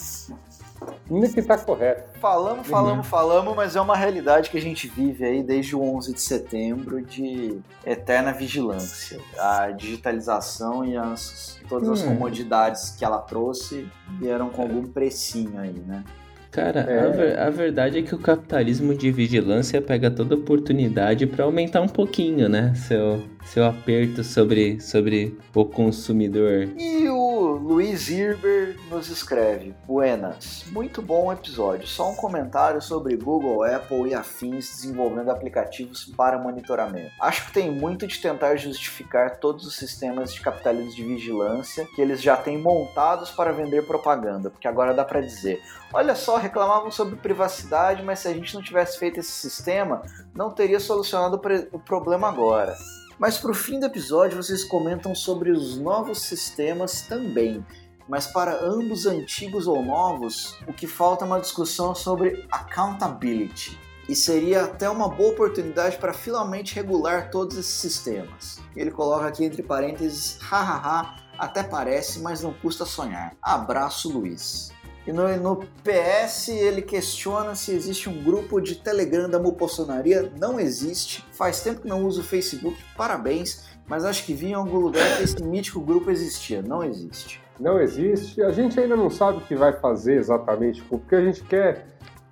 Que 1.33 1.41
tá 1.41 1.57
correto. 1.57 2.19
Falamos, 2.19 2.67
falamos, 2.67 2.97
uhum. 2.97 3.03
falamos, 3.03 3.55
mas 3.55 3.75
é 3.75 3.81
uma 3.81 3.95
realidade 3.95 4.49
que 4.49 4.57
a 4.57 4.61
gente 4.61 4.87
vive 4.87 5.25
aí 5.25 5.43
desde 5.43 5.75
o 5.75 5.81
11 5.81 6.13
de 6.13 6.21
setembro 6.21 7.01
de 7.01 7.59
eterna 7.85 8.31
vigilância. 8.31 9.19
A 9.37 9.71
digitalização 9.71 10.85
e 10.85 10.95
as, 10.95 11.59
todas 11.67 11.89
as 11.89 12.01
hum. 12.01 12.09
comodidades 12.09 12.91
que 12.91 13.03
ela 13.03 13.19
trouxe 13.19 13.87
vieram 14.19 14.49
com 14.49 14.61
algum 14.61 14.83
precinho 14.83 15.59
aí, 15.59 15.73
né? 15.73 16.03
Cara, 16.53 16.81
é. 16.81 16.99
a, 16.99 17.09
ver, 17.09 17.39
a, 17.39 17.49
verdade 17.49 17.97
é 17.97 18.01
que 18.03 18.13
o 18.13 18.19
capitalismo 18.19 18.93
de 18.93 19.11
vigilância 19.11 19.81
pega 19.81 20.11
toda 20.11 20.35
oportunidade 20.35 21.25
para 21.25 21.45
aumentar 21.45 21.81
um 21.81 21.87
pouquinho, 21.87 22.47
né? 22.47 22.75
Seu, 22.75 23.23
seu 23.43 23.65
aperto 23.65 24.23
sobre, 24.23 24.79
sobre 24.79 25.35
o 25.55 25.65
consumidor. 25.65 26.69
E 26.77 27.09
o 27.09 27.23
Luiz 27.53 28.07
Irber 28.07 28.77
nos 28.87 29.09
escreve: 29.09 29.73
Buenas, 29.87 30.65
muito 30.71 31.01
bom 31.01 31.33
episódio. 31.33 31.87
Só 31.87 32.11
um 32.11 32.15
comentário 32.15 32.79
sobre 32.83 33.15
Google, 33.15 33.63
Apple 33.63 34.09
e 34.09 34.13
afins 34.13 34.75
desenvolvendo 34.75 35.31
aplicativos 35.31 36.05
para 36.05 36.37
monitoramento. 36.37 37.11
Acho 37.19 37.47
que 37.47 37.53
tem 37.53 37.71
muito 37.71 38.05
de 38.05 38.21
tentar 38.21 38.57
justificar 38.57 39.37
todos 39.37 39.65
os 39.65 39.75
sistemas 39.75 40.31
de 40.31 40.39
capitalismo 40.39 40.93
de 40.93 41.03
vigilância 41.03 41.87
que 41.95 42.01
eles 42.01 42.21
já 42.21 42.37
têm 42.37 42.59
montados 42.59 43.31
para 43.31 43.51
vender 43.51 43.87
propaganda, 43.87 44.51
porque 44.51 44.67
agora 44.67 44.93
dá 44.93 45.03
para 45.03 45.19
dizer: 45.19 45.59
olha 45.93 46.15
só, 46.15 46.37
reclamavam 46.37 46.89
sobre 46.91 47.15
privacidade, 47.15 48.01
mas 48.03 48.19
se 48.19 48.27
a 48.27 48.33
gente 48.33 48.53
não 48.55 48.61
tivesse 48.61 48.97
feito 48.97 49.19
esse 49.19 49.31
sistema, 49.31 50.01
não 50.33 50.51
teria 50.51 50.79
solucionado 50.79 51.39
o 51.71 51.79
problema 51.79 52.27
agora. 52.27 52.75
Mas 53.19 53.37
para 53.37 53.51
o 53.51 53.55
fim 53.55 53.79
do 53.79 53.85
episódio, 53.85 54.41
vocês 54.41 54.63
comentam 54.63 55.13
sobre 55.13 55.51
os 55.51 55.77
novos 55.77 56.21
sistemas 56.21 57.03
também. 57.03 57.63
mas 58.07 58.27
para 58.27 58.61
ambos 58.61 59.05
antigos 59.05 59.65
ou 59.65 59.81
novos, 59.81 60.57
o 60.67 60.73
que 60.73 60.85
falta 60.85 61.23
é 61.23 61.27
uma 61.27 61.39
discussão 61.39 61.95
sobre 61.95 62.45
accountability. 62.51 63.79
E 64.09 64.15
seria 64.15 64.65
até 64.65 64.89
uma 64.89 65.07
boa 65.07 65.31
oportunidade 65.31 65.95
para 65.97 66.11
finalmente 66.11 66.75
regular 66.75 67.31
todos 67.31 67.57
esses 67.57 67.75
sistemas. 67.75 68.59
Ele 68.75 68.91
coloca 68.91 69.25
aqui 69.27 69.45
entre 69.45 69.63
parênteses, 69.63 70.37
hahaha, 70.41 71.15
até 71.37 71.63
parece, 71.63 72.19
mas 72.19 72.43
não 72.43 72.51
custa 72.53 72.85
sonhar. 72.85 73.33
Abraço, 73.41 74.11
Luiz. 74.11 74.72
E 75.05 75.11
no, 75.11 75.35
no, 75.37 75.57
PS 75.83 76.49
ele 76.49 76.81
questiona 76.81 77.55
se 77.55 77.71
existe 77.71 78.09
um 78.09 78.23
grupo 78.23 78.61
de 78.61 78.75
Telegram 78.75 79.29
da 79.29 79.37
Mupossonaria. 79.37 80.31
Não 80.39 80.59
existe. 80.59 81.25
Faz 81.33 81.61
tempo 81.61 81.81
que 81.81 81.87
não 81.87 82.05
uso 82.05 82.21
o 82.21 82.23
Facebook. 82.23 82.77
Parabéns. 82.95 83.65
Mas 83.85 84.05
acho 84.05 84.25
que 84.25 84.33
vi 84.33 84.47
em 84.47 84.53
algum 84.53 84.77
lugar 84.77 85.17
que 85.17 85.23
esse 85.23 85.43
mítico 85.43 85.81
grupo 85.81 86.09
existia. 86.09 86.61
Não 86.61 86.83
existe. 86.83 87.41
Não 87.59 87.79
existe. 87.81 88.41
A 88.41 88.51
gente 88.51 88.79
ainda 88.79 88.95
não 88.95 89.09
sabe 89.09 89.39
o 89.39 89.41
que 89.41 89.55
vai 89.55 89.73
fazer 89.73 90.15
exatamente, 90.15 90.81
porque 90.83 91.15
a 91.15 91.21
gente 91.21 91.43
quer 91.43 91.85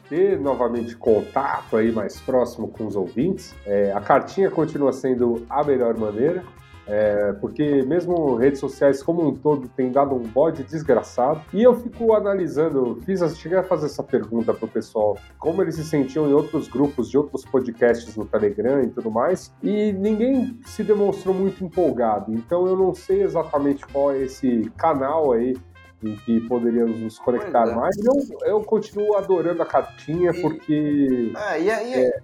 ter 0.10 0.40
novamente 0.40 0.96
contato 0.96 1.78
aí 1.78 1.92
mais 1.92 2.20
próximo 2.20 2.68
com 2.68 2.88
os 2.88 2.96
ouvintes. 2.96 3.54
É, 3.66 3.92
a 3.94 4.02
cartinha 4.02 4.50
continua 4.50 4.92
sendo 4.92 5.46
a 5.50 5.64
melhor 5.64 5.98
maneira. 5.98 6.44
É, 6.92 7.32
porque 7.40 7.84
mesmo 7.84 8.36
redes 8.36 8.60
sociais 8.60 9.02
como 9.02 9.26
um 9.26 9.34
todo 9.34 9.70
tem 9.70 9.90
dado 9.90 10.14
um 10.14 10.20
bode 10.20 10.62
desgraçado. 10.64 11.40
E 11.54 11.64
eu 11.64 11.74
fico 11.74 12.14
analisando, 12.14 13.00
fiz, 13.06 13.22
cheguei 13.38 13.58
a 13.58 13.64
fazer 13.64 13.86
essa 13.86 14.04
pergunta 14.04 14.54
pro 14.54 14.68
pessoal, 14.68 15.18
como 15.40 15.62
eles 15.62 15.76
se 15.76 15.86
sentiam 15.86 16.28
em 16.28 16.34
outros 16.34 16.68
grupos 16.68 17.10
de 17.10 17.18
outros 17.18 17.46
podcasts 17.46 18.14
no 18.18 18.26
Telegram 18.26 18.84
e 18.84 18.90
tudo 18.90 19.10
mais, 19.10 19.54
e 19.64 19.94
ninguém 19.94 20.60
se 20.66 20.84
demonstrou 20.84 21.34
muito 21.34 21.64
empolgado. 21.64 22.34
Então 22.34 22.68
eu 22.68 22.76
não 22.76 22.94
sei 22.94 23.24
exatamente 23.24 23.88
qual 23.88 24.12
é 24.12 24.24
esse 24.24 24.70
canal 24.76 25.32
aí 25.32 25.56
em 26.04 26.16
que 26.16 26.40
poderíamos 26.42 27.00
nos 27.00 27.20
conectar 27.20 27.68
é. 27.68 27.76
mais. 27.76 27.96
Eu, 27.98 28.38
eu 28.46 28.62
continuo 28.62 29.16
adorando 29.16 29.62
a 29.62 29.66
cartinha, 29.66 30.32
e, 30.32 30.42
porque. 30.42 31.34
É, 31.36 31.62
e, 31.62 31.72
a, 31.72 31.84
e, 31.84 31.94
é... 31.94 32.22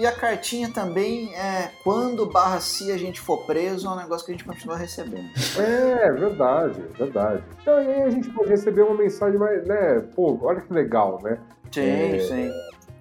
e, 0.00 0.06
a 0.06 0.12
cartinha 0.12 0.70
também, 0.70 1.34
é, 1.34 1.70
quando 1.82 2.26
barra 2.26 2.60
se 2.60 2.90
a 2.90 2.96
gente 2.96 3.20
for 3.20 3.44
preso, 3.44 3.86
é 3.86 3.90
um 3.90 3.96
negócio 3.96 4.24
que 4.24 4.32
a 4.32 4.34
gente 4.34 4.44
continua 4.44 4.76
recebendo. 4.76 5.28
É, 5.58 6.12
verdade, 6.12 6.80
verdade. 6.96 7.42
Então 7.60 7.76
aí 7.76 8.02
a 8.02 8.10
gente 8.10 8.30
pode 8.30 8.50
receber 8.50 8.82
uma 8.82 8.96
mensagem 8.96 9.38
mais, 9.38 9.66
né? 9.66 10.00
Pô, 10.14 10.38
olha 10.42 10.60
que 10.60 10.72
legal, 10.72 11.20
né? 11.22 11.38
Sim, 11.70 11.80
é, 11.80 12.18
sim. 12.20 12.50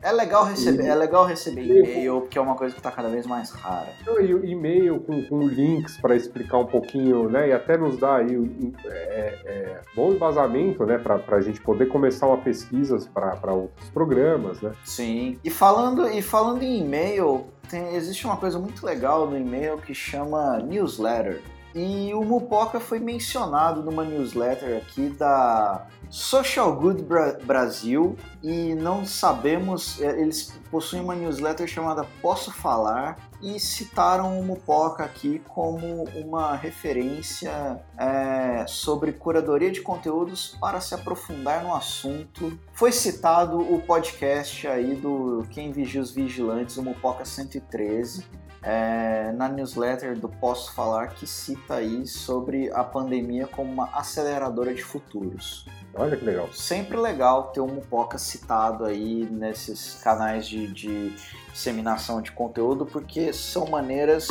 É 0.01 0.11
legal 0.11 0.45
receber, 0.45 0.85
e, 0.85 0.87
é 0.87 0.95
legal 0.95 1.25
receber 1.25 1.63
e-mail, 1.63 2.21
porque 2.21 2.37
é 2.37 2.41
uma 2.41 2.55
coisa 2.55 2.73
que 2.73 2.79
está 2.79 2.91
cada 2.91 3.09
vez 3.09 3.25
mais 3.25 3.51
rara. 3.51 3.89
E 4.21 4.51
e-mail 4.51 4.99
com, 4.99 5.23
com 5.25 5.47
links 5.47 5.97
para 5.97 6.15
explicar 6.15 6.59
um 6.59 6.65
pouquinho, 6.65 7.29
né? 7.29 7.49
E 7.49 7.51
até 7.51 7.77
nos 7.77 7.97
dar 7.97 8.17
aí 8.17 8.73
é, 8.85 9.39
é, 9.45 9.81
bom 9.95 10.13
embasamento, 10.13 10.85
né? 10.85 10.97
Para 10.97 11.35
a 11.35 11.41
gente 11.41 11.59
poder 11.61 11.87
começar 11.87 12.27
uma 12.27 12.37
pesquisa 12.37 12.97
para 13.13 13.53
outros 13.53 13.89
programas, 13.89 14.61
né? 14.61 14.71
Sim. 14.83 15.39
E 15.43 15.49
falando, 15.49 16.07
e 16.07 16.21
falando 16.21 16.61
em 16.61 16.81
e-mail, 16.81 17.45
tem, 17.69 17.95
existe 17.95 18.25
uma 18.25 18.37
coisa 18.37 18.59
muito 18.59 18.85
legal 18.85 19.27
no 19.27 19.37
e-mail 19.37 19.77
que 19.77 19.93
chama 19.93 20.59
newsletter. 20.59 21.41
E 21.77 22.11
o 22.11 22.23
Mupoca 22.23 22.79
foi 22.79 22.97
mencionado 22.97 23.83
numa 23.83 24.03
newsletter 24.03 24.77
aqui 24.77 25.09
da 25.09 25.85
Social 26.09 26.75
Good 26.75 27.03
Bra 27.03 27.37
Brasil. 27.43 28.17
E 28.41 28.73
não 28.73 29.05
sabemos, 29.05 30.01
é, 30.01 30.19
eles 30.19 30.59
possuem 30.71 31.03
uma 31.03 31.13
newsletter 31.13 31.67
chamada 31.67 32.03
Posso 32.19 32.51
Falar. 32.51 33.19
E 33.43 33.59
citaram 33.59 34.39
o 34.39 34.43
Mupoca 34.43 35.03
aqui 35.03 35.39
como 35.49 36.05
uma 36.15 36.55
referência 36.55 37.79
é, 37.95 38.65
sobre 38.65 39.11
curadoria 39.11 39.69
de 39.69 39.81
conteúdos 39.81 40.57
para 40.59 40.81
se 40.81 40.95
aprofundar 40.95 41.63
no 41.63 41.75
assunto. 41.75 42.57
Foi 42.73 42.91
citado 42.91 43.59
o 43.59 43.79
podcast 43.83 44.67
aí 44.67 44.95
do 44.95 45.45
Quem 45.51 45.71
Vigia 45.71 46.01
os 46.01 46.09
Vigilantes, 46.09 46.75
o 46.77 46.81
Mupoca 46.81 47.23
113, 47.23 48.25
é, 48.61 49.31
na 49.33 49.47
newsletter 49.47 50.17
do 50.17 50.27
Posso 50.27 50.73
Falar 50.73 51.07
que 51.09 51.27
cita 51.27 51.75
aí 51.75 52.05
sobre 52.05 52.71
a 52.73 52.83
pandemia 52.83 53.47
como 53.47 53.71
uma 53.71 53.89
aceleradora 53.93 54.73
de 54.73 54.83
futuros. 54.83 55.65
Olha 55.93 56.15
que 56.15 56.23
legal. 56.23 56.51
Sempre 56.53 56.97
legal 56.97 57.51
ter 57.51 57.61
um 57.61 57.67
Mupoca 57.67 58.17
citado 58.17 58.85
aí 58.85 59.27
nesses 59.31 59.95
canais 60.03 60.47
de, 60.47 60.67
de 60.67 61.15
disseminação 61.51 62.21
de 62.21 62.31
conteúdo, 62.31 62.85
porque 62.85 63.33
são 63.33 63.65
maneiras 63.67 64.27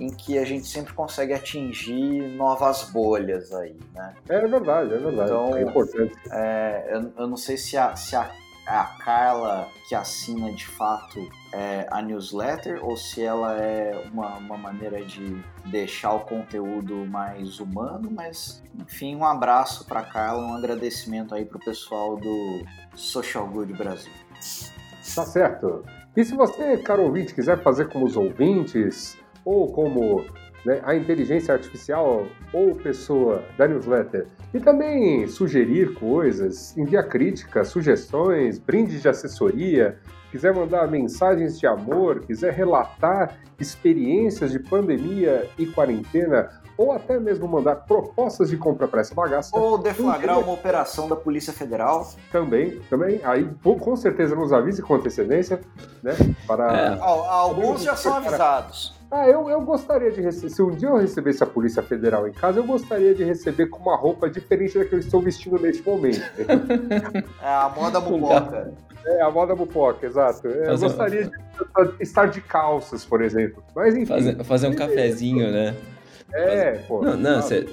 em 0.00 0.10
que 0.10 0.38
a 0.38 0.44
gente 0.44 0.66
sempre 0.66 0.92
consegue 0.92 1.32
atingir 1.32 2.28
novas 2.36 2.84
bolhas 2.84 3.52
aí, 3.52 3.76
né? 3.94 4.14
É 4.28 4.46
verdade, 4.46 4.94
é 4.94 4.98
verdade. 4.98 5.30
Então, 5.30 5.56
é 5.56 5.62
importante. 5.62 6.14
É, 6.30 6.88
eu, 6.90 7.12
eu, 7.16 7.26
não 7.26 7.36
sei 7.36 7.56
se 7.56 7.76
a, 7.76 7.96
se 7.96 8.14
a 8.14 8.30
a 8.68 8.84
Carla 9.02 9.68
que 9.88 9.94
assina 9.94 10.52
de 10.52 10.66
fato 10.66 11.28
é, 11.52 11.86
a 11.90 12.02
newsletter 12.02 12.84
ou 12.84 12.96
se 12.96 13.22
ela 13.22 13.56
é 13.56 14.06
uma, 14.12 14.36
uma 14.36 14.58
maneira 14.58 15.02
de 15.04 15.42
deixar 15.66 16.12
o 16.12 16.20
conteúdo 16.20 17.06
mais 17.06 17.58
humano, 17.60 18.10
mas 18.10 18.62
enfim, 18.78 19.16
um 19.16 19.24
abraço 19.24 19.86
para 19.86 20.02
Carla, 20.02 20.44
um 20.44 20.54
agradecimento 20.54 21.34
aí 21.34 21.44
para 21.44 21.56
o 21.56 21.64
pessoal 21.64 22.16
do 22.16 22.62
Social 22.94 23.46
Good 23.48 23.72
Brasil. 23.72 24.12
Tá 25.14 25.24
certo. 25.24 25.84
E 26.14 26.24
se 26.24 26.34
você, 26.34 26.76
caro 26.76 27.04
ouvinte, 27.04 27.34
quiser 27.34 27.62
fazer 27.62 27.88
como 27.88 28.04
os 28.04 28.16
ouvintes 28.16 29.16
ou 29.44 29.72
como 29.72 30.24
né, 30.68 30.80
a 30.84 30.94
inteligência 30.94 31.54
artificial 31.54 32.26
ou 32.52 32.74
pessoa 32.74 33.42
da 33.56 33.66
newsletter. 33.66 34.26
E 34.52 34.60
também 34.60 35.26
sugerir 35.26 35.94
coisas, 35.94 36.76
enviar 36.76 37.08
críticas, 37.08 37.68
sugestões, 37.68 38.58
brindes 38.58 39.00
de 39.00 39.08
assessoria, 39.08 39.98
quiser 40.30 40.54
mandar 40.54 40.86
mensagens 40.86 41.58
de 41.58 41.66
amor, 41.66 42.20
quiser 42.20 42.52
relatar 42.52 43.38
experiências 43.58 44.52
de 44.52 44.58
pandemia 44.58 45.48
e 45.58 45.64
quarentena, 45.66 46.50
ou 46.78 46.92
até 46.92 47.18
mesmo 47.18 47.48
mandar 47.48 47.74
propostas 47.74 48.50
de 48.50 48.56
compra 48.56 48.86
para 48.86 49.00
essa 49.00 49.12
bagaça. 49.12 49.50
Ou 49.58 49.76
deflagrar 49.76 50.38
uma 50.38 50.52
operação 50.52 51.08
da 51.08 51.16
Polícia 51.16 51.52
Federal. 51.52 52.08
Também, 52.30 52.78
também. 52.88 53.20
Aí 53.24 53.50
com 53.62 53.96
certeza 53.96 54.36
nos 54.36 54.52
avise 54.52 54.80
com 54.80 54.94
antecedência, 54.94 55.60
né? 56.00 56.12
Para. 56.46 56.94
É. 56.94 56.98
Alguns 57.00 57.82
já 57.82 57.96
são 57.96 58.14
avisados. 58.14 58.96
Ah, 59.10 59.26
eu, 59.26 59.48
eu 59.48 59.60
gostaria 59.62 60.12
de 60.12 60.20
receber. 60.20 60.50
Se 60.50 60.62
um 60.62 60.70
dia 60.70 60.88
eu 60.88 60.98
recebesse 60.98 61.42
a 61.42 61.46
Polícia 61.46 61.82
Federal 61.82 62.28
em 62.28 62.32
casa, 62.32 62.60
eu 62.60 62.64
gostaria 62.64 63.14
de 63.14 63.24
receber 63.24 63.66
com 63.66 63.78
uma 63.78 63.96
roupa 63.96 64.28
diferente 64.30 64.78
da 64.78 64.84
que 64.84 64.94
eu 64.94 64.98
estou 64.98 65.20
vestindo 65.20 65.58
neste 65.58 65.82
momento. 65.82 66.20
é 67.42 67.48
a 67.48 67.72
moda 67.74 68.00
mupoca. 68.00 68.72
É, 69.04 69.22
a 69.22 69.30
moda 69.30 69.56
mupoca, 69.56 70.06
exato. 70.06 70.46
É, 70.46 70.70
eu 70.70 70.78
gostaria 70.78 71.24
de 71.24 71.32
estar 72.00 72.26
de 72.26 72.42
calças, 72.42 73.04
por 73.04 73.22
exemplo. 73.22 73.64
Mas 73.74 73.96
enfim. 73.96 74.06
Fazer, 74.06 74.44
fazer 74.44 74.68
um 74.68 74.74
cafezinho, 74.74 75.50
né? 75.50 75.74
É, 76.32 76.72
pô. 76.86 77.02
Não, 77.02 77.16
não, 77.16 77.42
você. 77.42 77.66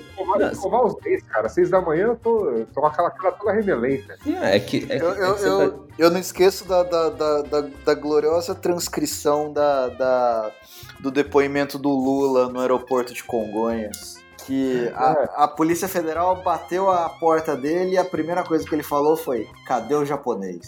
Escovar, 0.52 0.86
os 0.86 0.96
dentes, 1.02 1.28
cara. 1.28 1.50
Seis 1.50 1.70
da 1.70 1.82
manhã 1.82 2.08
eu 2.08 2.16
tô, 2.16 2.66
tô 2.74 2.82
com 2.82 2.88
aquela 2.88 3.12
cara 3.12 3.32
toda 3.34 3.52
remelenta. 3.52 4.16
É, 4.26 4.56
é 4.56 4.60
que. 4.60 4.88
É, 4.90 4.98
eu, 4.98 5.10
eu, 5.10 5.34
é 5.34 5.38
que 5.38 5.46
eu, 5.46 5.72
tá... 5.72 5.78
eu, 6.00 6.10
não 6.10 6.20
esqueço 6.20 6.68
da, 6.68 6.84
da, 6.84 7.10
da, 7.10 7.42
da, 7.42 7.62
da 7.86 7.94
gloriosa 7.94 8.56
transcrição 8.56 9.52
da, 9.52 9.90
da, 9.90 10.52
do 11.00 11.12
depoimento 11.12 11.78
do 11.78 11.90
Lula 11.90 12.48
no 12.48 12.60
aeroporto 12.60 13.14
de 13.14 13.24
Congonhas 13.24 14.25
que 14.46 14.92
a, 14.96 15.12
é. 15.12 15.30
a, 15.36 15.48
Polícia 15.48 15.88
Federal 15.88 16.44
bateu 16.44 16.92
a 16.92 17.10
porta 17.10 17.56
dele 17.56 17.94
e 17.94 17.98
a 17.98 18.06
primeira 18.06 18.44
coisa 18.44 18.68
que 18.68 18.76
ele 18.76 18.84
falou 18.84 19.18
foi: 19.18 19.50
cadê 19.66 19.96
o 19.96 20.06
japonês? 20.06 20.68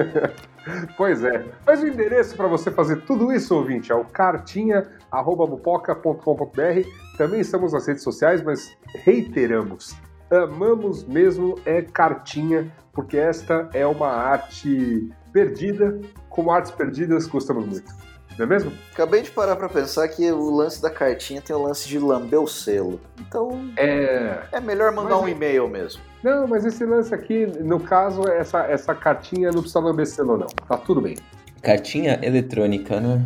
pois 0.96 1.22
é. 1.22 1.44
Mas 1.66 1.82
o 1.82 1.86
endereço 1.86 2.34
para 2.36 2.46
você 2.46 2.70
fazer 2.70 3.02
tudo 3.02 3.30
isso, 3.32 3.54
ouvinte, 3.54 3.92
é 3.92 3.94
o 3.94 4.04
cartinha.mupoca.com.br. 4.04 6.88
Também 7.16 7.40
estamos 7.40 7.72
nas 7.72 7.86
redes 7.86 8.02
sociais, 8.02 8.42
mas 8.42 8.76
reiteramos. 8.94 9.96
Amamos 10.30 11.04
mesmo 11.04 11.58
é 11.64 11.80
cartinha, 11.82 12.70
porque 12.92 13.16
esta 13.16 13.70
é 13.72 13.86
uma 13.86 14.08
arte 14.08 15.10
perdida. 15.32 15.98
Como 16.28 16.50
artes 16.50 16.70
perdidas, 16.70 17.26
custamos 17.26 17.66
muito. 17.66 18.07
Não 18.38 18.46
é 18.46 18.48
mesmo? 18.48 18.72
Acabei 18.92 19.20
de 19.20 19.32
parar 19.32 19.56
para 19.56 19.68
pensar 19.68 20.06
que 20.06 20.30
o 20.30 20.54
lance 20.54 20.80
da 20.80 20.88
cartinha 20.88 21.42
tem 21.42 21.54
o 21.54 21.60
lance 21.60 21.88
de 21.88 21.98
lamber 21.98 22.40
o 22.40 22.46
selo. 22.46 23.00
Então. 23.20 23.68
É. 23.76 24.38
É 24.52 24.60
melhor 24.60 24.92
mandar 24.92 25.16
mas... 25.16 25.24
um 25.24 25.28
e-mail 25.28 25.68
mesmo. 25.68 26.00
Não, 26.22 26.46
mas 26.46 26.64
esse 26.64 26.84
lance 26.84 27.12
aqui, 27.12 27.46
no 27.46 27.80
caso, 27.80 28.22
essa, 28.28 28.60
essa 28.60 28.94
cartinha 28.94 29.50
não 29.50 29.60
precisa 29.60 29.80
lamber 29.80 30.06
selo, 30.06 30.38
não. 30.38 30.46
Tá 30.46 30.76
tudo 30.76 31.00
bem. 31.00 31.16
Cartinha 31.60 32.20
eletrônica, 32.22 33.00
né? 33.00 33.20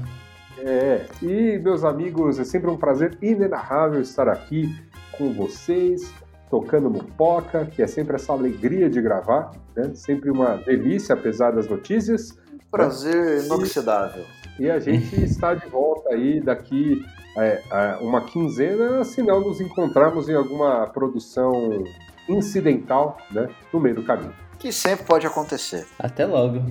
É. 0.59 1.05
E, 1.21 1.59
meus 1.59 1.85
amigos, 1.85 2.39
é 2.39 2.45
sempre 2.45 2.71
um 2.71 2.77
prazer 2.79 3.19
inenarrável 3.21 4.01
estar 4.01 4.29
aqui 4.29 4.75
com 5.13 5.33
vocês, 5.35 6.11
tocando 6.49 6.89
mupoca, 6.89 7.67
que 7.67 7.83
é 7.83 7.87
sempre 7.87 8.17
essa 8.17 8.33
alegria 8.33 8.89
de 8.89 9.03
gravar, 9.03 9.53
né? 9.77 9.91
Sempre 9.95 10.31
uma 10.31 10.57
delícia, 10.57 11.15
apesar 11.15 11.51
das 11.51 11.69
notícias. 11.69 12.39
Prazer 12.71 13.45
inoxidável. 13.45 14.25
E 14.59 14.71
a 14.71 14.79
gente 14.79 15.15
está 15.23 15.55
de 15.55 15.67
volta 15.69 16.11
aí 16.11 16.41
daqui 16.41 17.05
é, 17.37 17.63
uma 18.01 18.23
quinzena, 18.23 19.05
se 19.05 19.23
não 19.23 19.41
nos 19.41 19.61
encontrarmos 19.61 20.29
em 20.29 20.35
alguma 20.35 20.87
produção 20.89 21.85
incidental, 22.29 23.19
né, 23.31 23.49
no 23.73 23.81
meio 23.81 23.97
do 23.97 24.05
caminho. 24.05 24.35
Que 24.59 24.73
sempre 24.73 25.05
pode 25.05 25.27
acontecer. 25.27 25.87
Até 25.99 26.25
logo. 26.25 26.63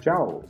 Tchau. 0.00 0.42